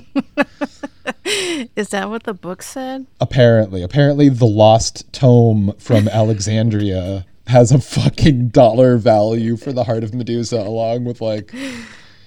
Is 1.75 1.89
that 1.89 2.09
what 2.09 2.23
the 2.23 2.33
book 2.33 2.61
said? 2.61 3.05
apparently, 3.21 3.83
apparently, 3.83 4.29
the 4.29 4.45
lost 4.45 5.11
tome 5.13 5.73
from 5.77 6.07
Alexandria 6.07 7.25
has 7.47 7.71
a 7.71 7.79
fucking 7.79 8.49
dollar 8.49 8.97
value 8.97 9.57
for 9.57 9.73
the 9.73 9.83
Heart 9.83 10.03
of 10.03 10.13
Medusa, 10.13 10.57
along 10.57 11.05
with 11.05 11.21
like 11.21 11.53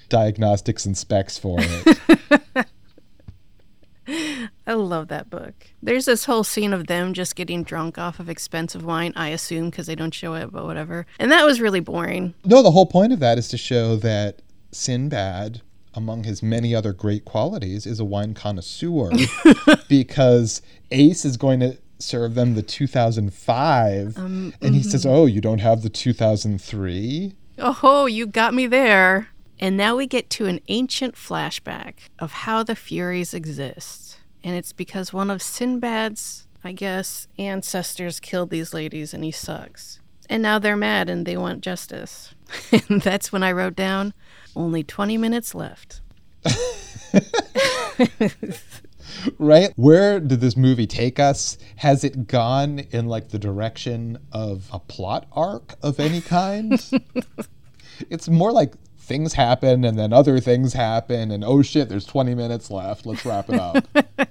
diagnostics 0.09 0.85
and 0.85 0.97
specs 0.97 1.37
for 1.37 1.57
it. 1.59 2.67
I 4.65 4.73
love 4.73 5.09
that 5.09 5.29
book. 5.29 5.53
There's 5.81 6.05
this 6.05 6.25
whole 6.25 6.43
scene 6.43 6.73
of 6.73 6.87
them 6.87 7.13
just 7.13 7.35
getting 7.35 7.63
drunk 7.63 7.97
off 7.97 8.19
of 8.19 8.29
expensive 8.29 8.83
wine, 8.83 9.13
I 9.15 9.29
assume, 9.29 9.69
because 9.69 9.87
they 9.87 9.95
don't 9.95 10.13
show 10.13 10.35
it, 10.35 10.51
but 10.51 10.65
whatever. 10.65 11.05
And 11.19 11.31
that 11.31 11.45
was 11.45 11.59
really 11.59 11.81
boring. 11.81 12.33
No, 12.45 12.61
the 12.63 12.71
whole 12.71 12.85
point 12.85 13.11
of 13.11 13.19
that 13.19 13.37
is 13.37 13.49
to 13.49 13.57
show 13.57 13.97
that 13.97 14.41
Sinbad, 14.71 15.61
among 15.93 16.23
his 16.23 16.41
many 16.41 16.73
other 16.73 16.93
great 16.93 17.25
qualities, 17.25 17.85
is 17.85 17.99
a 17.99 18.05
wine 18.05 18.33
connoisseur 18.33 19.11
because 19.89 20.61
Ace 20.91 21.25
is 21.25 21.35
going 21.35 21.59
to 21.59 21.77
serve 21.99 22.35
them 22.35 22.55
the 22.55 22.61
2005 22.61 24.17
um, 24.17 24.53
and 24.61 24.75
he 24.75 24.81
mm-hmm. 24.81 24.89
says, 24.89 25.05
"Oh, 25.05 25.25
you 25.25 25.41
don't 25.41 25.59
have 25.59 25.81
the 25.83 25.89
2003?" 25.89 27.33
Oh, 27.59 28.05
you 28.05 28.25
got 28.27 28.53
me 28.53 28.67
there. 28.67 29.29
And 29.59 29.77
now 29.77 29.95
we 29.95 30.07
get 30.07 30.29
to 30.31 30.47
an 30.47 30.59
ancient 30.67 31.15
flashback 31.15 31.93
of 32.19 32.31
how 32.31 32.63
the 32.63 32.75
Furies 32.75 33.33
exist. 33.33 34.02
And 34.43 34.55
it's 34.55 34.73
because 34.73 35.13
one 35.13 35.29
of 35.29 35.41
Sinbad's, 35.41 36.47
I 36.63 36.71
guess, 36.73 37.27
ancestors 37.37 38.19
killed 38.19 38.49
these 38.49 38.73
ladies 38.73 39.13
and 39.13 39.23
he 39.23 39.31
sucks. 39.31 39.99
And 40.29 40.41
now 40.41 40.59
they're 40.59 40.75
mad 40.75 41.09
and 41.09 41.25
they 41.25 41.37
want 41.37 41.61
justice. 41.61 42.33
and 42.71 43.01
that's 43.01 43.31
when 43.31 43.43
I 43.43 43.51
wrote 43.51 43.75
down 43.75 44.13
only 44.55 44.83
20 44.83 45.17
minutes 45.17 45.55
left. 45.55 46.01
Right? 49.37 49.71
Where 49.75 50.19
did 50.19 50.41
this 50.41 50.57
movie 50.57 50.87
take 50.87 51.19
us? 51.19 51.57
Has 51.77 52.03
it 52.03 52.27
gone 52.27 52.79
in 52.91 53.07
like 53.07 53.29
the 53.29 53.39
direction 53.39 54.17
of 54.31 54.69
a 54.71 54.79
plot 54.79 55.27
arc 55.31 55.75
of 55.81 55.99
any 55.99 56.21
kind? 56.21 56.83
it's 58.09 58.27
more 58.29 58.51
like 58.51 58.73
things 59.03 59.33
happen 59.33 59.83
and 59.83 59.99
then 59.99 60.13
other 60.13 60.39
things 60.39 60.73
happen 60.73 61.29
and 61.29 61.43
oh 61.43 61.61
shit, 61.61 61.89
there's 61.89 62.05
20 62.05 62.33
minutes 62.35 62.71
left. 62.71 63.05
Let's 63.05 63.25
wrap 63.25 63.49
it 63.49 63.59
up. 63.59 63.85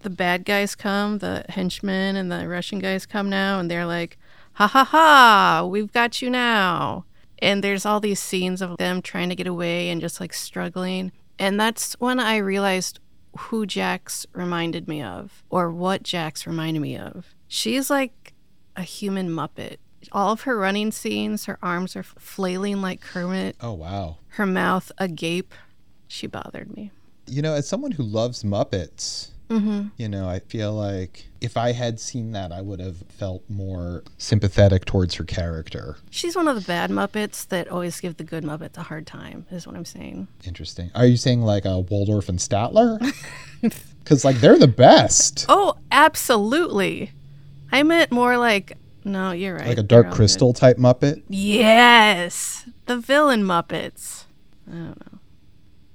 the 0.00 0.10
bad 0.10 0.44
guys 0.44 0.74
come, 0.74 1.18
the 1.18 1.44
henchmen 1.48 2.16
and 2.16 2.30
the 2.30 2.48
Russian 2.48 2.78
guys 2.78 3.06
come 3.06 3.30
now, 3.30 3.58
and 3.58 3.70
they're 3.70 3.86
like, 3.86 4.18
ha 4.54 4.66
ha 4.66 4.84
ha, 4.84 5.66
we've 5.68 5.92
got 5.92 6.20
you 6.20 6.30
now. 6.30 7.04
And 7.40 7.62
there's 7.62 7.86
all 7.86 8.00
these 8.00 8.20
scenes 8.20 8.60
of 8.60 8.76
them 8.78 9.00
trying 9.00 9.28
to 9.28 9.36
get 9.36 9.46
away 9.46 9.88
and 9.90 10.00
just 10.00 10.20
like 10.20 10.32
struggling. 10.32 11.12
And 11.38 11.60
that's 11.60 11.94
when 12.00 12.18
I 12.18 12.38
realized 12.38 12.98
who 13.38 13.66
Jax 13.66 14.26
reminded 14.32 14.88
me 14.88 15.00
of, 15.02 15.44
or 15.48 15.70
what 15.70 16.02
Jax 16.02 16.46
reminded 16.46 16.80
me 16.80 16.96
of. 16.96 17.34
She's 17.46 17.88
like 17.88 18.34
a 18.74 18.82
human 18.82 19.28
Muppet. 19.28 19.76
All 20.12 20.32
of 20.32 20.42
her 20.42 20.56
running 20.56 20.92
scenes, 20.92 21.44
her 21.46 21.58
arms 21.62 21.96
are 21.96 22.02
flailing 22.02 22.80
like 22.80 23.00
Kermit, 23.00 23.56
oh 23.60 23.72
wow. 23.72 24.18
her 24.30 24.46
mouth 24.46 24.90
agape. 24.98 25.54
She 26.06 26.26
bothered 26.26 26.74
me. 26.74 26.90
You 27.26 27.42
know, 27.42 27.54
as 27.54 27.68
someone 27.68 27.92
who 27.92 28.02
loves 28.02 28.42
Muppets, 28.42 29.30
mm-hmm. 29.50 29.88
you 29.98 30.08
know, 30.08 30.26
I 30.28 30.38
feel 30.38 30.72
like 30.72 31.26
if 31.42 31.58
I 31.58 31.72
had 31.72 32.00
seen 32.00 32.32
that, 32.32 32.52
I 32.52 32.62
would 32.62 32.80
have 32.80 32.96
felt 33.08 33.42
more 33.50 34.02
sympathetic 34.16 34.86
towards 34.86 35.14
her 35.16 35.24
character. 35.24 35.96
She's 36.08 36.34
one 36.34 36.48
of 36.48 36.54
the 36.54 36.66
bad 36.66 36.90
Muppets 36.90 37.46
that 37.48 37.68
always 37.68 38.00
give 38.00 38.16
the 38.16 38.24
good 38.24 38.44
Muppets 38.44 38.78
a 38.78 38.82
hard 38.82 39.06
time, 39.06 39.44
is 39.50 39.66
what 39.66 39.76
I'm 39.76 39.84
saying. 39.84 40.28
Interesting. 40.46 40.90
Are 40.94 41.04
you 41.04 41.18
saying 41.18 41.42
like 41.42 41.66
a 41.66 41.80
Waldorf 41.80 42.28
and 42.28 42.38
Statler? 42.38 42.98
Because 44.08 44.24
like 44.24 44.36
they're 44.36 44.56
the 44.56 44.66
best. 44.66 45.44
Oh, 45.50 45.76
absolutely. 45.92 47.12
I 47.70 47.82
meant 47.82 48.10
more 48.10 48.38
like, 48.38 48.77
no, 49.04 49.32
you're 49.32 49.56
right. 49.56 49.68
Like 49.68 49.78
a 49.78 49.82
Dark 49.82 50.06
all 50.06 50.12
Crystal 50.12 50.52
type 50.52 50.76
Muppet. 50.76 51.22
Yes. 51.28 52.68
The 52.86 52.98
villain 52.98 53.44
Muppets. 53.44 54.24
I 54.68 54.72
don't 54.72 55.12
know. 55.12 55.18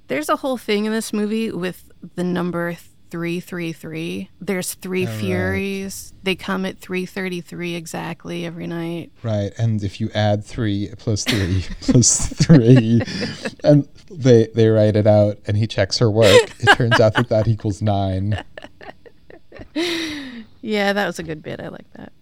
There's 0.07 0.29
a 0.29 0.37
whole 0.37 0.57
thing 0.57 0.85
in 0.85 0.91
this 0.91 1.13
movie 1.13 1.51
with 1.51 1.89
the 2.15 2.23
number 2.23 2.75
333. 3.09 4.29
There's 4.41 4.73
three 4.73 5.05
oh, 5.05 5.09
right. 5.09 5.19
Furies. 5.19 6.13
They 6.23 6.35
come 6.35 6.65
at 6.65 6.79
333 6.79 7.75
exactly 7.75 8.45
every 8.45 8.67
night. 8.67 9.11
Right, 9.21 9.53
and 9.57 9.83
if 9.83 10.01
you 10.01 10.09
add 10.13 10.43
three 10.43 10.89
plus 10.97 11.23
three 11.23 11.65
plus 11.81 12.27
three, 12.27 13.01
and 13.63 13.87
they 14.09 14.47
they 14.55 14.67
write 14.67 14.95
it 14.95 15.07
out, 15.07 15.37
and 15.45 15.57
he 15.57 15.67
checks 15.67 15.99
her 15.99 16.09
work, 16.09 16.51
it 16.59 16.75
turns 16.75 16.99
out 16.99 17.13
that 17.13 17.29
that 17.29 17.47
equals 17.47 17.81
nine. 17.81 18.43
Yeah, 20.63 20.93
that 20.93 21.05
was 21.05 21.19
a 21.19 21.23
good 21.23 21.43
bit. 21.43 21.59
I 21.59 21.67
like 21.67 21.91
that. 21.97 22.13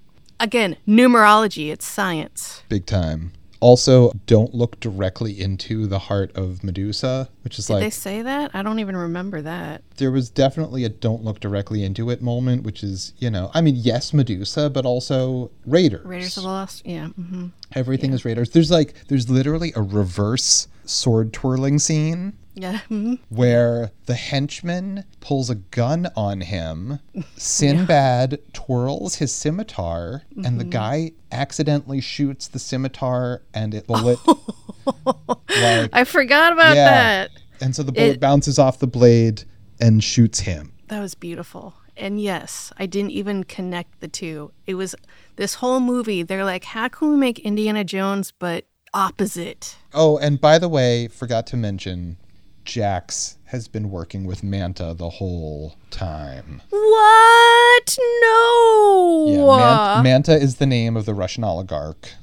Again, 0.41 0.75
numerology, 0.87 1.71
it's 1.71 1.85
science. 1.85 2.63
Big 2.67 2.87
time. 2.87 3.31
Also, 3.59 4.11
don't 4.25 4.55
look 4.55 4.79
directly 4.79 5.39
into 5.39 5.85
the 5.85 5.99
heart 5.99 6.35
of 6.35 6.63
Medusa, 6.63 7.29
which 7.43 7.59
is 7.59 7.67
Did 7.67 7.73
like 7.73 7.83
they 7.83 7.89
say 7.91 8.23
that? 8.23 8.49
I 8.55 8.63
don't 8.63 8.79
even 8.79 8.97
remember 8.97 9.39
that. 9.43 9.83
there 9.97 10.09
was 10.09 10.31
definitely 10.31 10.83
a 10.83 10.89
don't 10.89 11.23
look 11.23 11.39
directly 11.39 11.83
into 11.83 12.09
it 12.09 12.23
moment, 12.23 12.63
which 12.63 12.81
is, 12.81 13.13
you 13.19 13.29
know, 13.29 13.51
I 13.53 13.61
mean, 13.61 13.75
yes, 13.75 14.13
Medusa, 14.15 14.71
but 14.71 14.83
also 14.83 15.51
Raiders. 15.67 16.03
Raiders 16.03 16.37
of 16.37 16.43
the 16.43 16.49
Lost? 16.49 16.81
Yeah. 16.87 17.09
hmm 17.09 17.49
Everything 17.75 18.13
is 18.13 18.25
Raiders. 18.25 18.49
There's 18.49 18.71
like, 18.71 18.95
there's 19.09 19.29
literally 19.29 19.71
a 19.75 19.83
reverse 19.83 20.67
sword 20.83 21.31
twirling 21.31 21.77
scene 21.77 22.33
Yeah. 22.53 22.79
mhm. 22.89 23.19
where 23.29 23.91
the 24.07 24.15
henchman 24.15 25.05
pulls 25.21 25.49
a 25.49 25.55
gun 25.55 26.09
on 26.17 26.41
him. 26.41 26.99
Sinbad 27.37 28.39
twirls 28.53 29.15
his 29.15 29.31
scimitar, 29.33 30.23
and 30.35 30.45
Mm-hmm. 30.45 30.57
the 30.57 30.63
guy 30.65 31.11
accidentally 31.31 32.01
shoots 32.01 32.47
the 32.47 32.59
scimitar, 32.59 33.41
and 33.53 33.73
it 33.73 33.87
bullet 33.87 34.19
like 34.85 35.89
I 35.93 36.03
forgot 36.03 36.53
about 36.53 36.75
Yeah. 36.75 36.89
that. 37.27 37.31
and 37.61 37.75
so 37.75 37.83
the 37.83 37.91
bullet 37.91 38.15
It- 38.15 38.19
bounces 38.19 38.57
off 38.59 38.79
the 38.79 38.87
blade 38.87 39.43
and 39.79 40.03
shoots 40.03 40.41
him. 40.41 40.73
That 40.87 40.99
was 40.99 41.15
beautiful. 41.15 41.75
And 41.97 42.19
yes, 42.21 42.71
I 42.77 42.85
didn't 42.85 43.11
even 43.11 43.43
connect 43.43 43.99
the 43.99 44.07
two. 44.07 44.51
It 44.65 44.75
was 44.75 44.95
this 45.35 45.55
whole 45.55 45.79
movie. 45.79 46.23
They're 46.23 46.45
like, 46.45 46.63
how 46.63 46.87
can 46.87 47.11
we 47.11 47.15
make 47.17 47.39
Indiana 47.39 47.83
Jones 47.83 48.33
but 48.37 48.65
opposite? 48.93 49.77
Oh, 49.93 50.17
and 50.17 50.39
by 50.41 50.57
the 50.57 50.69
way, 50.69 51.07
forgot 51.07 51.45
to 51.47 51.57
mention, 51.57 52.17
Jax 52.66 53.38
has 53.45 53.68
been 53.68 53.89
working 53.89 54.26
with 54.26 54.43
Manta 54.43 54.93
the 54.93 55.09
whole 55.09 55.76
time. 55.89 56.62
What? 56.70 57.97
No. 58.22 59.26
Yeah, 59.28 59.95
Man- 59.95 60.03
Manta 60.03 60.34
is 60.36 60.55
the 60.57 60.66
name 60.66 60.95
of 60.95 61.05
the 61.05 61.14
Russian 61.14 61.43
oligarch. 61.43 62.14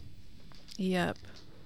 yep. 0.76 1.18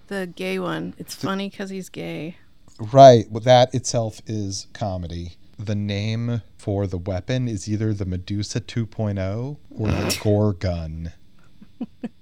The 0.08 0.26
gay 0.26 0.58
one. 0.58 0.94
It's 0.98 1.14
funny 1.14 1.48
because 1.48 1.70
he's 1.70 1.88
gay. 1.88 2.36
Right. 2.78 3.30
Well, 3.30 3.40
that 3.44 3.74
itself 3.74 4.20
is 4.26 4.66
comedy. 4.74 5.36
The 5.58 5.74
name 5.74 6.42
for 6.58 6.86
the 6.86 6.98
weapon 6.98 7.48
is 7.48 7.68
either 7.68 7.94
the 7.94 8.04
Medusa 8.04 8.60
2.0 8.60 9.56
or 9.70 9.88
the 9.88 10.18
Gore 10.22 10.52
gun, 10.54 11.12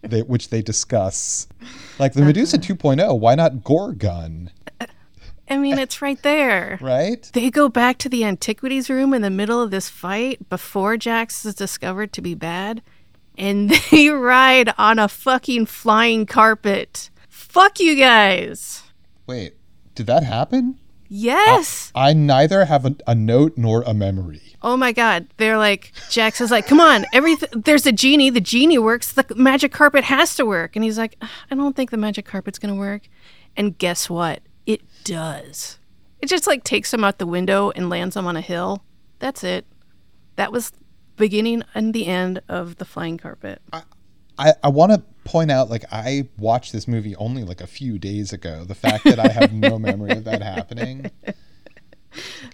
they, 0.02 0.22
which 0.22 0.50
they 0.50 0.62
discuss. 0.62 1.48
Like 1.98 2.12
the 2.12 2.22
Medusa 2.22 2.58
uh-huh. 2.58 2.74
2.0, 2.74 3.18
why 3.18 3.34
not 3.34 3.64
Gore 3.64 3.92
gun? 3.92 4.50
I 5.50 5.58
mean, 5.58 5.78
it's 5.78 6.00
right 6.00 6.20
there. 6.22 6.78
Right? 6.80 7.28
They 7.34 7.50
go 7.50 7.68
back 7.68 7.98
to 7.98 8.08
the 8.08 8.24
antiquities 8.24 8.88
room 8.88 9.12
in 9.12 9.22
the 9.22 9.30
middle 9.30 9.60
of 9.60 9.70
this 9.70 9.88
fight 9.88 10.48
before 10.48 10.96
Jax 10.96 11.44
is 11.44 11.54
discovered 11.54 12.12
to 12.14 12.22
be 12.22 12.34
bad, 12.34 12.82
and 13.36 13.70
they 13.90 14.08
ride 14.08 14.72
on 14.78 14.98
a 14.98 15.08
fucking 15.08 15.66
flying 15.66 16.24
carpet. 16.26 17.10
Fuck 17.28 17.80
you 17.80 17.96
guys. 17.96 18.84
Wait, 19.26 19.54
did 19.94 20.06
that 20.06 20.22
happen? 20.22 20.78
Yes. 21.08 21.90
I 21.94 22.12
neither 22.12 22.66
have 22.66 22.86
a, 22.86 22.94
a 23.06 23.14
note 23.16 23.54
nor 23.56 23.82
a 23.82 23.92
memory. 23.92 24.40
oh 24.62 24.76
my 24.76 24.92
god. 24.92 25.26
They're 25.38 25.58
like 25.58 25.92
Jax 26.08 26.40
is 26.40 26.52
like, 26.52 26.68
"Come 26.68 26.78
on, 26.80 27.04
everything 27.12 27.62
there's 27.64 27.84
a 27.86 27.92
genie, 27.92 28.30
the 28.30 28.40
genie 28.40 28.78
works, 28.78 29.12
the 29.12 29.26
magic 29.34 29.72
carpet 29.72 30.04
has 30.04 30.36
to 30.36 30.46
work." 30.46 30.76
And 30.76 30.84
he's 30.84 30.98
like, 30.98 31.16
"I 31.50 31.54
don't 31.56 31.74
think 31.74 31.90
the 31.90 31.96
magic 31.96 32.26
carpet's 32.26 32.60
going 32.60 32.72
to 32.72 32.78
work." 32.78 33.08
And 33.56 33.76
guess 33.76 34.08
what? 34.08 34.40
It 35.00 35.04
does. 35.04 35.78
It 36.20 36.28
just 36.28 36.46
like 36.46 36.64
takes 36.64 36.92
him 36.92 37.04
out 37.04 37.18
the 37.18 37.26
window 37.26 37.70
and 37.70 37.88
lands 37.88 38.16
him 38.16 38.26
on 38.26 38.36
a 38.36 38.40
hill. 38.40 38.84
That's 39.18 39.42
it. 39.42 39.66
That 40.36 40.52
was 40.52 40.72
beginning 41.16 41.62
and 41.74 41.94
the 41.94 42.06
end 42.06 42.42
of 42.48 42.76
the 42.76 42.84
flying 42.84 43.18
carpet. 43.18 43.60
I, 44.38 44.54
I 44.62 44.68
want 44.68 44.92
to 44.92 45.02
point 45.24 45.50
out, 45.50 45.68
like, 45.68 45.84
I 45.92 46.28
watched 46.38 46.72
this 46.72 46.88
movie 46.88 47.14
only 47.16 47.44
like 47.44 47.60
a 47.60 47.66
few 47.66 47.98
days 47.98 48.32
ago. 48.32 48.64
The 48.64 48.74
fact 48.74 49.04
that 49.04 49.18
I 49.18 49.28
have 49.28 49.52
no 49.52 49.78
memory 49.78 50.12
of 50.12 50.24
that 50.24 50.42
happening. 50.42 51.10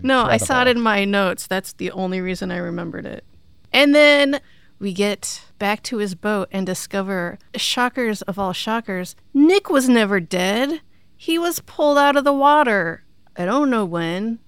No, 0.03 0.25
I 0.25 0.37
saw 0.37 0.63
it 0.63 0.69
in 0.69 0.81
my 0.81 1.05
notes. 1.05 1.47
That's 1.47 1.73
the 1.75 1.91
only 1.93 2.21
reason 2.21 2.51
I 2.51 2.59
remembered 2.59 3.07
it. 3.07 3.25
And 3.73 3.95
then 3.95 4.41
we 4.79 4.93
get 4.93 5.43
back 5.59 5.83
to 5.85 5.99
his 5.99 6.15
boat 6.15 6.49
and 6.53 6.67
discover, 6.67 7.39
shockers 7.55 8.23
of 8.23 8.39
all 8.39 8.53
shockers, 8.53 9.17
Nick 9.33 9.71
was 9.71 9.89
never 9.89 10.21
dead. 10.21 10.81
He 11.17 11.39
was 11.39 11.61
pulled 11.61 11.99
out 11.99 12.17
of 12.17 12.25
the 12.25 12.33
water. 12.33 13.05
I 13.37 13.45
don't 13.45 13.71
know 13.71 13.85
when. 13.85 14.39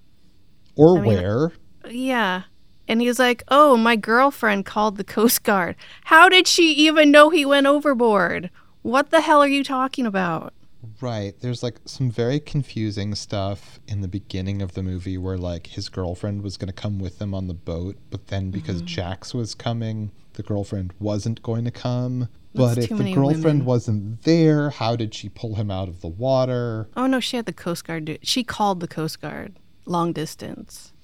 Or 0.76 0.98
I 0.98 1.00
mean, 1.00 1.14
where. 1.14 1.52
Yeah. 1.88 2.42
And 2.86 3.00
he 3.00 3.06
was 3.08 3.18
like, 3.18 3.42
Oh, 3.48 3.76
my 3.76 3.96
girlfriend 3.96 4.64
called 4.66 4.96
the 4.96 5.04
Coast 5.04 5.42
Guard. 5.44 5.76
How 6.04 6.28
did 6.28 6.46
she 6.46 6.72
even 6.72 7.10
know 7.10 7.30
he 7.30 7.44
went 7.44 7.66
overboard? 7.66 8.50
What 8.82 9.10
the 9.10 9.20
hell 9.20 9.42
are 9.42 9.48
you 9.48 9.64
talking 9.64 10.06
about? 10.06 10.54
Right. 11.00 11.34
There's 11.40 11.62
like 11.62 11.76
some 11.84 12.10
very 12.10 12.40
confusing 12.40 13.14
stuff 13.14 13.78
in 13.88 14.00
the 14.00 14.08
beginning 14.08 14.62
of 14.62 14.72
the 14.72 14.82
movie 14.82 15.18
where 15.18 15.36
like 15.36 15.68
his 15.68 15.88
girlfriend 15.88 16.42
was 16.42 16.56
going 16.56 16.68
to 16.68 16.72
come 16.72 16.98
with 16.98 17.18
them 17.18 17.34
on 17.34 17.46
the 17.48 17.54
boat, 17.54 17.96
but 18.10 18.28
then 18.28 18.50
because 18.50 18.76
Mm-hmm. 18.76 18.86
Jax 18.86 19.34
was 19.34 19.54
coming, 19.54 20.12
the 20.38 20.42
girlfriend 20.42 20.94
wasn't 20.98 21.42
going 21.42 21.66
to 21.66 21.70
come. 21.70 22.28
But 22.54 22.78
if 22.78 22.88
the 22.88 23.12
girlfriend 23.12 23.44
women. 23.44 23.64
wasn't 23.66 24.22
there, 24.22 24.70
how 24.70 24.96
did 24.96 25.14
she 25.14 25.28
pull 25.28 25.56
him 25.56 25.70
out 25.70 25.88
of 25.88 26.00
the 26.00 26.08
water? 26.08 26.88
Oh, 26.96 27.06
no, 27.06 27.20
she 27.20 27.36
had 27.36 27.44
the 27.44 27.52
Coast 27.52 27.84
Guard 27.84 28.06
do 28.06 28.16
She 28.22 28.42
called 28.42 28.80
the 28.80 28.88
Coast 28.88 29.20
Guard 29.20 29.58
long 29.84 30.12
distance 30.14 30.94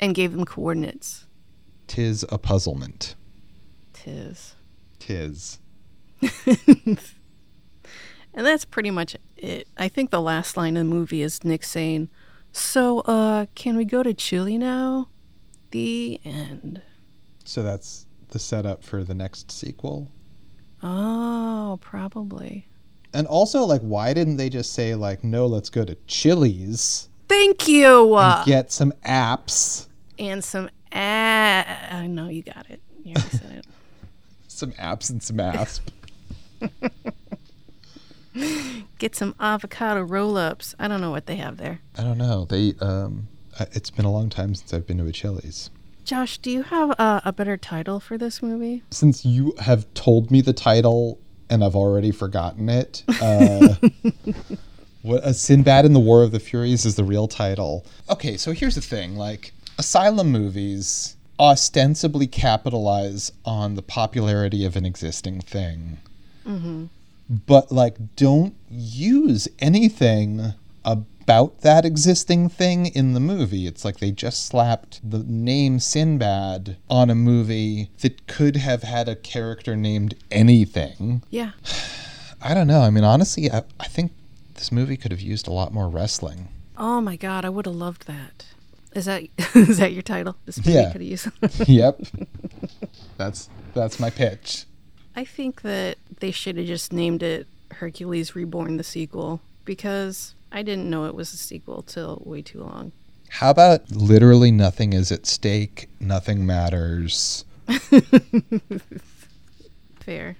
and 0.00 0.14
gave 0.14 0.32
them 0.32 0.46
coordinates. 0.46 1.26
Tis 1.86 2.24
a 2.30 2.38
puzzlement. 2.38 3.14
Tis. 3.92 4.54
Tis. 4.98 5.58
And 8.36 8.44
that's 8.44 8.66
pretty 8.66 8.90
much 8.90 9.16
it. 9.38 9.66
I 9.78 9.88
think 9.88 10.10
the 10.10 10.20
last 10.20 10.58
line 10.58 10.76
of 10.76 10.86
the 10.86 10.94
movie 10.94 11.22
is 11.22 11.42
Nick 11.42 11.64
saying, 11.64 12.10
So, 12.52 13.00
uh, 13.00 13.46
can 13.54 13.78
we 13.78 13.86
go 13.86 14.02
to 14.02 14.12
Chile 14.12 14.58
now? 14.58 15.08
The 15.70 16.20
end. 16.22 16.82
So 17.44 17.62
that's 17.62 18.05
the 18.30 18.38
setup 18.38 18.82
for 18.82 19.04
the 19.04 19.14
next 19.14 19.50
sequel. 19.50 20.10
Oh, 20.82 21.78
probably. 21.80 22.66
And 23.14 23.26
also, 23.26 23.62
like, 23.64 23.80
why 23.80 24.12
didn't 24.12 24.36
they 24.36 24.50
just 24.50 24.72
say, 24.72 24.94
like, 24.94 25.24
no, 25.24 25.46
let's 25.46 25.70
go 25.70 25.84
to 25.84 25.96
Chili's 26.06 27.08
Thank 27.28 27.66
you. 27.66 28.16
And 28.16 28.46
get 28.46 28.70
some 28.72 28.92
apps? 29.04 29.86
and 30.18 30.42
some 30.42 30.70
ah 30.92 31.64
I 31.90 32.06
know 32.06 32.28
you 32.28 32.42
got 32.42 32.70
it. 32.70 32.80
You 33.04 33.14
said 33.16 33.52
it. 33.58 33.66
Some 34.48 34.72
apps 34.72 35.10
and 35.10 35.22
some 35.22 35.38
asp. 35.38 35.90
Get 38.98 39.14
some 39.14 39.34
avocado 39.38 40.00
roll-ups. 40.00 40.74
I 40.78 40.88
don't 40.88 41.02
know 41.02 41.10
what 41.10 41.26
they 41.26 41.36
have 41.36 41.58
there. 41.58 41.80
I 41.98 42.02
don't 42.02 42.16
know. 42.16 42.46
They, 42.46 42.72
um, 42.80 43.28
it's 43.72 43.90
been 43.90 44.06
a 44.06 44.10
long 44.10 44.30
time 44.30 44.54
since 44.54 44.72
I've 44.72 44.86
been 44.86 44.96
to 44.96 45.06
a 45.06 45.12
Chili's. 45.12 45.70
Josh, 46.06 46.38
do 46.38 46.52
you 46.52 46.62
have 46.62 46.90
a, 46.90 47.20
a 47.24 47.32
better 47.32 47.56
title 47.56 47.98
for 47.98 48.16
this 48.16 48.40
movie? 48.40 48.84
Since 48.92 49.24
you 49.24 49.54
have 49.58 49.92
told 49.94 50.30
me 50.30 50.40
the 50.40 50.52
title 50.52 51.18
and 51.50 51.64
I've 51.64 51.74
already 51.74 52.12
forgotten 52.12 52.68
it, 52.68 53.02
uh, 53.20 53.74
what 55.02 55.24
a 55.24 55.34
Sinbad 55.34 55.84
in 55.84 55.94
the 55.94 56.00
War 56.00 56.22
of 56.22 56.30
the 56.30 56.38
Furies 56.38 56.86
is 56.86 56.94
the 56.94 57.02
real 57.02 57.26
title. 57.26 57.84
Okay, 58.08 58.36
so 58.36 58.52
here's 58.52 58.76
the 58.76 58.80
thing: 58.80 59.16
like 59.16 59.52
asylum 59.78 60.30
movies 60.30 61.16
ostensibly 61.40 62.28
capitalize 62.28 63.32
on 63.44 63.74
the 63.74 63.82
popularity 63.82 64.64
of 64.64 64.76
an 64.76 64.86
existing 64.86 65.40
thing, 65.40 65.98
but 67.28 67.72
like 67.72 67.96
don't 68.14 68.54
use 68.70 69.48
anything 69.58 70.54
about 70.84 71.04
that 71.26 71.84
existing 71.84 72.48
thing 72.48 72.86
in 72.86 73.12
the 73.12 73.20
movie. 73.20 73.66
It's 73.66 73.84
like 73.84 73.98
they 73.98 74.10
just 74.10 74.46
slapped 74.46 75.00
the 75.08 75.18
name 75.24 75.78
Sinbad 75.78 76.76
on 76.88 77.10
a 77.10 77.14
movie 77.14 77.90
that 78.00 78.26
could 78.26 78.56
have 78.56 78.82
had 78.82 79.08
a 79.08 79.16
character 79.16 79.76
named 79.76 80.14
anything. 80.30 81.22
Yeah. 81.30 81.52
I 82.42 82.54
don't 82.54 82.66
know. 82.66 82.80
I 82.82 82.90
mean, 82.90 83.04
honestly, 83.04 83.50
I, 83.50 83.62
I 83.80 83.86
think 83.86 84.12
this 84.54 84.70
movie 84.70 84.96
could 84.96 85.10
have 85.10 85.20
used 85.20 85.48
a 85.48 85.52
lot 85.52 85.72
more 85.72 85.88
wrestling. 85.88 86.48
Oh 86.78 87.00
my 87.00 87.16
god, 87.16 87.44
I 87.44 87.48
would 87.48 87.66
have 87.66 87.74
loved 87.74 88.06
that. 88.06 88.46
Is 88.94 89.06
that 89.06 89.24
is 89.54 89.78
that 89.78 89.92
your 89.92 90.02
title? 90.02 90.36
This 90.46 90.58
movie 90.58 90.72
Yeah. 90.72 90.92
could 90.92 91.00
have 91.00 91.10
used. 91.10 91.28
yep. 91.68 92.00
That's 93.16 93.48
that's 93.74 93.98
my 93.98 94.10
pitch. 94.10 94.64
I 95.16 95.24
think 95.24 95.62
that 95.62 95.96
they 96.20 96.30
should 96.30 96.56
have 96.56 96.66
just 96.66 96.92
named 96.92 97.22
it 97.22 97.46
Hercules 97.72 98.36
Reborn 98.36 98.76
the 98.76 98.84
sequel 98.84 99.40
because 99.64 100.34
I 100.56 100.62
didn't 100.62 100.88
know 100.88 101.04
it 101.04 101.14
was 101.14 101.34
a 101.34 101.36
sequel 101.36 101.82
till 101.82 102.22
way 102.24 102.40
too 102.40 102.60
long. 102.60 102.92
How 103.28 103.50
about 103.50 103.90
literally 103.90 104.50
nothing 104.50 104.94
is 104.94 105.12
at 105.12 105.26
stake, 105.26 105.90
nothing 106.00 106.46
matters? 106.46 107.44
Fair. 110.00 110.36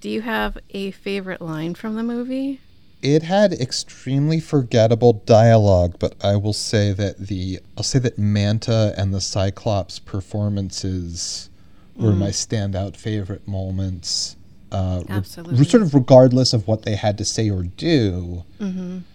Do 0.00 0.08
you 0.08 0.20
have 0.20 0.56
a 0.70 0.92
favorite 0.92 1.40
line 1.40 1.74
from 1.74 1.96
the 1.96 2.04
movie? 2.04 2.60
It 3.02 3.24
had 3.24 3.54
extremely 3.54 4.38
forgettable 4.38 5.14
dialogue, 5.26 5.96
but 5.98 6.14
I 6.22 6.36
will 6.36 6.52
say 6.52 6.92
that 6.92 7.18
the 7.18 7.58
I'll 7.76 7.82
say 7.82 7.98
that 7.98 8.20
Manta 8.20 8.94
and 8.96 9.12
the 9.12 9.20
Cyclops 9.20 9.98
performances 9.98 11.50
were 11.96 12.10
mm-hmm. 12.10 12.20
my 12.20 12.28
standout 12.28 12.94
favorite 12.96 13.48
moments. 13.48 14.36
Uh, 14.76 15.02
re- 15.08 15.64
sort 15.64 15.82
of 15.82 15.94
regardless 15.94 16.52
of 16.52 16.68
what 16.68 16.82
they 16.82 16.96
had 16.96 17.16
to 17.18 17.24
say 17.24 17.48
or 17.48 17.62
do, 17.62 18.44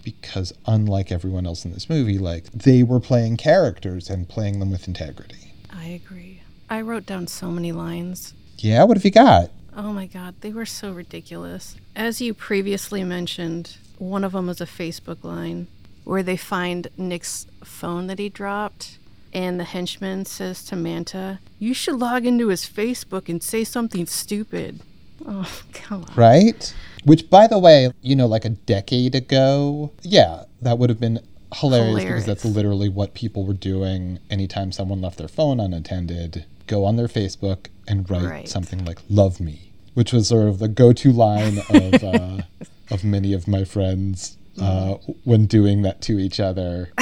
because 0.03 0.53
unlike 0.65 1.11
everyone 1.11 1.45
else 1.45 1.65
in 1.65 1.71
this 1.71 1.87
movie, 1.89 2.17
like 2.17 2.45
they 2.51 2.81
were 2.81 2.99
playing 2.99 3.37
characters 3.37 4.09
and 4.09 4.27
playing 4.27 4.59
them 4.59 4.71
with 4.71 4.87
integrity. 4.87 5.53
I 5.71 5.85
agree. 5.85 6.41
I 6.69 6.81
wrote 6.81 7.05
down 7.05 7.27
so 7.27 7.51
many 7.51 7.71
lines. 7.71 8.33
Yeah, 8.57 8.83
what 8.85 8.97
have 8.97 9.05
you 9.05 9.11
got? 9.11 9.51
Oh 9.75 9.93
my 9.93 10.07
god, 10.07 10.35
they 10.41 10.51
were 10.51 10.65
so 10.65 10.91
ridiculous. 10.91 11.75
As 11.95 12.21
you 12.21 12.33
previously 12.33 13.03
mentioned, 13.03 13.77
one 13.99 14.23
of 14.23 14.31
them 14.31 14.47
was 14.47 14.61
a 14.61 14.65
Facebook 14.65 15.23
line 15.23 15.67
where 16.03 16.23
they 16.23 16.37
find 16.37 16.87
Nick's 16.97 17.45
phone 17.63 18.07
that 18.07 18.19
he 18.19 18.29
dropped, 18.29 18.97
and 19.31 19.59
the 19.59 19.63
henchman 19.63 20.25
says 20.25 20.63
to 20.65 20.75
Manta, 20.75 21.39
You 21.59 21.73
should 21.73 21.99
log 21.99 22.25
into 22.25 22.47
his 22.47 22.67
Facebook 22.67 23.29
and 23.29 23.43
say 23.43 23.63
something 23.63 24.07
stupid. 24.07 24.81
Oh, 25.27 25.49
come 25.73 26.03
on. 26.03 26.15
right? 26.15 26.73
Which, 27.03 27.29
by 27.29 27.47
the 27.47 27.57
way, 27.59 27.91
you 28.01 28.15
know, 28.15 28.27
like 28.27 28.45
a 28.45 28.49
decade 28.49 29.15
ago, 29.15 29.91
yeah, 30.03 30.43
that 30.61 30.77
would 30.77 30.89
have 30.89 30.99
been 30.99 31.19
hilarious, 31.55 32.03
because 32.03 32.25
that's 32.25 32.45
literally 32.45 32.89
what 32.89 33.13
people 33.13 33.45
were 33.45 33.53
doing 33.53 34.19
anytime 34.29 34.71
someone 34.71 35.01
left 35.01 35.17
their 35.17 35.27
phone 35.27 35.59
unattended. 35.59 36.45
Go 36.67 36.85
on 36.85 36.95
their 36.95 37.07
Facebook 37.07 37.67
and 37.87 38.09
write 38.09 38.23
Right. 38.23 38.47
something 38.47 38.85
like 38.85 38.99
"Love 39.09 39.39
me," 39.41 39.71
which 39.95 40.13
was 40.13 40.27
sort 40.27 40.47
of 40.47 40.59
the 40.59 40.67
go-to 40.67 41.11
line 41.11 41.57
of 41.69 42.03
uh, 42.03 42.41
of 42.91 43.03
many 43.03 43.33
of 43.33 43.47
my 43.47 43.63
friends 43.65 44.37
uh, 44.61 44.93
when 45.23 45.45
doing 45.47 45.81
that 45.81 46.01
to 46.01 46.19
each 46.19 46.39
other. 46.39 46.91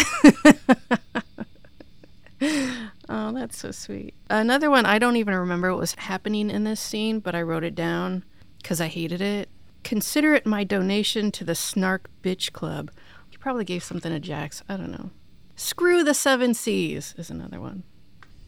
Oh, 3.11 3.31
that's 3.33 3.57
so 3.57 3.71
sweet. 3.71 4.13
Another 4.29 4.69
one, 4.69 4.85
I 4.85 4.99
don't 4.99 5.15
even 5.15 5.33
remember 5.33 5.71
what 5.71 5.79
was 5.79 5.95
happening 5.95 6.49
in 6.51 6.63
this 6.63 6.79
scene, 6.79 7.19
but 7.19 7.33
I 7.33 7.41
wrote 7.41 7.63
it 7.63 7.73
down 7.73 8.23
because 8.61 8.79
I 8.79 8.87
hated 8.87 9.19
it. 9.19 9.49
Consider 9.83 10.35
it 10.35 10.45
my 10.45 10.63
donation 10.63 11.31
to 11.31 11.43
the 11.43 11.55
Snark 11.55 12.09
Bitch 12.21 12.51
Club. 12.51 12.91
You 13.31 13.39
probably 13.39 13.65
gave 13.65 13.83
something 13.83 14.11
to 14.11 14.19
Jax. 14.19 14.61
I 14.69 14.77
don't 14.77 14.91
know. 14.91 15.09
Screw 15.55 16.03
the 16.03 16.13
seven 16.13 16.53
seas 16.53 17.15
is 17.17 17.29
another 17.31 17.59
one. 17.59 17.83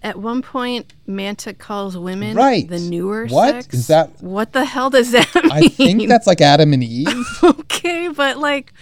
At 0.03 0.17
one 0.17 0.41
point, 0.41 0.93
Manta 1.07 1.53
calls 1.53 1.97
women 1.97 2.35
Right. 2.35 2.67
the 2.67 2.79
newer 2.79 3.27
What? 3.27 3.63
sex. 3.63 3.73
Is 3.73 3.87
that- 3.87 4.21
What 4.21 4.53
the 4.53 4.65
hell 4.65 4.89
does 4.89 5.11
that 5.11 5.33
mean? 5.43 5.51
I 5.51 5.61
think 5.69 6.07
that's 6.07 6.27
like 6.27 6.41
Adam 6.41 6.73
and 6.73 6.83
Eve. 6.83 7.07
okay, 7.43 8.09
but 8.09 8.37
like 8.37 8.73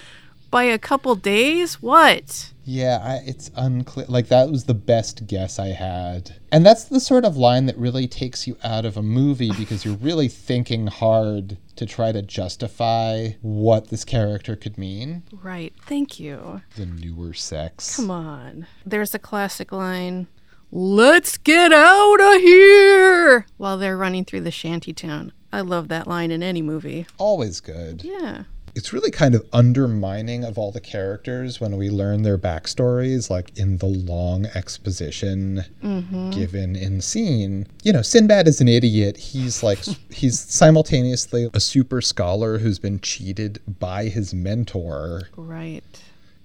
by 0.52 0.64
a 0.64 0.78
couple 0.80 1.16
days? 1.16 1.82
What? 1.82 2.52
Yeah, 2.70 3.00
I, 3.02 3.16
it's 3.26 3.50
unclear. 3.56 4.06
Like 4.08 4.28
that 4.28 4.52
was 4.52 4.66
the 4.66 4.76
best 4.76 5.26
guess 5.26 5.58
I 5.58 5.70
had, 5.70 6.36
and 6.52 6.64
that's 6.64 6.84
the 6.84 7.00
sort 7.00 7.26
of 7.26 7.36
line 7.36 7.66
that 7.66 7.78
really 7.78 8.08
takes 8.08 8.46
you 8.46 8.58
out 8.64 8.86
of 8.86 8.96
a 8.96 9.02
movie 9.02 9.52
because 9.58 9.84
you're 9.84 9.98
really 9.98 10.28
thinking 10.28 10.86
hard 10.86 11.58
to 11.78 11.86
try 11.88 12.12
to 12.12 12.22
justify 12.22 13.30
what 13.42 13.88
this 13.88 14.06
character 14.06 14.56
could 14.56 14.78
mean. 14.78 15.24
Right. 15.32 15.74
Thank 15.88 16.20
you. 16.20 16.62
The 16.76 16.86
newer 16.86 17.34
sex. 17.34 17.96
Come 17.96 18.12
on. 18.12 18.68
There's 18.86 19.16
a 19.16 19.20
classic 19.20 19.72
line 19.72 20.28
Let's 20.72 21.38
get 21.38 21.74
out 21.74 22.22
of 22.22 22.42
here 22.42 23.48
while 23.58 23.80
they're 23.80 23.98
running 23.98 24.24
through 24.24 24.42
the 24.42 24.52
shanty 24.52 24.94
town. 24.94 25.34
I 25.52 25.62
love 25.62 25.88
that 25.88 26.06
line 26.06 26.30
in 26.30 26.44
any 26.44 26.62
movie. 26.62 27.08
Always 27.18 27.60
good. 27.60 28.04
Yeah. 28.04 28.44
It's 28.76 28.94
really 28.94 29.12
kind 29.12 29.36
of 29.36 29.46
undermining 29.52 30.44
of 30.44 30.58
all 30.58 30.72
the 30.72 30.80
characters 30.80 31.60
when 31.60 31.76
we 31.78 31.90
learn 31.90 32.22
their 32.24 32.38
backstories, 32.38 33.30
like 33.30 33.58
in 33.58 33.78
the 33.78 33.88
long 33.88 34.46
exposition 34.48 35.64
mm-hmm. 35.84 36.30
given 36.32 36.76
in 36.76 37.02
scene. 37.02 37.68
You 37.84 37.94
know, 37.94 38.02
Sinbad 38.02 38.48
is 38.48 38.62
an 38.62 38.68
idiot. 38.68 39.18
He's 39.18 39.64
like, 39.64 39.80
he's 40.12 40.40
simultaneously 40.40 41.50
a 41.54 41.60
super 41.60 42.02
scholar 42.02 42.60
who's 42.60 42.80
been 42.80 43.00
cheated 43.00 43.60
by 43.80 44.06
his 44.06 44.34
mentor 44.34 45.24
Right. 45.36 45.84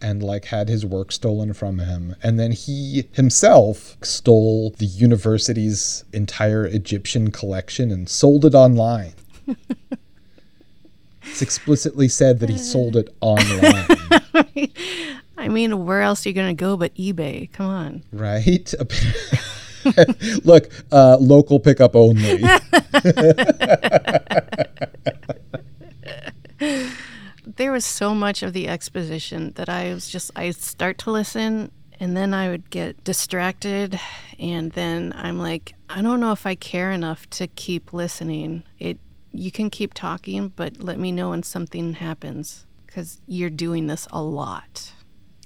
and 0.01 0.22
like 0.22 0.47
had 0.47 0.68
his 0.68 0.85
work 0.85 1.12
stolen 1.12 1.53
from 1.53 1.79
him. 1.79 2.16
And 2.22 2.39
then 2.41 2.53
he 2.53 3.09
himself 3.12 3.97
stole 4.03 4.70
the 4.79 4.87
university's 4.87 6.05
entire 6.12 6.64
Egyptian 6.66 7.31
collection 7.31 7.91
and 7.91 8.09
sold 8.09 8.45
it 8.45 8.55
online. 8.55 9.14
it's 11.27 11.43
explicitly 11.43 12.09
said 12.09 12.41
that 12.41 12.49
he 12.49 12.59
sold 12.59 12.97
it 12.97 13.14
online, 13.20 13.87
I 15.37 15.49
mean, 15.49 15.85
where 15.85 16.01
else 16.03 16.25
are 16.25 16.29
you 16.29 16.35
going 16.35 16.57
to 16.57 16.61
go 16.61 16.77
but 16.77 16.95
eBay? 16.95 17.53
Come 17.53 17.66
on. 17.66 18.03
right? 18.12 18.72
Look, 20.45 20.70
uh, 20.91 21.18
local 21.20 21.61
pickup 21.61 21.95
only. 21.95 22.43
There 27.57 27.72
was 27.72 27.85
so 27.85 28.14
much 28.14 28.43
of 28.43 28.53
the 28.53 28.66
exposition 28.68 29.53
that 29.57 29.68
I 29.68 29.93
was 29.93 30.09
just, 30.09 30.31
I'd 30.35 30.57
start 30.57 30.99
to 30.99 31.11
listen 31.11 31.70
and 32.01 32.16
then 32.16 32.35
I 32.35 32.49
would 32.49 32.68
get 32.70 33.05
distracted. 33.05 34.01
And 34.39 34.72
then 34.72 35.12
I'm 35.16 35.39
like, 35.39 35.75
I 35.89 36.03
don't 36.03 36.20
know 36.20 36.33
if 36.33 36.47
I 36.47 36.55
care 36.55 36.91
enough 36.91 37.29
to 37.31 37.47
keep 37.47 37.93
listening. 37.93 38.64
It, 38.79 38.99
you 39.35 39.51
can 39.51 39.68
keep 39.68 39.95
talking, 39.95 40.49
but 40.49 40.80
let 40.80 40.99
me 40.99 41.12
know 41.12 41.30
when 41.30 41.43
something 41.43 41.95
happens 41.95 42.66
because 42.87 43.20
you're 43.26 43.51
doing 43.51 43.89
this 43.89 44.07
a 44.12 44.22
lot. 44.22 44.93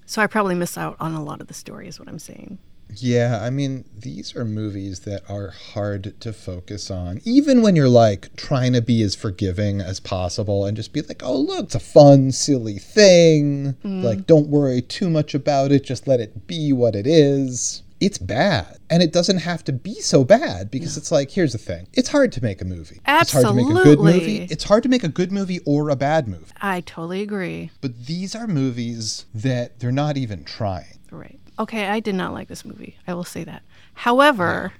So 0.07 0.22
I 0.22 0.26
probably 0.26 0.55
miss 0.55 0.78
out 0.78 0.97
on 1.01 1.14
a 1.14 1.22
lot 1.22 1.41
of 1.41 1.49
the 1.49 1.55
story, 1.55 1.89
is 1.89 1.99
what 1.99 2.09
I'm 2.09 2.18
saying. 2.18 2.59
Yeah, 2.95 3.41
I 3.43 3.51
mean, 3.51 3.84
these 3.95 4.34
are 4.34 4.45
movies 4.45 5.01
that 5.01 5.22
are 5.28 5.51
hard 5.51 6.18
to 6.20 6.32
focus 6.32 6.91
on, 6.91 7.20
even 7.24 7.61
when 7.61 7.76
you're 7.76 7.89
like 7.89 8.34
trying 8.36 8.72
to 8.72 8.80
be 8.80 9.03
as 9.03 9.14
forgiving 9.14 9.80
as 9.80 10.01
possible 10.01 10.64
and 10.64 10.76
just 10.76 10.95
be 10.95 11.03
like, 11.03 11.22
oh, 11.22 11.36
look, 11.36 11.66
it's 11.66 11.74
a 11.74 11.80
fun, 11.80 12.32
silly 12.32 12.78
thing. 12.78 13.76
Like, 13.84 14.20
mm. 14.20 14.26
don't 14.26 14.49
worry 14.49 14.80
too 14.80 15.11
much 15.11 15.34
about 15.34 15.70
it, 15.70 15.84
just 15.84 16.09
let 16.09 16.20
it 16.20 16.47
be 16.47 16.72
what 16.72 16.97
it 16.97 17.07
is. 17.07 17.82
It's 18.01 18.18
bad. 18.18 18.78
And 18.90 19.03
it 19.03 19.12
doesn't 19.12 19.38
have 19.38 19.64
to 19.64 19.72
be 19.72 19.94
so 19.94 20.24
bad 20.24 20.70
because 20.70 20.96
it's 20.96 21.11
like, 21.11 21.30
here's 21.30 21.53
the 21.53 21.59
thing 21.59 21.88
it's 21.92 22.09
hard 22.09 22.32
to 22.32 22.42
make 22.42 22.62
a 22.62 22.64
movie. 22.64 23.01
Absolutely. 23.07 23.62
It's 23.62 23.72
hard 23.72 23.72
to 23.72 23.74
make 23.74 23.80
a 23.80 23.84
good 23.84 24.01
movie. 24.01 24.42
It's 24.51 24.64
hard 24.64 24.82
to 24.84 24.88
make 24.88 25.05
a 25.05 25.09
good 25.09 25.32
movie 25.32 25.61
or 25.66 25.90
a 25.90 25.96
bad 25.96 26.28
movie. 26.28 26.53
I 26.61 26.80
totally 26.82 27.22
agree. 27.22 27.70
But 27.80 28.07
these 28.07 28.34
are 28.34 28.46
movies 28.46 29.26
that 29.34 29.80
they're 29.80 29.92
not 29.92 30.16
even 30.16 30.44
trying. 30.44 30.99
Right. 31.11 31.40
Okay, 31.59 31.86
I 31.88 32.01
did 32.01 32.14
not 32.14 32.32
like 32.32 32.49
this 32.49 32.64
movie. 32.64 32.96
I 33.07 33.14
will 33.14 33.24
say 33.24 33.42
that. 33.44 33.62
However, 33.94 34.72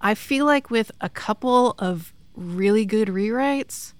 I 0.00 0.14
feel 0.14 0.44
like 0.46 0.68
with 0.68 0.90
a 1.00 1.08
couple 1.08 1.76
of 1.78 2.12
really 2.34 2.84
good 2.84 3.08
rewrites, 3.08 3.92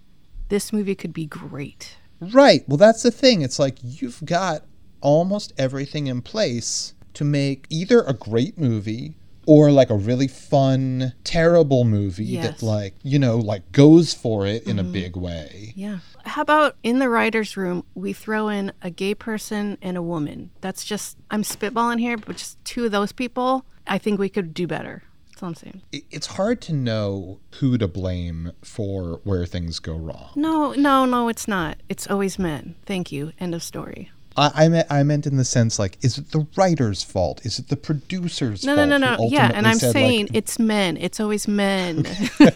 this 0.49 0.73
movie 0.73 0.97
could 0.97 1.13
be 1.13 1.27
great. 1.27 1.97
Right. 2.21 2.69
Well, 2.69 2.77
that's 2.77 3.03
the 3.03 3.11
thing. 3.11 3.43
It's 3.43 3.59
like 3.59 3.77
you've 3.83 4.25
got 4.25 4.65
almost 5.01 5.53
everything 5.59 6.07
in 6.07 6.23
place 6.23 6.94
to 7.15 7.25
make 7.25 7.67
either 7.71 8.03
a 8.03 8.13
great 8.13 8.59
movie 8.59 9.15
or 9.47 9.71
like 9.71 9.91
a 9.91 9.95
really 9.95 10.29
fun, 10.29 11.13
terrible 11.23 11.85
movie 11.85 12.25
Yes. 12.25 12.61
that, 12.61 12.67
like, 12.67 12.95
you 13.03 13.19
know, 13.19 13.37
like 13.37 13.73
goes 13.73 14.15
for 14.15 14.47
it 14.47 14.67
in 14.67 14.79
a 14.79 14.83
mm-hmm. 14.83 14.93
big 14.93 15.17
way. 15.17 15.73
Yeah. 15.77 15.99
How 16.25 16.43
about 16.43 16.77
in 16.83 16.99
the 16.99 17.09
writer's 17.09 17.57
room, 17.57 17.85
we 17.95 18.13
throw 18.13 18.49
in 18.49 18.73
a 18.81 18.91
gay 18.91 19.15
person 19.15 19.77
and 19.83 19.97
a 19.97 20.03
woman? 20.03 20.51
That's 20.61 20.85
just, 20.85 21.19
I'm 21.31 21.43
spitballing 21.43 22.01
here, 22.01 22.17
but 22.17 22.37
just 22.37 22.63
two 22.65 22.87
of 22.87 22.93
those 22.93 23.13
people, 23.13 23.67
I 23.87 23.99
think 23.99 24.19
we 24.19 24.31
could 24.31 24.55
do 24.55 24.67
better. 24.67 25.03
That's 25.29 25.43
all 25.43 25.49
I'm 25.49 25.55
saying. 25.57 25.83
It's 25.93 26.29
hard 26.29 26.61
to 26.63 26.73
know 26.73 27.41
who 27.59 27.77
to 27.77 27.89
blame 27.89 28.53
for 28.63 29.21
where 29.25 29.45
things 29.47 29.81
go 29.81 29.97
wrong. 29.97 30.31
No, 30.37 30.73
no, 30.73 31.05
no, 31.05 31.29
it's 31.29 31.49
not. 31.49 31.79
It's 31.89 32.07
always 32.07 32.39
men. 32.39 32.77
Thank 32.87 33.11
you. 33.11 33.33
End 33.41 33.55
of 33.55 33.63
story. 33.63 34.11
I, 34.37 34.65
I, 34.65 34.69
meant, 34.69 34.87
I 34.91 35.03
meant 35.03 35.27
in 35.27 35.37
the 35.37 35.45
sense 35.45 35.79
like, 35.79 35.99
is 36.03 36.19
it 36.19 36.31
the 36.33 36.47
writer's 36.57 37.03
fault? 37.03 37.45
Is 37.47 37.59
it 37.59 37.69
the 37.69 37.77
producer's 37.77 38.65
No, 38.65 38.75
fault? 38.75 38.89
no, 38.89 38.97
no, 38.97 39.17
no. 39.17 39.29
Yeah, 39.31 39.51
and 39.55 39.67
I'm 39.67 39.77
said, 39.77 39.89
like, 39.89 39.93
saying 39.95 40.29
it's 40.33 40.59
men. 40.59 40.97
It's 40.97 41.21
always 41.21 41.47
men. 41.47 42.05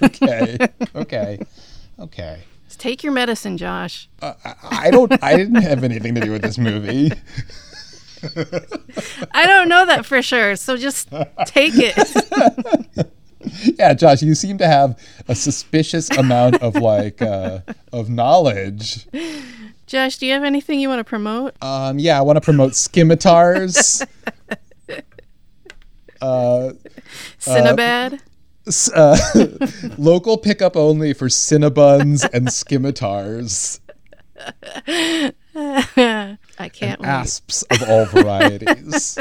okay, 0.02 0.58
okay, 0.94 1.38
okay. 1.98 2.42
Take 2.76 3.02
your 3.02 3.12
medicine, 3.12 3.56
Josh. 3.56 4.08
I, 4.22 4.34
I 4.62 4.90
don't. 4.92 5.12
I 5.22 5.36
didn't 5.36 5.62
have 5.62 5.82
anything 5.82 6.14
to 6.14 6.20
do 6.20 6.30
with 6.30 6.42
this 6.42 6.58
movie. 6.58 7.10
I 9.32 9.46
don't 9.46 9.68
know 9.68 9.84
that 9.86 10.06
for 10.06 10.22
sure, 10.22 10.54
so 10.54 10.76
just 10.76 11.08
take 11.46 11.72
it. 11.76 13.08
Yeah, 13.78 13.94
Josh, 13.94 14.20
you 14.20 14.34
seem 14.34 14.58
to 14.58 14.66
have 14.66 14.98
a 15.28 15.34
suspicious 15.34 16.10
amount 16.10 16.60
of 16.60 16.74
like 16.74 17.22
uh, 17.22 17.60
of 17.92 18.10
knowledge. 18.10 19.06
Josh, 19.88 20.18
do 20.18 20.26
you 20.26 20.34
have 20.34 20.44
anything 20.44 20.78
you 20.80 20.88
want 20.88 21.00
to 21.00 21.04
promote? 21.04 21.54
Um, 21.62 21.98
yeah, 21.98 22.18
I 22.18 22.20
want 22.22 22.36
to 22.36 22.40
promote 22.40 22.72
Skimitars. 22.72 24.06
Uh, 26.20 26.72
Cinnabad. 27.38 28.18
s- 28.66 28.90
uh, 28.92 29.16
local 29.98 30.36
pickup 30.36 30.76
only 30.76 31.12
for 31.12 31.28
Cinnabuns 31.28 32.28
and 32.34 32.48
Scimitars. 32.48 33.78
I 35.54 36.68
can't 36.72 37.00
wait. 37.00 37.06
Asps 37.08 37.62
of 37.70 37.88
all 37.88 38.04
varieties. 38.06 39.16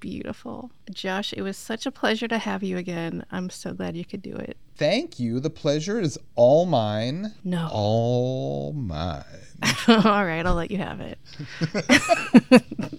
Beautiful. 0.00 0.70
Josh, 0.90 1.32
it 1.34 1.42
was 1.42 1.56
such 1.58 1.84
a 1.84 1.90
pleasure 1.90 2.26
to 2.26 2.38
have 2.38 2.62
you 2.62 2.78
again. 2.78 3.24
I'm 3.30 3.50
so 3.50 3.74
glad 3.74 3.96
you 3.96 4.04
could 4.04 4.22
do 4.22 4.34
it. 4.34 4.56
Thank 4.76 5.20
you. 5.20 5.40
The 5.40 5.50
pleasure 5.50 6.00
is 6.00 6.18
all 6.36 6.64
mine. 6.64 7.34
No. 7.44 7.68
All 7.70 8.72
mine. 8.72 9.24
All 9.88 10.24
right, 10.24 10.44
I'll 10.44 10.54
let 10.54 10.70
you 10.70 10.78
have 10.78 11.02
it. 11.02 11.18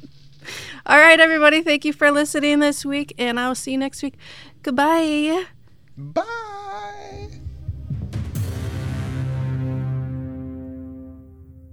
All 0.85 0.97
right, 0.97 1.19
everybody. 1.19 1.61
Thank 1.63 1.85
you 1.85 1.93
for 1.93 2.11
listening 2.11 2.59
this 2.59 2.85
week, 2.85 3.15
and 3.17 3.39
I'll 3.39 3.55
see 3.55 3.71
you 3.71 3.79
next 3.79 4.03
week. 4.03 4.13
Goodbye. 4.61 5.45
Bye. 5.97 7.29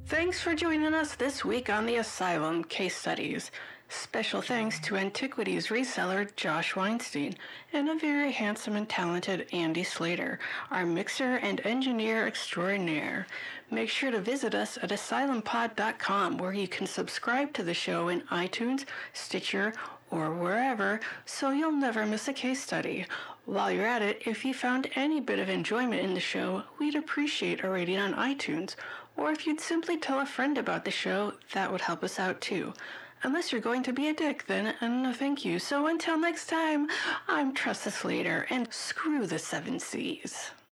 Thanks 0.06 0.40
for 0.40 0.54
joining 0.54 0.94
us 0.94 1.16
this 1.16 1.44
week 1.44 1.68
on 1.68 1.84
the 1.84 1.96
Asylum 1.96 2.64
Case 2.64 2.96
Studies. 2.96 3.50
Special 3.90 4.42
thanks 4.42 4.78
to 4.80 4.96
Antiquities 4.96 5.68
reseller 5.68 6.34
Josh 6.36 6.76
Weinstein 6.76 7.36
and 7.72 7.88
a 7.88 7.94
very 7.94 8.32
handsome 8.32 8.76
and 8.76 8.86
talented 8.86 9.48
Andy 9.50 9.82
Slater, 9.82 10.38
our 10.70 10.84
mixer 10.84 11.36
and 11.36 11.62
engineer 11.64 12.26
extraordinaire. 12.26 13.26
Make 13.70 13.88
sure 13.88 14.10
to 14.10 14.20
visit 14.20 14.54
us 14.54 14.76
at 14.82 14.90
asylumpod.com 14.90 16.36
where 16.36 16.52
you 16.52 16.68
can 16.68 16.86
subscribe 16.86 17.54
to 17.54 17.62
the 17.62 17.72
show 17.72 18.08
in 18.08 18.20
iTunes, 18.22 18.84
Stitcher, 19.14 19.72
or 20.10 20.34
wherever 20.34 21.00
so 21.24 21.50
you'll 21.50 21.72
never 21.72 22.04
miss 22.04 22.28
a 22.28 22.34
case 22.34 22.62
study. 22.62 23.06
While 23.46 23.72
you're 23.72 23.86
at 23.86 24.02
it, 24.02 24.22
if 24.26 24.44
you 24.44 24.52
found 24.52 24.90
any 24.96 25.18
bit 25.18 25.38
of 25.38 25.48
enjoyment 25.48 26.02
in 26.02 26.12
the 26.12 26.20
show, 26.20 26.64
we'd 26.78 26.94
appreciate 26.94 27.64
a 27.64 27.70
rating 27.70 27.98
on 27.98 28.12
iTunes. 28.12 28.74
Or 29.16 29.32
if 29.32 29.46
you'd 29.46 29.60
simply 29.60 29.96
tell 29.96 30.20
a 30.20 30.26
friend 30.26 30.58
about 30.58 30.84
the 30.84 30.90
show, 30.90 31.32
that 31.54 31.72
would 31.72 31.80
help 31.80 32.04
us 32.04 32.20
out 32.20 32.42
too. 32.42 32.74
Unless 33.22 33.50
you're 33.50 33.60
going 33.60 33.82
to 33.82 33.92
be 33.92 34.08
a 34.08 34.14
dick, 34.14 34.46
then 34.46 34.74
uh, 34.80 34.88
no 34.88 35.12
thank 35.12 35.44
you. 35.44 35.58
So 35.58 35.88
until 35.88 36.18
next 36.18 36.46
time, 36.46 36.88
I'm 37.26 37.52
Tressa 37.52 37.90
Slater, 37.90 38.46
and 38.48 38.72
screw 38.72 39.26
the 39.26 39.38
seven 39.38 39.80
seas. 39.80 40.52